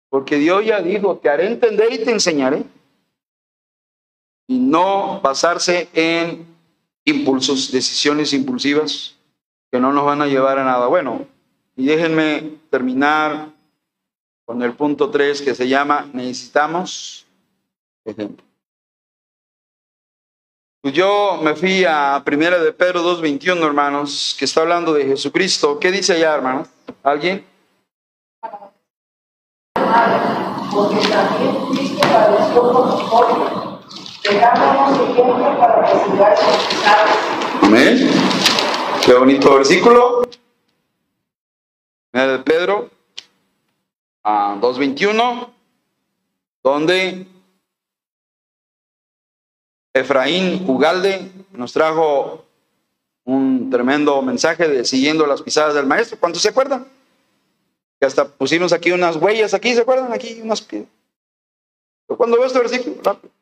Porque 0.10 0.38
Dios 0.38 0.66
ya 0.66 0.82
dijo, 0.82 1.18
te 1.18 1.30
haré 1.30 1.48
entender 1.48 1.94
y 1.94 2.04
te 2.04 2.12
enseñaré. 2.12 2.64
Y 4.48 4.60
no 4.60 5.20
basarse 5.22 5.90
en 5.94 6.46
impulsos, 7.04 7.72
decisiones 7.72 8.34
impulsivas 8.34 9.16
que 9.72 9.80
no 9.80 9.92
nos 9.92 10.06
van 10.06 10.22
a 10.22 10.28
llevar 10.28 10.60
a 10.60 10.64
nada 10.64 10.88
bueno. 10.88 11.26
Y 11.76 11.86
déjenme 11.86 12.58
terminar 12.70 13.50
con 14.46 14.62
el 14.62 14.74
punto 14.74 15.10
3 15.10 15.42
que 15.42 15.56
se 15.56 15.68
llama 15.68 16.08
necesitamos 16.14 17.26
ejemplo. 18.06 18.45
Pues 20.86 20.94
yo 20.94 21.40
me 21.42 21.56
fui 21.56 21.84
a 21.84 22.22
Primera 22.24 22.60
de 22.60 22.72
Pedro 22.72 23.02
2.21, 23.02 23.60
hermanos, 23.66 24.36
que 24.38 24.46
está 24.46 24.62
hablando 24.62 24.94
de 24.94 25.04
Jesucristo. 25.04 25.80
¿Qué 25.80 25.92
dice 25.92 26.14
allá, 26.14 26.36
hermanos? 26.36 26.68
¿Alguien? 27.02 27.44
Porque 29.74 31.08
también 31.08 31.70
Cristo 31.72 32.02
padeció 32.08 32.72
por 32.72 32.86
nosotros, 32.86 33.80
dejándonos 34.30 35.10
ejemplo 35.10 35.58
para 35.58 35.92
que 35.92 35.98
sigáis 36.06 36.40
bautizados. 36.40 37.12
Amén. 37.64 38.12
Qué 39.04 39.14
bonito 39.16 39.56
versículo. 39.56 40.22
Primera 42.12 42.34
de 42.34 42.40
Pedro 42.44 42.92
a 44.24 44.56
2.21, 44.62 45.50
donde 46.62 47.26
Efraín 49.96 50.66
Ugalde 50.68 51.32
nos 51.54 51.72
trajo 51.72 52.46
un 53.24 53.70
tremendo 53.70 54.22
mensaje 54.22 54.68
de 54.68 54.84
siguiendo 54.84 55.26
las 55.26 55.42
pisadas 55.42 55.74
del 55.74 55.86
maestro. 55.86 56.20
¿Cuántos 56.20 56.42
se 56.42 56.50
acuerdan? 56.50 56.86
Que 57.98 58.06
hasta 58.06 58.28
pusimos 58.28 58.74
aquí 58.74 58.92
unas 58.92 59.16
huellas, 59.16 59.54
aquí, 59.54 59.74
¿se 59.74 59.82
acuerdan? 59.82 60.12
Aquí 60.12 60.42
unas... 60.42 60.62
Pero 60.62 60.90
cuando 62.18 62.36
veo 62.36 62.46
este 62.46 62.60
versículo, 62.60 62.98
rápido. 63.02 63.34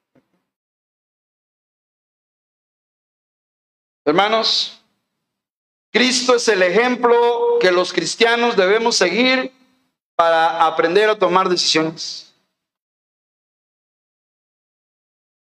Hermanos, 4.05 4.79
Cristo 5.91 6.35
es 6.35 6.47
el 6.49 6.61
ejemplo 6.61 7.57
que 7.59 7.71
los 7.71 7.91
cristianos 7.91 8.55
debemos 8.55 8.95
seguir 8.95 9.51
para 10.15 10.67
aprender 10.67 11.09
a 11.09 11.17
tomar 11.17 11.49
decisiones. 11.49 12.22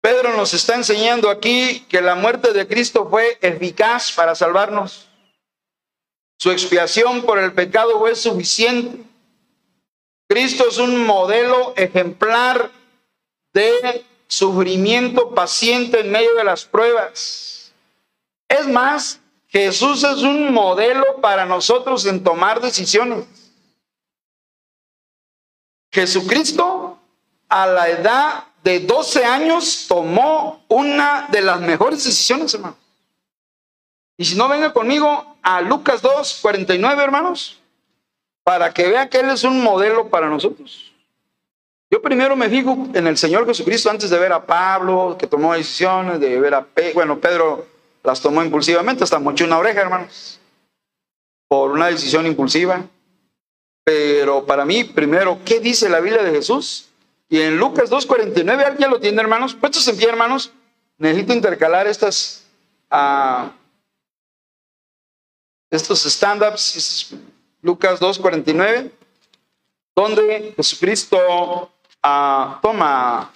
Pedro 0.07 0.37
nos 0.37 0.53
está 0.53 0.75
enseñando 0.75 1.29
aquí 1.29 1.81
que 1.89 2.01
la 2.01 2.15
muerte 2.15 2.53
de 2.53 2.65
Cristo 2.65 3.09
fue 3.09 3.37
eficaz 3.41 4.13
para 4.13 4.35
salvarnos. 4.35 5.09
Su 6.39 6.49
expiación 6.49 7.23
por 7.23 7.39
el 7.39 7.51
pecado 7.51 7.99
fue 7.99 8.15
suficiente. 8.15 9.03
Cristo 10.29 10.65
es 10.69 10.77
un 10.77 11.05
modelo 11.05 11.73
ejemplar 11.75 12.71
de 13.53 14.05
sufrimiento 14.29 15.35
paciente 15.35 15.99
en 15.99 16.09
medio 16.09 16.35
de 16.35 16.45
las 16.45 16.63
pruebas. 16.63 17.73
Es 18.47 18.65
más, 18.65 19.19
Jesús 19.49 20.05
es 20.05 20.21
un 20.21 20.53
modelo 20.53 21.17
para 21.19 21.45
nosotros 21.45 22.05
en 22.05 22.23
tomar 22.23 22.61
decisiones. 22.61 23.25
Jesucristo 25.91 26.97
a 27.49 27.67
la 27.67 27.89
edad 27.89 28.45
de 28.67 28.81
12 28.81 29.23
años 29.23 29.85
tomó 29.87 30.61
una 30.67 31.29
de 31.31 31.41
las 31.41 31.61
mejores 31.61 32.03
decisiones, 32.03 32.53
hermano. 32.53 32.75
Y 34.17 34.25
si 34.25 34.35
no, 34.35 34.49
venga 34.49 34.73
conmigo 34.73 35.37
a 35.41 35.61
Lucas 35.61 36.01
2, 36.01 36.39
49, 36.41 37.01
hermanos, 37.01 37.61
para 38.43 38.73
que 38.73 38.89
vea 38.89 39.09
que 39.09 39.19
Él 39.19 39.29
es 39.29 39.45
un 39.45 39.63
modelo 39.63 40.09
para 40.09 40.27
nosotros. 40.27 40.91
Yo 41.89 42.01
primero 42.01 42.35
me 42.35 42.49
fijo 42.49 42.89
en 42.93 43.07
el 43.07 43.17
Señor 43.17 43.45
Jesucristo 43.45 43.89
antes 43.89 44.09
de 44.09 44.19
ver 44.19 44.33
a 44.33 44.45
Pablo, 44.45 45.15
que 45.17 45.27
tomó 45.27 45.53
decisiones, 45.53 46.19
de 46.19 46.37
ver 46.37 46.53
a 46.53 46.65
Pedro. 46.65 46.95
Bueno, 46.95 47.19
Pedro 47.19 47.65
las 48.03 48.19
tomó 48.19 48.43
impulsivamente, 48.43 49.01
hasta 49.01 49.17
mochó 49.17 49.45
una 49.45 49.59
oreja, 49.59 49.79
hermanos, 49.79 50.41
por 51.47 51.71
una 51.71 51.87
decisión 51.87 52.25
impulsiva. 52.25 52.83
Pero 53.85 54.45
para 54.45 54.65
mí, 54.65 54.83
primero, 54.83 55.39
¿qué 55.45 55.61
dice 55.61 55.87
la 55.87 56.01
Biblia 56.01 56.21
de 56.21 56.31
Jesús? 56.31 56.86
Y 57.29 57.41
en 57.41 57.57
Lucas 57.57 57.91
2.49, 57.91 58.65
¿alguien 58.65 58.89
lo 58.89 58.99
tiene, 58.99 59.21
hermanos? 59.21 59.53
Puestos 59.53 59.87
en 59.87 59.97
pie, 59.97 60.07
hermanos, 60.07 60.51
necesito 60.97 61.33
intercalar 61.33 61.85
estas, 61.85 62.45
uh, 62.89 63.49
estos 65.69 66.05
stand-ups, 66.05 67.13
Lucas 67.61 67.99
2.49, 67.99 68.91
donde 69.93 70.53
Jesucristo 70.55 71.71
uh, 72.03 72.61
toma 72.61 73.33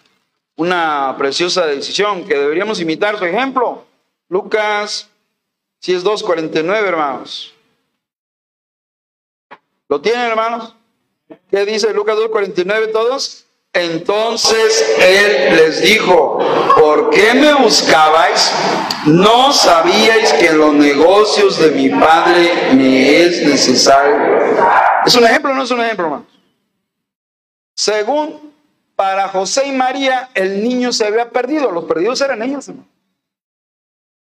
una 0.56 1.16
preciosa 1.18 1.66
decisión 1.66 2.26
que 2.26 2.38
deberíamos 2.38 2.80
imitar 2.80 3.18
su 3.18 3.26
ejemplo. 3.26 3.86
Lucas, 4.30 5.10
si 5.80 5.94
es 5.94 6.06
2.49, 6.06 6.86
hermanos. 6.86 7.54
¿Lo 9.90 10.00
tienen, 10.00 10.22
hermanos? 10.22 10.74
¿Qué 11.50 11.66
dice 11.66 11.94
Lucas 11.94 12.16
2.49 12.16 12.94
todos? 12.94 13.46
Entonces 13.74 14.98
él 15.00 15.56
les 15.56 15.82
dijo, 15.82 16.40
¿por 16.78 17.10
qué 17.10 17.34
me 17.34 17.54
buscabais? 17.54 18.52
¿No 19.06 19.54
sabíais 19.54 20.34
que 20.34 20.48
en 20.48 20.58
los 20.58 20.74
negocios 20.74 21.58
de 21.58 21.72
mi 21.72 21.90
padre 21.90 22.74
me 22.74 23.22
es 23.22 23.48
necesario? 23.48 24.18
¿Es 25.06 25.16
un 25.16 25.24
ejemplo 25.24 25.54
no 25.54 25.64
es 25.64 25.72
un 25.72 25.82
ejemplo, 25.82 26.06
hermano? 26.06 26.26
Según 27.74 28.54
para 28.98 29.30
José 29.30 29.68
y 29.68 29.72
María, 29.72 30.30
el 30.34 30.62
niño 30.62 30.92
se 30.92 31.06
había 31.06 31.30
perdido. 31.30 31.72
Los 31.72 31.86
perdidos 31.86 32.20
eran 32.20 32.44
ellos, 32.44 32.68
hermano. 32.68 32.88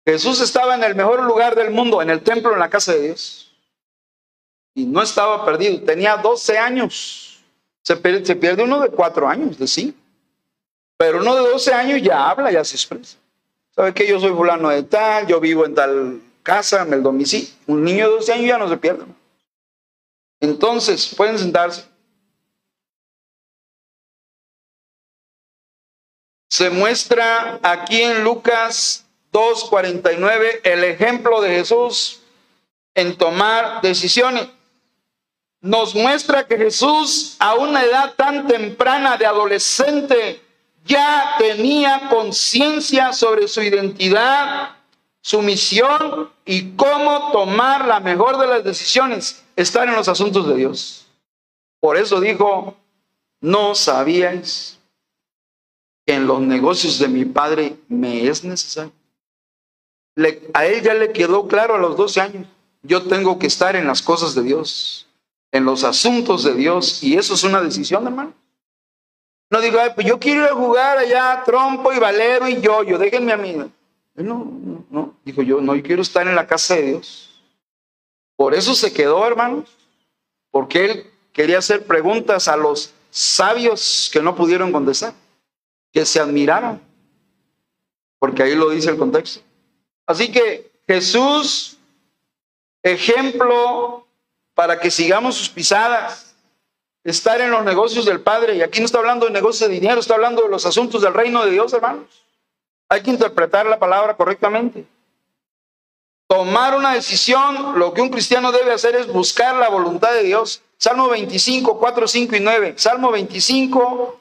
Jesús 0.06 0.40
estaba 0.40 0.76
en 0.76 0.84
el 0.84 0.94
mejor 0.94 1.22
lugar 1.24 1.56
del 1.56 1.70
mundo, 1.70 2.00
en 2.00 2.08
el 2.08 2.22
templo, 2.22 2.52
en 2.52 2.60
la 2.60 2.70
casa 2.70 2.92
de 2.92 3.02
Dios. 3.02 3.52
Y 4.74 4.86
no 4.86 5.02
estaba 5.02 5.44
perdido, 5.44 5.84
tenía 5.84 6.16
12 6.16 6.56
años. 6.56 7.29
Se 7.82 7.96
pierde, 7.96 8.24
se 8.24 8.36
pierde 8.36 8.62
uno 8.62 8.80
de 8.80 8.90
cuatro 8.90 9.28
años, 9.28 9.58
de 9.58 9.66
sí. 9.66 9.96
Pero 10.96 11.20
uno 11.20 11.34
de 11.34 11.48
12 11.48 11.72
años 11.72 12.02
ya 12.02 12.28
habla, 12.28 12.52
ya 12.52 12.62
se 12.62 12.76
expresa. 12.76 13.16
¿Sabe 13.74 13.94
que 13.94 14.06
yo 14.06 14.20
soy 14.20 14.32
fulano 14.32 14.68
de 14.68 14.82
tal? 14.82 15.26
Yo 15.26 15.40
vivo 15.40 15.64
en 15.64 15.74
tal 15.74 16.20
casa, 16.42 16.82
en 16.82 16.92
el 16.92 17.02
domicilio. 17.02 17.48
Un 17.66 17.84
niño 17.84 18.06
de 18.06 18.16
12 18.16 18.32
años 18.34 18.46
ya 18.46 18.58
no 18.58 18.68
se 18.68 18.76
pierde. 18.76 19.06
Entonces, 20.40 21.14
pueden 21.16 21.38
sentarse. 21.38 21.84
Se 26.50 26.68
muestra 26.68 27.60
aquí 27.62 28.02
en 28.02 28.22
Lucas 28.22 29.06
2.49 29.32 30.60
el 30.64 30.84
ejemplo 30.84 31.40
de 31.40 31.48
Jesús 31.48 32.20
en 32.94 33.16
tomar 33.16 33.80
decisiones 33.80 34.48
nos 35.60 35.94
muestra 35.94 36.46
que 36.46 36.56
Jesús 36.56 37.36
a 37.38 37.54
una 37.54 37.84
edad 37.84 38.14
tan 38.14 38.46
temprana 38.46 39.16
de 39.16 39.26
adolescente 39.26 40.42
ya 40.84 41.34
tenía 41.38 42.08
conciencia 42.08 43.12
sobre 43.12 43.46
su 43.46 43.60
identidad, 43.60 44.76
su 45.20 45.42
misión 45.42 46.30
y 46.46 46.72
cómo 46.72 47.30
tomar 47.32 47.86
la 47.86 48.00
mejor 48.00 48.38
de 48.38 48.46
las 48.46 48.64
decisiones, 48.64 49.44
estar 49.54 49.86
en 49.86 49.94
los 49.94 50.08
asuntos 50.08 50.48
de 50.48 50.56
Dios. 50.56 51.06
Por 51.78 51.98
eso 51.98 52.20
dijo, 52.20 52.76
no 53.40 53.74
sabíais 53.74 54.78
que 56.06 56.14
en 56.14 56.26
los 56.26 56.40
negocios 56.40 56.98
de 56.98 57.08
mi 57.08 57.26
padre 57.26 57.76
me 57.88 58.26
es 58.26 58.44
necesario. 58.44 58.92
a 60.54 60.66
él 60.66 60.82
ya 60.82 60.94
le 60.94 61.12
quedó 61.12 61.46
claro 61.46 61.74
a 61.74 61.78
los 61.78 61.96
12 61.96 62.20
años, 62.20 62.46
yo 62.82 63.02
tengo 63.02 63.38
que 63.38 63.46
estar 63.46 63.76
en 63.76 63.86
las 63.86 64.00
cosas 64.00 64.34
de 64.34 64.42
Dios 64.42 65.06
en 65.52 65.64
los 65.64 65.84
asuntos 65.84 66.44
de 66.44 66.54
Dios. 66.54 67.02
Y 67.02 67.16
eso 67.16 67.34
es 67.34 67.44
una 67.44 67.60
decisión, 67.60 68.06
hermano. 68.06 68.34
No 69.50 69.60
digo, 69.60 69.78
pues 69.94 70.06
yo 70.06 70.18
quiero 70.20 70.54
jugar 70.54 70.98
allá 70.98 71.42
trompo 71.44 71.92
y 71.92 71.98
valero 71.98 72.48
y 72.48 72.60
yo, 72.60 72.84
yo, 72.84 72.98
déjenme 72.98 73.32
a 73.32 73.36
mí. 73.36 73.54
No, 73.54 73.68
no, 74.14 74.84
no. 74.88 75.14
Dijo 75.24 75.42
yo, 75.42 75.60
no, 75.60 75.72
quiero 75.82 76.02
estar 76.02 76.26
en 76.28 76.36
la 76.36 76.46
casa 76.46 76.76
de 76.76 76.82
Dios. 76.82 77.42
Por 78.36 78.54
eso 78.54 78.74
se 78.74 78.92
quedó, 78.92 79.26
hermanos. 79.26 79.68
Porque 80.50 80.84
él 80.84 81.10
quería 81.32 81.58
hacer 81.58 81.84
preguntas 81.84 82.46
a 82.48 82.56
los 82.56 82.94
sabios 83.10 84.08
que 84.12 84.22
no 84.22 84.36
pudieron 84.36 84.70
contestar, 84.70 85.14
que 85.92 86.06
se 86.06 86.20
admiraron. 86.20 86.80
Porque 88.18 88.42
ahí 88.42 88.54
lo 88.54 88.70
dice 88.70 88.90
el 88.90 88.98
contexto. 88.98 89.40
Así 90.06 90.30
que 90.30 90.70
Jesús, 90.86 91.76
ejemplo 92.82 94.06
para 94.60 94.78
que 94.78 94.90
sigamos 94.90 95.36
sus 95.36 95.48
pisadas, 95.48 96.34
estar 97.02 97.40
en 97.40 97.50
los 97.50 97.64
negocios 97.64 98.04
del 98.04 98.20
Padre. 98.20 98.56
Y 98.56 98.60
aquí 98.60 98.80
no 98.80 98.84
está 98.84 98.98
hablando 98.98 99.24
de 99.24 99.32
negocios 99.32 99.70
de 99.70 99.74
dinero, 99.74 99.98
está 99.98 100.16
hablando 100.16 100.42
de 100.42 100.50
los 100.50 100.66
asuntos 100.66 101.00
del 101.00 101.14
reino 101.14 101.42
de 101.46 101.52
Dios, 101.52 101.72
hermanos. 101.72 102.26
Hay 102.90 103.02
que 103.02 103.08
interpretar 103.08 103.64
la 103.64 103.78
palabra 103.78 104.14
correctamente. 104.18 104.84
Tomar 106.26 106.76
una 106.76 106.92
decisión, 106.92 107.78
lo 107.78 107.94
que 107.94 108.02
un 108.02 108.10
cristiano 108.10 108.52
debe 108.52 108.70
hacer 108.70 108.96
es 108.96 109.06
buscar 109.06 109.56
la 109.56 109.70
voluntad 109.70 110.12
de 110.12 110.24
Dios. 110.24 110.60
Salmo 110.76 111.08
25, 111.08 111.78
4, 111.78 112.06
5 112.06 112.36
y 112.36 112.40
9. 112.40 112.74
Salmo 112.76 113.10
25, 113.12 114.20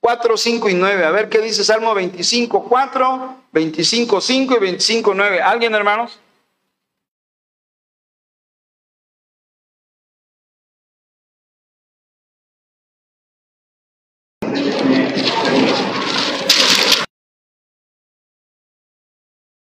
4, 0.00 0.36
5 0.38 0.68
y 0.70 0.74
9. 0.76 1.04
A 1.04 1.10
ver 1.10 1.28
qué 1.28 1.42
dice 1.42 1.62
Salmo 1.62 1.92
25, 1.92 2.64
4, 2.64 3.36
25, 3.52 4.20
5 4.22 4.54
y 4.54 4.58
25, 4.60 5.12
9. 5.12 5.42
¿Alguien, 5.42 5.74
hermanos? 5.74 6.18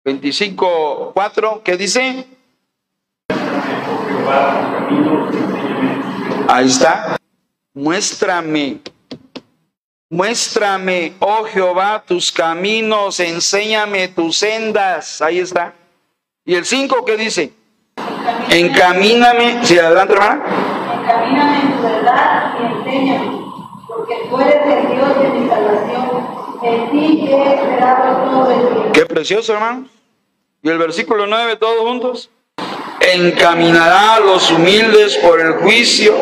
25, 0.07 1.11
4, 1.15 1.63
¿qué 1.65 1.77
dice? 1.77 2.25
Ahí 6.47 6.67
está. 6.67 7.17
Muéstrame. 7.75 8.79
Muéstrame, 10.09 11.15
oh 11.19 11.43
Jehová, 11.43 12.05
tus 12.07 12.31
caminos, 12.31 13.19
enséñame 13.19 14.07
tus 14.07 14.39
sendas. 14.39 15.21
Ahí 15.21 15.41
está. 15.41 15.75
Y 16.45 16.55
el 16.55 16.65
5, 16.65 17.05
¿qué 17.05 17.17
dice? 17.17 17.53
Encamíname. 18.51 19.67
Sí, 19.67 19.77
adelante, 19.77 20.15
hermana. 20.15 20.45
Encamíname 21.03 21.61
en 21.63 21.77
tu 21.77 21.83
verdad 21.83 22.55
y 22.61 22.65
enséñame, 22.65 23.41
porque 23.89 24.29
tú 24.31 24.41
eres 24.41 24.67
el 24.67 24.97
Dios 24.97 25.19
de 25.19 25.29
mi 25.31 25.49
salvación. 25.49 26.27
En 26.63 26.91
ti 26.93 27.27
he 27.29 27.55
esperado 27.55 28.31
todo 28.31 28.51
el 28.53 28.69
tiempo. 28.69 28.93
Qué 28.93 29.05
precioso, 29.05 29.53
hermano. 29.53 29.96
Y 30.67 30.69
el 30.69 30.79
versículo 30.79 31.29
9, 31.29 31.59
todos 31.59 31.79
juntos. 31.79 32.29
Encaminará 32.99 34.17
a 34.17 34.21
los 34.21 34.51
humildes 34.51 35.17
por 35.19 35.41
el 35.41 35.53
juicio 35.59 36.13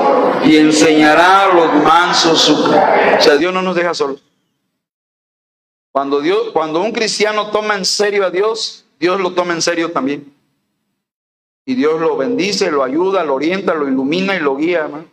y 0.44 0.58
enseñará 0.58 1.44
a 1.44 1.54
los 1.54 1.82
mansos 1.82 2.42
su. 2.42 2.52
O 2.52 3.20
sea, 3.22 3.38
Dios 3.38 3.54
no 3.54 3.62
nos 3.62 3.74
deja 3.74 3.94
solos. 3.94 4.22
Cuando, 5.90 6.20
Dios, 6.20 6.50
cuando 6.52 6.82
un 6.82 6.92
cristiano 6.92 7.50
toma 7.52 7.74
en 7.74 7.86
serio 7.86 8.26
a 8.26 8.30
Dios, 8.30 8.84
Dios 9.00 9.18
lo 9.18 9.32
toma 9.32 9.54
en 9.54 9.62
serio 9.62 9.92
también. 9.92 10.30
Y 11.64 11.74
Dios 11.74 11.98
lo 11.98 12.14
bendice, 12.18 12.70
lo 12.70 12.84
ayuda, 12.84 13.24
lo 13.24 13.36
orienta, 13.36 13.72
lo 13.72 13.88
ilumina 13.88 14.36
y 14.36 14.40
lo 14.40 14.56
guía, 14.56 14.80
hermano. 14.80 15.06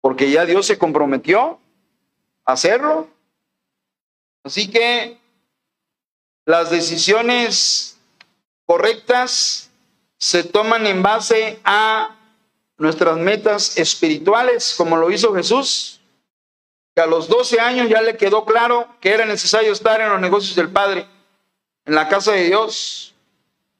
Porque 0.00 0.32
ya 0.32 0.46
Dios 0.46 0.66
se 0.66 0.78
comprometió 0.78 1.60
a 2.44 2.54
hacerlo. 2.54 3.06
Así 4.42 4.68
que 4.68 5.16
las 6.44 6.70
decisiones 6.70 7.91
correctas 8.72 9.70
se 10.16 10.44
toman 10.44 10.86
en 10.86 11.02
base 11.02 11.60
a 11.62 12.16
nuestras 12.78 13.18
metas 13.18 13.76
espirituales, 13.76 14.74
como 14.78 14.96
lo 14.96 15.10
hizo 15.10 15.34
Jesús, 15.34 16.00
que 16.94 17.02
a 17.02 17.06
los 17.06 17.28
12 17.28 17.60
años 17.60 17.90
ya 17.90 18.00
le 18.00 18.16
quedó 18.16 18.46
claro 18.46 18.88
que 18.98 19.10
era 19.10 19.26
necesario 19.26 19.72
estar 19.72 20.00
en 20.00 20.08
los 20.08 20.18
negocios 20.22 20.56
del 20.56 20.70
Padre, 20.70 21.06
en 21.84 21.94
la 21.94 22.08
casa 22.08 22.32
de 22.32 22.44
Dios. 22.44 23.14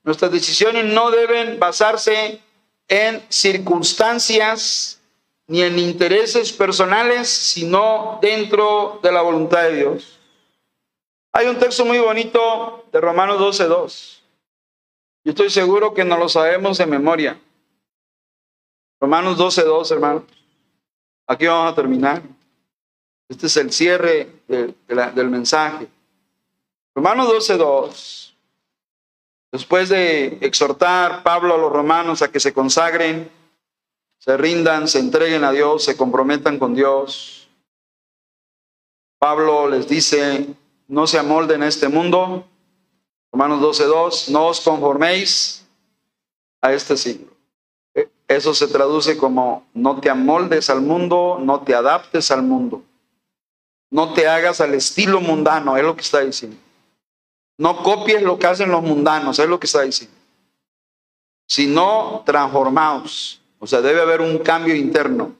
Nuestras 0.02 0.30
decisiones 0.30 0.84
no 0.84 1.10
deben 1.10 1.58
basarse 1.58 2.42
en 2.86 3.24
circunstancias 3.30 5.00
ni 5.46 5.62
en 5.62 5.78
intereses 5.78 6.52
personales, 6.52 7.30
sino 7.30 8.18
dentro 8.20 9.00
de 9.02 9.10
la 9.10 9.22
voluntad 9.22 9.62
de 9.62 9.76
Dios. 9.76 10.20
Hay 11.32 11.46
un 11.46 11.58
texto 11.58 11.86
muy 11.86 11.98
bonito 11.98 12.84
de 12.92 13.00
Romanos 13.00 13.38
12.2. 13.38 14.21
Yo 15.24 15.30
estoy 15.30 15.50
seguro 15.50 15.94
que 15.94 16.04
no 16.04 16.16
lo 16.16 16.28
sabemos 16.28 16.78
de 16.78 16.86
memoria. 16.86 17.40
Romanos 19.00 19.38
12.2, 19.38 19.90
hermano. 19.92 20.26
Aquí 21.26 21.46
vamos 21.46 21.72
a 21.72 21.76
terminar. 21.76 22.22
Este 23.28 23.46
es 23.46 23.56
el 23.56 23.72
cierre 23.72 24.30
del 24.48 25.30
mensaje. 25.30 25.88
Romanos 26.94 27.28
12.2. 27.28 28.34
Después 29.52 29.88
de 29.90 30.38
exhortar 30.40 31.22
Pablo 31.22 31.54
a 31.54 31.58
los 31.58 31.72
romanos 31.72 32.22
a 32.22 32.32
que 32.32 32.40
se 32.40 32.52
consagren, 32.52 33.30
se 34.18 34.36
rindan, 34.36 34.88
se 34.88 34.98
entreguen 34.98 35.44
a 35.44 35.52
Dios, 35.52 35.84
se 35.84 35.96
comprometan 35.96 36.58
con 36.58 36.74
Dios. 36.74 37.48
Pablo 39.18 39.68
les 39.68 39.88
dice, 39.88 40.48
no 40.88 41.06
se 41.06 41.18
amolden 41.18 41.62
a 41.62 41.68
este 41.68 41.88
mundo. 41.88 42.46
Romanos 43.32 43.60
12.2, 43.60 44.28
no 44.28 44.48
os 44.48 44.60
conforméis 44.60 45.64
a 46.60 46.72
este 46.74 46.98
siglo. 46.98 47.32
Eso 48.28 48.54
se 48.54 48.68
traduce 48.68 49.16
como 49.16 49.66
no 49.72 50.00
te 50.00 50.10
amoldes 50.10 50.68
al 50.68 50.82
mundo, 50.82 51.38
no 51.40 51.62
te 51.62 51.74
adaptes 51.74 52.30
al 52.30 52.42
mundo. 52.42 52.82
No 53.90 54.12
te 54.12 54.28
hagas 54.28 54.60
al 54.60 54.74
estilo 54.74 55.20
mundano, 55.20 55.76
es 55.76 55.82
lo 55.82 55.96
que 55.96 56.02
está 56.02 56.20
diciendo. 56.20 56.56
No 57.58 57.82
copies 57.82 58.22
lo 58.22 58.38
que 58.38 58.46
hacen 58.46 58.70
los 58.70 58.82
mundanos, 58.82 59.38
es 59.38 59.48
lo 59.48 59.58
que 59.58 59.66
está 59.66 59.82
diciendo. 59.82 60.16
Sino 61.46 62.22
transformaos. 62.26 63.40
O 63.58 63.66
sea, 63.66 63.80
debe 63.80 64.02
haber 64.02 64.20
un 64.20 64.38
cambio 64.38 64.74
interno, 64.74 65.34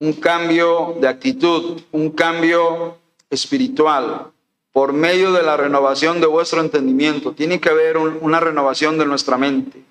un 0.00 0.12
cambio 0.14 0.96
de 1.00 1.08
actitud, 1.08 1.82
un 1.92 2.10
cambio 2.10 2.98
espiritual 3.30 4.32
por 4.76 4.92
medio 4.92 5.32
de 5.32 5.42
la 5.42 5.56
renovación 5.56 6.20
de 6.20 6.26
vuestro 6.26 6.60
entendimiento. 6.60 7.32
Tiene 7.32 7.62
que 7.62 7.70
haber 7.70 7.96
un, 7.96 8.18
una 8.20 8.40
renovación 8.40 8.98
de 8.98 9.06
nuestra 9.06 9.38
mente. 9.38 9.82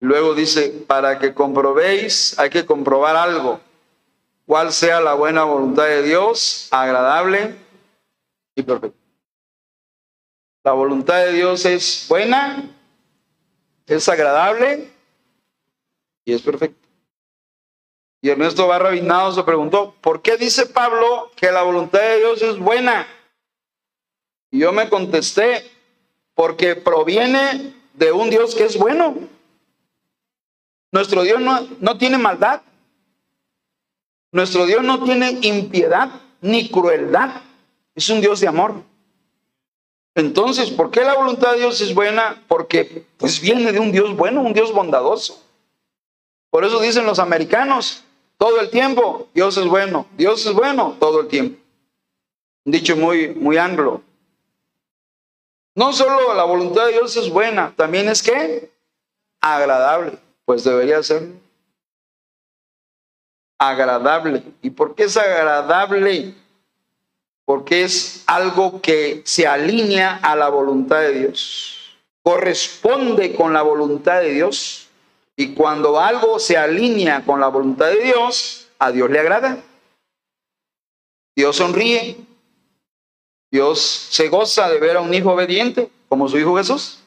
Luego 0.00 0.34
dice, 0.34 0.70
para 0.86 1.18
que 1.18 1.34
comprobéis, 1.34 2.38
hay 2.38 2.48
que 2.48 2.64
comprobar 2.64 3.14
algo, 3.14 3.60
cuál 4.46 4.72
sea 4.72 5.02
la 5.02 5.12
buena 5.12 5.44
voluntad 5.44 5.84
de 5.84 6.02
Dios, 6.02 6.68
agradable 6.70 7.56
y 8.54 8.62
perfecta. 8.62 8.96
La 10.64 10.72
voluntad 10.72 11.18
de 11.26 11.34
Dios 11.34 11.66
es 11.66 12.06
buena, 12.08 12.70
es 13.86 14.08
agradable 14.08 14.90
y 16.24 16.32
es 16.32 16.40
perfecta. 16.40 16.88
Y 18.22 18.30
Ernesto 18.30 18.66
Barra 18.66 18.88
Vinado 18.88 19.30
se 19.32 19.42
preguntó, 19.42 19.94
¿por 20.00 20.22
qué 20.22 20.38
dice 20.38 20.64
Pablo 20.64 21.30
que 21.36 21.52
la 21.52 21.60
voluntad 21.60 22.00
de 22.00 22.16
Dios 22.16 22.40
es 22.40 22.58
buena? 22.58 23.06
Y 24.50 24.60
yo 24.60 24.72
me 24.72 24.88
contesté, 24.88 25.70
porque 26.34 26.76
proviene 26.76 27.74
de 27.94 28.12
un 28.12 28.30
Dios 28.30 28.54
que 28.54 28.64
es 28.64 28.76
bueno. 28.76 29.16
Nuestro 30.92 31.22
Dios 31.22 31.40
no, 31.40 31.68
no 31.80 31.98
tiene 31.98 32.18
maldad. 32.18 32.62
Nuestro 34.32 34.66
Dios 34.66 34.82
no 34.82 35.04
tiene 35.04 35.38
impiedad 35.42 36.10
ni 36.40 36.68
crueldad. 36.68 37.42
Es 37.94 38.08
un 38.08 38.20
Dios 38.20 38.40
de 38.40 38.48
amor. 38.48 38.82
Entonces, 40.14 40.70
¿por 40.70 40.90
qué 40.90 41.02
la 41.02 41.14
voluntad 41.14 41.52
de 41.52 41.58
Dios 41.58 41.80
es 41.80 41.94
buena? 41.94 42.42
Porque 42.48 43.04
pues 43.16 43.40
viene 43.40 43.72
de 43.72 43.78
un 43.78 43.92
Dios 43.92 44.16
bueno, 44.16 44.42
un 44.42 44.52
Dios 44.52 44.72
bondadoso. 44.72 45.42
Por 46.50 46.64
eso 46.64 46.80
dicen 46.80 47.06
los 47.06 47.20
americanos 47.20 48.04
todo 48.36 48.60
el 48.60 48.70
tiempo, 48.70 49.28
Dios 49.34 49.56
es 49.56 49.66
bueno, 49.66 50.06
Dios 50.16 50.44
es 50.46 50.54
bueno 50.54 50.96
todo 50.98 51.20
el 51.20 51.28
tiempo. 51.28 51.60
Dicho 52.64 52.96
muy, 52.96 53.28
muy 53.34 53.56
anglo. 53.56 54.02
No 55.80 55.94
solo 55.94 56.34
la 56.34 56.44
voluntad 56.44 56.84
de 56.84 56.92
Dios 56.92 57.16
es 57.16 57.30
buena, 57.30 57.72
también 57.74 58.06
es 58.10 58.22
que 58.22 58.70
agradable, 59.40 60.18
pues 60.44 60.62
debería 60.62 61.02
ser 61.02 61.30
agradable. 63.58 64.42
¿Y 64.60 64.68
por 64.68 64.94
qué 64.94 65.04
es 65.04 65.16
agradable? 65.16 66.34
Porque 67.46 67.84
es 67.84 68.24
algo 68.26 68.82
que 68.82 69.22
se 69.24 69.46
alinea 69.46 70.20
a 70.22 70.36
la 70.36 70.50
voluntad 70.50 71.00
de 71.00 71.14
Dios, 71.14 71.98
corresponde 72.22 73.34
con 73.34 73.54
la 73.54 73.62
voluntad 73.62 74.20
de 74.20 74.34
Dios. 74.34 74.86
Y 75.34 75.54
cuando 75.54 75.98
algo 75.98 76.38
se 76.38 76.58
alinea 76.58 77.24
con 77.24 77.40
la 77.40 77.48
voluntad 77.48 77.86
de 77.86 78.02
Dios, 78.02 78.68
a 78.78 78.92
Dios 78.92 79.08
le 79.08 79.18
agrada. 79.18 79.56
Dios 81.34 81.56
sonríe, 81.56 82.18
Dios 83.50 83.80
se 83.80 84.28
goza 84.28 84.68
de 84.68 84.78
ver 84.78 84.96
a 84.96 85.00
un 85.00 85.12
hijo 85.12 85.32
obediente, 85.32 85.90
como 86.08 86.28
su 86.28 86.38
hijo 86.38 86.56
Jesús. 86.56 87.00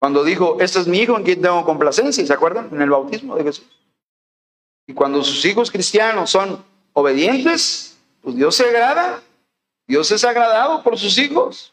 Cuando 0.00 0.24
dijo, 0.24 0.56
este 0.60 0.80
es 0.80 0.86
mi 0.86 0.98
hijo 0.98 1.16
en 1.16 1.24
quien 1.24 1.42
tengo 1.42 1.64
complacencia, 1.64 2.26
¿se 2.26 2.32
acuerdan? 2.32 2.70
En 2.72 2.80
el 2.80 2.90
bautismo 2.90 3.36
de 3.36 3.44
Jesús. 3.44 3.66
Y 4.86 4.94
cuando 4.94 5.22
sus 5.22 5.44
hijos 5.44 5.70
cristianos 5.70 6.30
son 6.30 6.64
obedientes, 6.94 7.98
pues 8.22 8.34
Dios 8.34 8.54
se 8.56 8.64
agrada. 8.64 9.22
Dios 9.86 10.10
es 10.10 10.24
agradado 10.24 10.82
por 10.82 10.98
sus 10.98 11.18
hijos. 11.18 11.72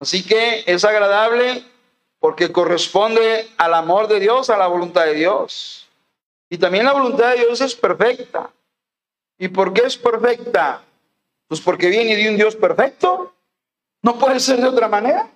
Así 0.00 0.22
que 0.24 0.64
es 0.66 0.84
agradable 0.84 1.64
porque 2.18 2.50
corresponde 2.50 3.48
al 3.56 3.74
amor 3.74 4.08
de 4.08 4.20
Dios, 4.20 4.50
a 4.50 4.56
la 4.56 4.66
voluntad 4.66 5.04
de 5.04 5.14
Dios. 5.14 5.88
Y 6.50 6.58
también 6.58 6.84
la 6.84 6.92
voluntad 6.92 7.30
de 7.30 7.44
Dios 7.44 7.60
es 7.60 7.74
perfecta. 7.74 8.50
¿Y 9.38 9.48
por 9.48 9.72
qué 9.72 9.82
es 9.82 9.96
perfecta? 9.96 10.82
Pues 11.48 11.60
porque 11.60 11.88
viene 11.88 12.16
de 12.16 12.30
un 12.30 12.36
Dios 12.36 12.56
perfecto. 12.56 13.34
No 14.02 14.18
puede 14.18 14.40
ser 14.40 14.60
de 14.60 14.68
otra 14.68 14.88
manera. 14.88 15.30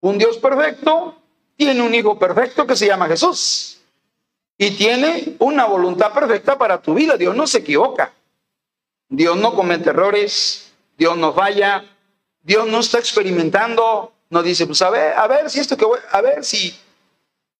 Un 0.00 0.18
Dios 0.18 0.38
perfecto 0.38 1.16
tiene 1.56 1.80
un 1.82 1.94
hijo 1.94 2.18
perfecto 2.18 2.66
que 2.66 2.76
se 2.76 2.86
llama 2.86 3.08
Jesús. 3.08 3.78
Y 4.58 4.70
tiene 4.72 5.36
una 5.38 5.66
voluntad 5.66 6.12
perfecta 6.12 6.56
para 6.56 6.80
tu 6.80 6.94
vida. 6.94 7.16
Dios 7.16 7.34
no 7.34 7.46
se 7.46 7.58
equivoca. 7.58 8.12
Dios 9.08 9.36
no 9.36 9.54
comete 9.54 9.90
errores. 9.90 10.72
Dios 10.96 11.16
no 11.16 11.32
falla. 11.32 11.84
Dios 12.42 12.66
no 12.66 12.80
está 12.80 12.98
experimentando. 12.98 14.12
No 14.30 14.42
dice, 14.42 14.66
pues 14.66 14.80
a 14.82 14.90
ver, 14.90 15.14
a 15.14 15.26
ver 15.26 15.50
si 15.50 15.60
esto 15.60 15.76
que 15.76 15.84
voy, 15.84 16.00
a 16.10 16.20
ver 16.20 16.44
si, 16.44 16.74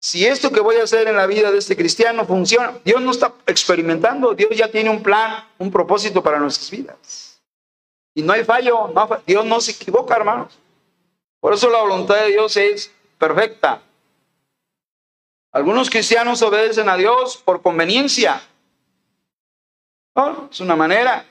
si 0.01 0.27
esto 0.27 0.51
que 0.51 0.61
voy 0.61 0.77
a 0.77 0.85
hacer 0.85 1.07
en 1.07 1.17
la 1.17 1.27
vida 1.27 1.51
de 1.51 1.59
este 1.59 1.77
cristiano 1.77 2.27
funciona. 2.27 2.79
Dios 2.85 3.01
no 3.01 3.11
está 3.11 3.33
experimentando. 3.47 4.35
Dios 4.35 4.51
ya 4.57 4.71
tiene 4.71 4.91
un 4.91 5.03
plan, 5.03 5.45
un 5.59 5.71
propósito 5.71 6.23
para 6.23 6.39
nuestras 6.39 6.71
vidas. 6.71 7.36
Y 8.17 8.23
no 8.23 8.33
hay 8.33 8.45
fallo, 8.45 8.89
no, 8.95 9.09
Dios 9.27 9.45
no 9.45 9.61
se 9.61 9.73
equivoca, 9.73 10.17
hermanos. 10.17 10.59
Por 11.39 11.53
eso 11.53 11.69
la 11.69 11.83
voluntad 11.83 12.17
de 12.17 12.29
Dios 12.29 12.57
es 12.57 12.91
perfecta. 13.19 13.83
Algunos 15.53 15.91
cristianos 15.91 16.41
obedecen 16.41 16.89
a 16.89 16.97
Dios 16.97 17.37
por 17.37 17.61
conveniencia. 17.61 18.41
Es 20.51 20.61
una 20.61 20.75
manera. 20.77 21.27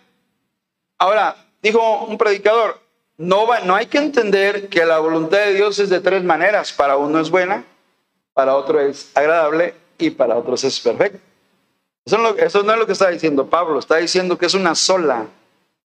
Ahora, 1.00 1.36
dijo 1.60 2.06
un 2.06 2.20
predicador, 2.20 2.80
no, 3.18 3.48
va, 3.48 3.62
no 3.62 3.74
hay 3.74 3.88
que 3.88 3.98
entender 3.98 4.70
que 4.70 4.86
la 4.86 5.00
voluntad 5.00 5.40
de 5.40 5.56
Dios 5.56 5.80
es 5.80 5.90
de 5.90 6.02
tres 6.02 6.24
maneras. 6.24 6.72
Para 6.72 6.98
uno 6.98 7.20
es 7.20 7.32
buena, 7.32 7.66
para 8.34 8.56
otro 8.56 8.80
es 8.80 9.10
agradable 9.16 9.74
y 9.98 10.12
para 10.12 10.38
otros 10.38 10.64
es 10.64 10.80
perfecta. 10.80 11.18
Eso, 12.06 12.38
eso 12.38 12.62
no 12.62 12.74
es 12.74 12.78
lo 12.78 12.86
que 12.86 12.94
está 12.94 13.10
diciendo 13.10 13.48
Pablo, 13.48 13.80
está 13.80 13.96
diciendo 13.96 14.38
que 14.38 14.46
es 14.46 14.54
una 14.54 14.76
sola, 14.76 15.26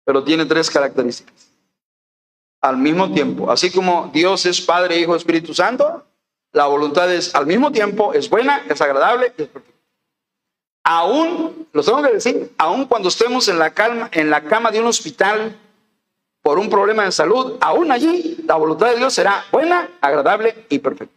pero 0.04 0.24
tiene 0.24 0.44
tres 0.46 0.70
características. 0.70 1.50
Al 2.60 2.76
mismo 2.76 3.12
tiempo, 3.12 3.50
así 3.50 3.70
como 3.70 4.10
Dios 4.12 4.44
es 4.46 4.60
Padre, 4.60 4.98
Hijo, 4.98 5.16
Espíritu 5.16 5.54
Santo, 5.54 6.04
la 6.52 6.66
voluntad 6.66 7.12
es 7.12 7.34
al 7.34 7.46
mismo 7.46 7.70
tiempo, 7.70 8.12
es 8.12 8.28
buena, 8.28 8.64
es 8.68 8.80
agradable 8.80 9.32
y 9.38 9.42
es 9.42 9.48
perfecta. 9.48 9.80
Aún, 10.82 11.68
lo 11.72 11.82
tengo 11.82 12.02
que 12.02 12.12
decir, 12.12 12.52
aún 12.58 12.86
cuando 12.86 13.08
estemos 13.08 13.48
en 13.48 13.58
la, 13.58 13.70
calma, 13.70 14.08
en 14.12 14.30
la 14.30 14.42
cama 14.42 14.70
de 14.70 14.80
un 14.80 14.86
hospital 14.86 15.56
por 16.42 16.58
un 16.58 16.68
problema 16.68 17.04
de 17.04 17.12
salud, 17.12 17.56
aún 17.60 17.92
allí 17.92 18.38
la 18.44 18.56
voluntad 18.56 18.90
de 18.90 18.96
Dios 18.96 19.14
será 19.14 19.44
buena, 19.52 19.88
agradable 20.00 20.66
y 20.68 20.78
perfecta. 20.78 21.14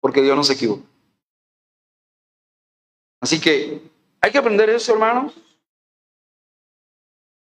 Porque 0.00 0.22
Dios 0.22 0.36
no 0.36 0.42
se 0.42 0.54
equivoca. 0.54 0.82
Así 3.20 3.38
que 3.38 3.82
hay 4.20 4.32
que 4.32 4.38
aprender 4.38 4.70
eso, 4.70 4.92
hermanos. 4.92 5.34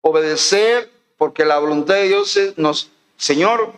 Obedecer, 0.01 0.91
porque 1.17 1.45
la 1.45 1.59
voluntad 1.59 1.95
de 1.95 2.07
Dios 2.07 2.37
nos, 2.57 2.89
Señor, 3.15 3.73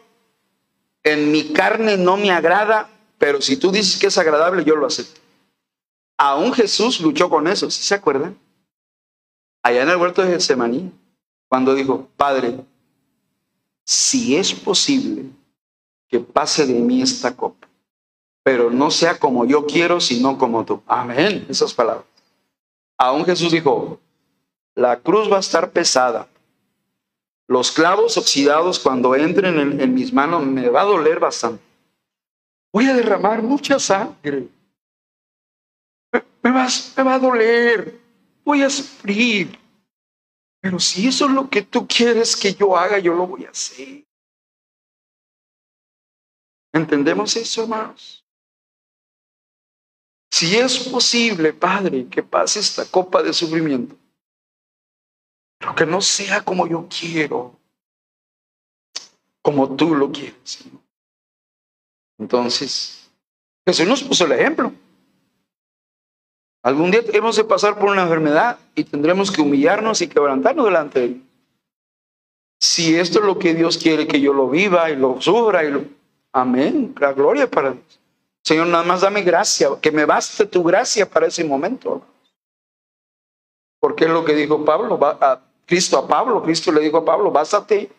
en 1.04 1.32
mi 1.32 1.52
carne 1.52 1.98
no 1.98 2.18
me 2.18 2.32
agrada, 2.32 2.90
pero 3.18 3.42
si 3.42 3.58
tú 3.58 3.72
dices 3.72 4.00
que 4.00 4.08
es 4.08 4.18
agradable, 4.18 4.64
yo 4.64 4.76
lo 4.76 4.88
acepto. 4.88 5.20
Aún 6.18 6.54
Jesús 6.54 7.02
luchó 7.02 7.30
con 7.30 7.48
eso, 7.48 7.70
¿sí 7.70 7.84
se 7.84 7.96
acuerdan? 7.96 8.38
Allá 9.62 9.84
en 9.84 9.90
el 9.90 9.98
huerto 9.98 10.22
de 10.22 10.32
Getsemaní, 10.32 10.92
cuando 11.50 11.76
dijo, 11.76 12.08
Padre, 12.16 12.60
si 13.86 14.36
es 14.36 14.54
posible 14.54 15.26
que 16.08 16.20
pase 16.20 16.66
de 16.66 16.74
mí 16.74 17.02
esta 17.02 17.36
copa, 17.36 17.68
pero 18.44 18.70
no 18.70 18.92
sea 18.92 19.18
como 19.18 19.46
yo 19.46 19.66
quiero, 19.66 20.00
sino 20.00 20.38
como 20.38 20.66
tú. 20.66 20.82
Amén, 20.86 21.46
esas 21.50 21.74
palabras. 21.74 22.06
Aún 22.98 23.26
Jesús 23.26 23.52
dijo, 23.52 24.00
la 24.76 25.00
cruz 25.00 25.32
va 25.32 25.38
a 25.38 25.42
estar 25.42 25.72
pesada. 25.72 26.28
Los 27.48 27.72
clavos 27.72 28.18
oxidados 28.18 28.80
cuando 28.80 29.16
entren 29.16 29.80
en, 29.80 29.94
mis 29.94 30.14
manos 30.14 30.46
me 30.46 30.70
va 30.70 30.82
a 30.82 30.86
doler 30.86 31.20
bastante. 31.20 31.64
Voy 32.72 32.86
a 32.88 32.94
derramar 32.94 33.44
mucha 33.44 33.78
sangre 33.80 34.50
me, 36.44 36.52
va, 36.52 36.68
me 36.98 37.04
va 37.04 37.16
a 37.16 37.20
doler, 37.20 38.00
voy 38.44 38.62
a 38.62 38.70
sufrir. 38.70 39.58
Pero 40.60 40.80
si 40.80 41.08
eso 41.08 41.26
es 41.26 41.32
lo 41.32 41.50
que 41.50 41.62
tú 41.62 41.88
quieres 41.88 42.36
que 42.36 42.54
yo 42.54 42.78
haga, 42.78 43.00
yo 43.00 43.14
lo 43.14 43.28
voy 43.28 43.46
a 43.46 43.50
hacer. 43.50 44.06
¿Entendemos 46.74 47.36
eso, 47.36 47.64
hermanos? 47.64 48.24
Si 50.32 50.56
es 50.56 50.80
posible, 50.80 51.54
Padre, 51.54 52.08
que 52.10 52.24
pase 52.24 52.60
esta 52.60 52.86
copa 52.86 53.22
de 53.22 53.34
sufrimiento, 53.34 53.96
que 55.76 55.86
no 55.86 56.02
sea 56.02 56.42
como 56.42 56.68
yo 56.68 56.88
quiero, 56.90 57.56
como 59.42 59.76
tú 59.76 59.96
lo 59.96 60.12
quieres. 60.12 60.64
Entonces, 62.18 63.10
Jesús 63.66 63.88
nos 63.88 64.04
puso 64.04 64.26
el 64.26 64.34
ejemplo. 64.34 64.72
Algún 66.64 66.92
día 66.92 67.02
hemos 67.12 67.36
de 67.36 67.44
pasar 67.44 67.78
por 67.78 67.90
una 67.90 68.04
enfermedad 68.04 68.58
y 68.76 68.84
tendremos 68.84 69.32
que 69.32 69.42
humillarnos 69.42 70.02
y 70.02 70.08
quebrantarnos 70.08 70.66
delante 70.66 71.00
de 71.00 71.06
Él. 71.06 71.24
Si 72.60 72.96
esto 72.96 73.20
es 73.20 73.26
lo 73.26 73.38
que 73.38 73.54
Dios 73.54 73.78
quiere 73.78 74.08
que 74.08 74.22
yo 74.22 74.34
lo 74.34 74.50
viva 74.50 74.90
y 74.90 74.96
lo 74.96 75.20
sufra 75.22 75.66
y 75.66 75.72
lo... 75.72 75.84
Amén, 76.32 76.96
la 77.00 77.12
gloria 77.12 77.50
para 77.50 77.72
Dios. 77.72 78.00
Señor, 78.44 78.68
nada 78.68 78.84
más 78.84 79.02
dame 79.02 79.22
gracia, 79.22 79.70
que 79.82 79.92
me 79.92 80.06
baste 80.06 80.46
tu 80.46 80.64
gracia 80.64 81.10
para 81.10 81.28
ese 81.28 81.44
momento. 81.44 82.06
Porque 83.80 84.06
es 84.06 84.12
lo 84.12 84.24
que 84.24 84.34
dijo 84.34 84.64
Pablo, 84.64 84.98
Cristo 85.66 85.98
a 85.98 86.08
Pablo, 86.08 86.44
Cristo 86.44 86.72
le 86.72 86.82
dijo 86.82 86.98
a 86.98 87.06
Pablo, 87.06 87.32
bástate 87.32 87.90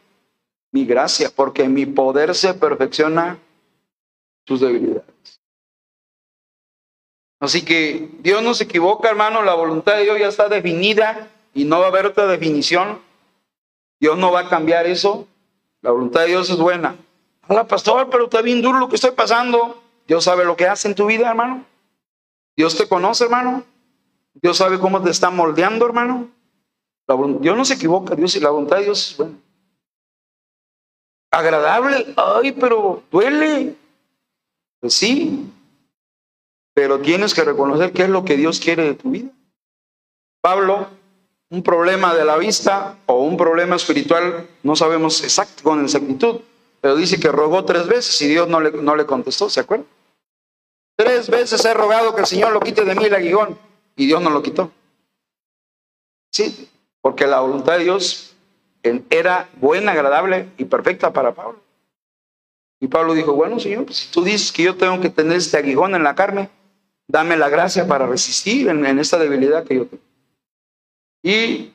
mi 0.71 0.85
gracia, 0.85 1.31
porque 1.35 1.69
mi 1.69 1.87
poder 1.87 2.35
se 2.35 2.53
perfecciona 2.55 3.39
tus 4.45 4.61
debilidades. 4.61 5.41
Así 7.41 7.65
que 7.65 8.09
Dios 8.21 8.43
no 8.43 8.55
se 8.55 8.65
equivoca, 8.65 9.09
hermano, 9.09 9.43
la 9.43 9.55
voluntad 9.55 9.97
de 9.97 10.05
Dios 10.05 10.19
ya 10.19 10.29
está 10.29 10.49
definida 10.49 11.29
y 11.53 11.65
no 11.65 11.79
va 11.79 11.87
a 11.87 11.89
haber 11.89 12.07
otra 12.07 12.27
definición. 12.27 13.01
Dios 14.01 14.19
no 14.19 14.33
va 14.33 14.41
a 14.41 14.49
cambiar 14.49 14.87
eso. 14.87 15.27
La 15.81 15.91
voluntad 15.91 16.23
de 16.23 16.29
Dios 16.29 16.49
es 16.51 16.57
buena. 16.57 16.97
Hola, 17.47 17.67
pastor, 17.67 18.09
pero 18.11 18.25
está 18.25 18.41
bien 18.41 18.63
duro 18.63 18.79
lo 18.79 18.89
que 18.89 18.97
estoy 18.97 19.11
pasando. 19.11 19.83
Dios 20.07 20.25
sabe 20.25 20.45
lo 20.45 20.57
que 20.57 20.67
hace 20.67 20.89
en 20.89 20.95
tu 20.95 21.07
vida, 21.07 21.29
hermano. 21.29 21.65
Dios 22.57 22.77
te 22.77 22.89
conoce, 22.89 23.25
hermano. 23.25 23.63
Dios 24.35 24.57
sabe 24.57 24.79
cómo 24.79 25.03
te 25.03 25.11
está 25.11 25.31
moldeando, 25.31 25.87
hermano. 25.87 26.31
Dios 27.41 27.57
no 27.57 27.65
se 27.65 27.75
equivoca, 27.75 28.15
Dios 28.15 28.35
y 28.37 28.41
la 28.41 28.51
voluntad 28.51 28.79
de 28.79 28.85
Dios 28.85 29.11
es 29.11 29.17
buena. 29.17 29.35
Agradable, 31.31 32.15
ay, 32.17 32.53
pero 32.53 33.03
duele. 33.11 33.77
Pues 34.81 34.95
sí, 34.95 35.51
pero 36.75 37.01
tienes 37.01 37.35
que 37.35 37.45
reconocer 37.45 37.93
qué 37.93 38.03
es 38.03 38.09
lo 38.09 38.25
que 38.25 38.37
Dios 38.37 38.61
quiere 38.61 38.85
de 38.85 38.95
tu 38.95 39.11
vida. 39.11 39.31
Pablo, 40.41 40.89
un 41.51 41.63
problema 41.63 42.15
de 42.15 42.25
la 42.25 42.37
vista 42.37 42.99
o 43.07 43.23
un 43.23 43.37
problema 43.37 43.77
espiritual, 43.77 44.49
no 44.63 44.77
sabemos 44.77 45.23
exacto 45.23 45.63
con 45.63 45.83
exactitud, 45.83 46.41
pero 46.81 46.97
dice 46.97 47.19
que 47.19 47.29
rogó 47.29 47.65
tres 47.65 47.87
veces 47.87 48.21
y 48.23 48.29
Dios 48.29 48.49
no 48.49 48.61
le, 48.61 48.71
no 48.73 48.97
le 48.97 49.07
contestó, 49.07 49.49
¿se 49.49 49.61
acuerdan? 49.61 49.87
Tres 50.97 51.29
veces 51.29 51.65
he 51.65 51.75
rogado 51.75 52.15
que 52.15 52.21
el 52.21 52.27
Señor 52.27 52.53
lo 52.53 52.61
quite 52.61 52.85
de 52.85 52.95
mí 52.95 53.05
el 53.05 53.15
aguijón 53.15 53.59
y 53.97 54.07
Dios 54.07 54.21
no 54.21 54.31
lo 54.31 54.43
quitó. 54.43 54.71
Sí, 56.31 56.69
porque 57.05 57.27
la 57.27 57.41
voluntad 57.41 57.77
de 57.77 57.85
Dios 57.85 58.35
era 59.11 59.51
buena, 59.61 59.93
agradable 59.93 60.49
y 60.57 60.65
perfecta 60.65 61.13
para 61.13 61.35
Pablo. 61.35 61.61
Y 62.81 62.89
Pablo 62.89 63.13
dijo, 63.13 63.35
bueno 63.35 63.61
Señor, 63.61 63.85
pues 63.85 63.99
si 63.99 64.11
tú 64.11 64.25
dices 64.25 64.51
que 64.51 64.63
yo 64.63 64.75
tengo 64.75 64.99
que 65.03 65.11
tener 65.11 65.37
este 65.37 65.59
aguijón 65.59 65.95
en 65.95 66.03
la 66.03 66.15
carne, 66.15 66.49
Dame 67.07 67.37
la 67.37 67.49
gracia 67.51 67.87
para 67.87 68.07
resistir 68.07 68.69
en, 68.69 68.99
esta 68.99 69.19
debilidad 69.19 69.65
que 69.65 69.77
yo 69.77 69.87
tengo. 69.87 70.03
Y 71.23 71.73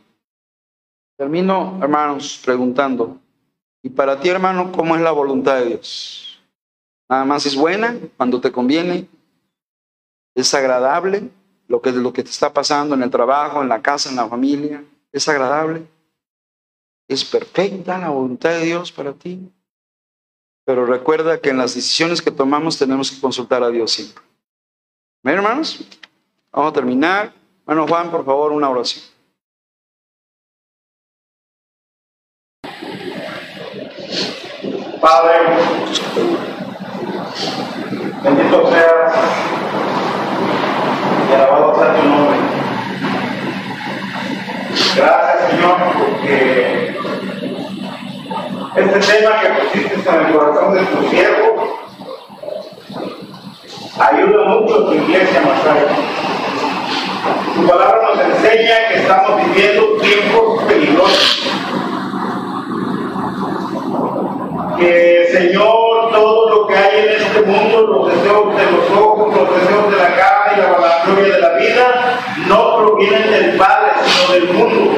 termino, 1.18 1.78
hermanos, 1.82 2.42
preguntando, 2.44 3.18
¿y 3.84 3.90
para 3.90 4.20
ti, 4.20 4.30
hermano, 4.30 4.72
cómo 4.72 4.96
es 4.96 5.02
la 5.02 5.12
voluntad 5.12 5.60
de 5.60 5.66
Dios? 5.66 6.42
Nada 7.08 7.26
más 7.26 7.46
es 7.46 7.56
buena 7.56 7.96
cuando 8.18 8.42
te 8.42 8.52
conviene, 8.52 9.08
es 10.36 10.54
agradable 10.54 11.30
lo 11.68 11.82
que, 11.82 11.92
lo 11.92 12.12
que 12.12 12.24
te 12.24 12.30
está 12.32 12.52
pasando 12.52 12.96
en 12.96 13.04
el 13.04 13.12
trabajo, 13.12 13.62
en 13.62 13.70
la 13.70 13.82
casa, 13.82 14.10
en 14.10 14.16
la 14.16 14.28
familia, 14.28 14.84
es 15.12 15.28
agradable, 15.28 15.86
es 17.08 17.26
perfecta 17.26 17.98
la 17.98 18.10
voluntad 18.10 18.52
de 18.52 18.66
Dios 18.66 18.92
para 18.92 19.14
ti. 19.14 19.52
Pero 20.66 20.86
recuerda 20.86 21.40
que 21.42 21.50
en 21.50 21.58
las 21.58 21.74
decisiones 21.74 22.22
que 22.22 22.30
tomamos 22.30 22.78
tenemos 22.78 23.10
que 23.10 23.20
consultar 23.20 23.64
a 23.64 23.70
Dios 23.70 23.92
siempre. 23.92 24.24
¿Ven, 25.24 25.36
hermanos? 25.36 25.84
Vamos 26.52 26.72
a 26.72 26.74
terminar. 26.74 27.34
Hermano 27.68 27.88
Juan, 27.88 28.12
por 28.12 28.24
favor, 28.24 28.52
una 28.52 28.70
oración. 28.70 29.04
Padre, 35.02 35.40
bendito 38.22 38.70
seas 38.70 39.14
y 41.30 41.34
alabado 41.34 41.76
sea 41.76 41.96
tu 41.96 42.08
nombre. 42.08 42.39
Gracias, 44.96 45.52
Señor, 45.52 45.78
porque 45.98 46.98
este 48.76 49.00
tema 49.00 49.40
que 49.42 49.50
pusiste 49.50 50.10
en 50.10 50.26
el 50.26 50.34
corazón 50.34 50.74
de 50.74 50.82
tu 50.82 51.10
siervo 51.10 51.80
ayuda 54.00 54.46
mucho 54.46 54.76
a 54.76 54.86
tu 54.86 54.94
iglesia, 54.94 55.42
Masai. 55.42 55.88
Tu 57.56 57.68
palabra 57.68 58.00
nos 58.02 58.20
enseña 58.20 58.88
que 58.88 58.96
estamos 58.96 59.46
viviendo 59.46 59.98
tiempos 60.02 60.64
peligrosos. 60.64 61.52
Señor, 64.80 66.12
todo 66.12 66.50
lo 66.50 66.68
que 66.68 66.76
hay 66.76 67.06
en 67.06 67.22
este 67.22 67.42
mundo, 67.42 67.82
los 67.82 68.08
deseos 68.08 68.56
de 68.56 68.72
los 68.72 68.98
ojos, 68.98 69.36
los 69.36 69.56
deseos 69.56 69.92
de 69.92 69.98
la 69.98 70.16
cara 70.16 70.54
y 70.56 70.60
la 70.60 71.04
gloria 71.06 71.36
de 71.36 71.42
la 71.42 71.50
vida, 71.56 72.20
no 72.48 72.78
provienen 72.78 73.30
del 73.30 73.58
Padre, 73.58 73.92
sino 74.06 74.34
del 74.34 74.54
mundo. 74.54 74.92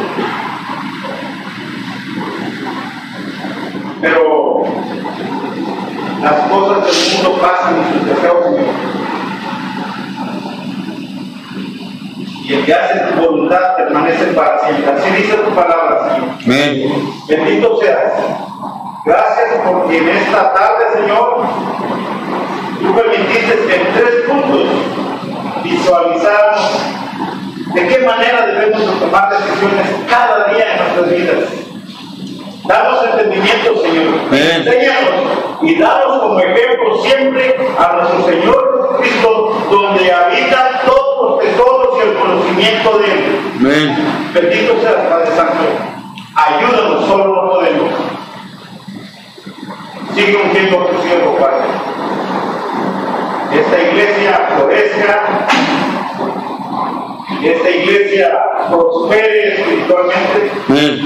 Pero 4.01 4.63
las 6.21 6.33
cosas 6.47 6.85
del 6.85 7.23
mundo 7.23 7.41
pasan 7.41 7.75
en 7.75 7.93
sus 7.93 8.07
deseos, 8.07 8.45
Señor. 8.45 9.01
Y 12.43 12.53
el 12.53 12.65
que 12.65 12.73
hace 12.73 12.99
tu 12.99 13.19
voluntad 13.19 13.75
permanece 13.77 14.25
para 14.33 14.59
siempre. 14.59 14.91
Así 14.91 15.09
dice 15.11 15.37
tu 15.37 15.49
palabra, 15.55 16.13
Señor. 16.13 16.29
Amén. 16.43 17.13
Bendito 17.27 17.79
seas. 17.79 18.50
Gracias 19.03 19.61
porque 19.65 19.97
en 19.97 20.09
esta 20.09 20.53
tarde, 20.53 20.85
Señor, 20.93 21.43
tú 22.79 22.95
permitiste 22.95 23.65
que 23.67 23.75
en 23.75 23.93
tres 23.93 24.11
puntos 24.27 24.67
visualizáramos 25.63 26.81
de 27.73 27.87
qué 27.87 27.99
manera 27.99 28.45
debemos 28.45 28.85
de 28.85 28.99
tomar 28.99 29.29
decisiones 29.29 29.87
cada 30.07 30.53
día 30.53 30.73
en 30.73 30.77
nuestras 30.77 31.09
vidas. 31.09 31.49
Danos 32.65 33.03
entendimiento, 33.05 33.81
Señor. 33.81 34.19
Enséñanos 34.31 35.61
y 35.63 35.79
danos 35.79 36.19
como 36.19 36.39
ejemplo 36.39 37.03
siempre 37.03 37.55
a 37.79 37.93
nuestro 37.93 38.25
Señor 38.25 38.97
Jesucristo, 39.01 39.67
donde 39.71 40.13
habitan 40.13 40.67
todos 40.85 41.31
los 41.31 41.39
tesoros 41.39 41.97
y 41.97 42.07
el 42.07 42.13
conocimiento 42.13 42.99
de 42.99 43.05
Él. 43.05 43.39
Amén. 43.59 44.31
Bendito 44.33 44.79
seas, 44.79 45.07
Padre 45.09 45.35
Santo. 45.35 45.63
Ayúdanos, 46.35 47.07
solo 47.07 47.35
no 47.35 47.49
podemos. 47.49 47.89
Sigue 50.15 50.37
ungiendo 50.43 50.81
a 50.81 50.87
tu 50.91 51.01
siervo, 51.01 51.37
Padre. 51.37 51.63
Esta 53.53 53.81
iglesia 53.81 54.47
florezca. 54.55 55.47
Esta 57.43 57.69
iglesia 57.71 58.29
prospere 58.69 59.53
espiritualmente 59.55 60.51
Amén. 60.69 60.99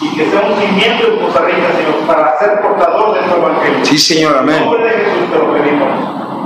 y 0.00 0.08
que 0.16 0.30
sea 0.30 0.40
un 0.40 0.56
cimiento 0.58 1.06
en 1.08 1.18
Costa 1.18 1.40
Rica, 1.42 1.66
Señor, 1.76 2.06
para 2.06 2.38
ser 2.38 2.60
portador 2.62 3.14
de 3.14 3.20
tu 3.28 3.36
evangelio. 3.36 3.84
Sí, 3.84 3.98
Señor, 3.98 4.32
En 4.32 4.38
amén. 4.38 4.64
nombre 4.64 4.84
de 4.84 4.90
Jesús 4.90 5.30
te 5.30 5.38
lo 5.38 5.52
pedimos. 5.52 5.88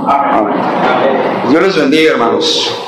Amén. 0.07 0.35
Amén. 0.35 1.49
Dios 1.49 1.63
les 1.63 1.75
bendiga, 1.77 2.11
hermanos. 2.11 2.81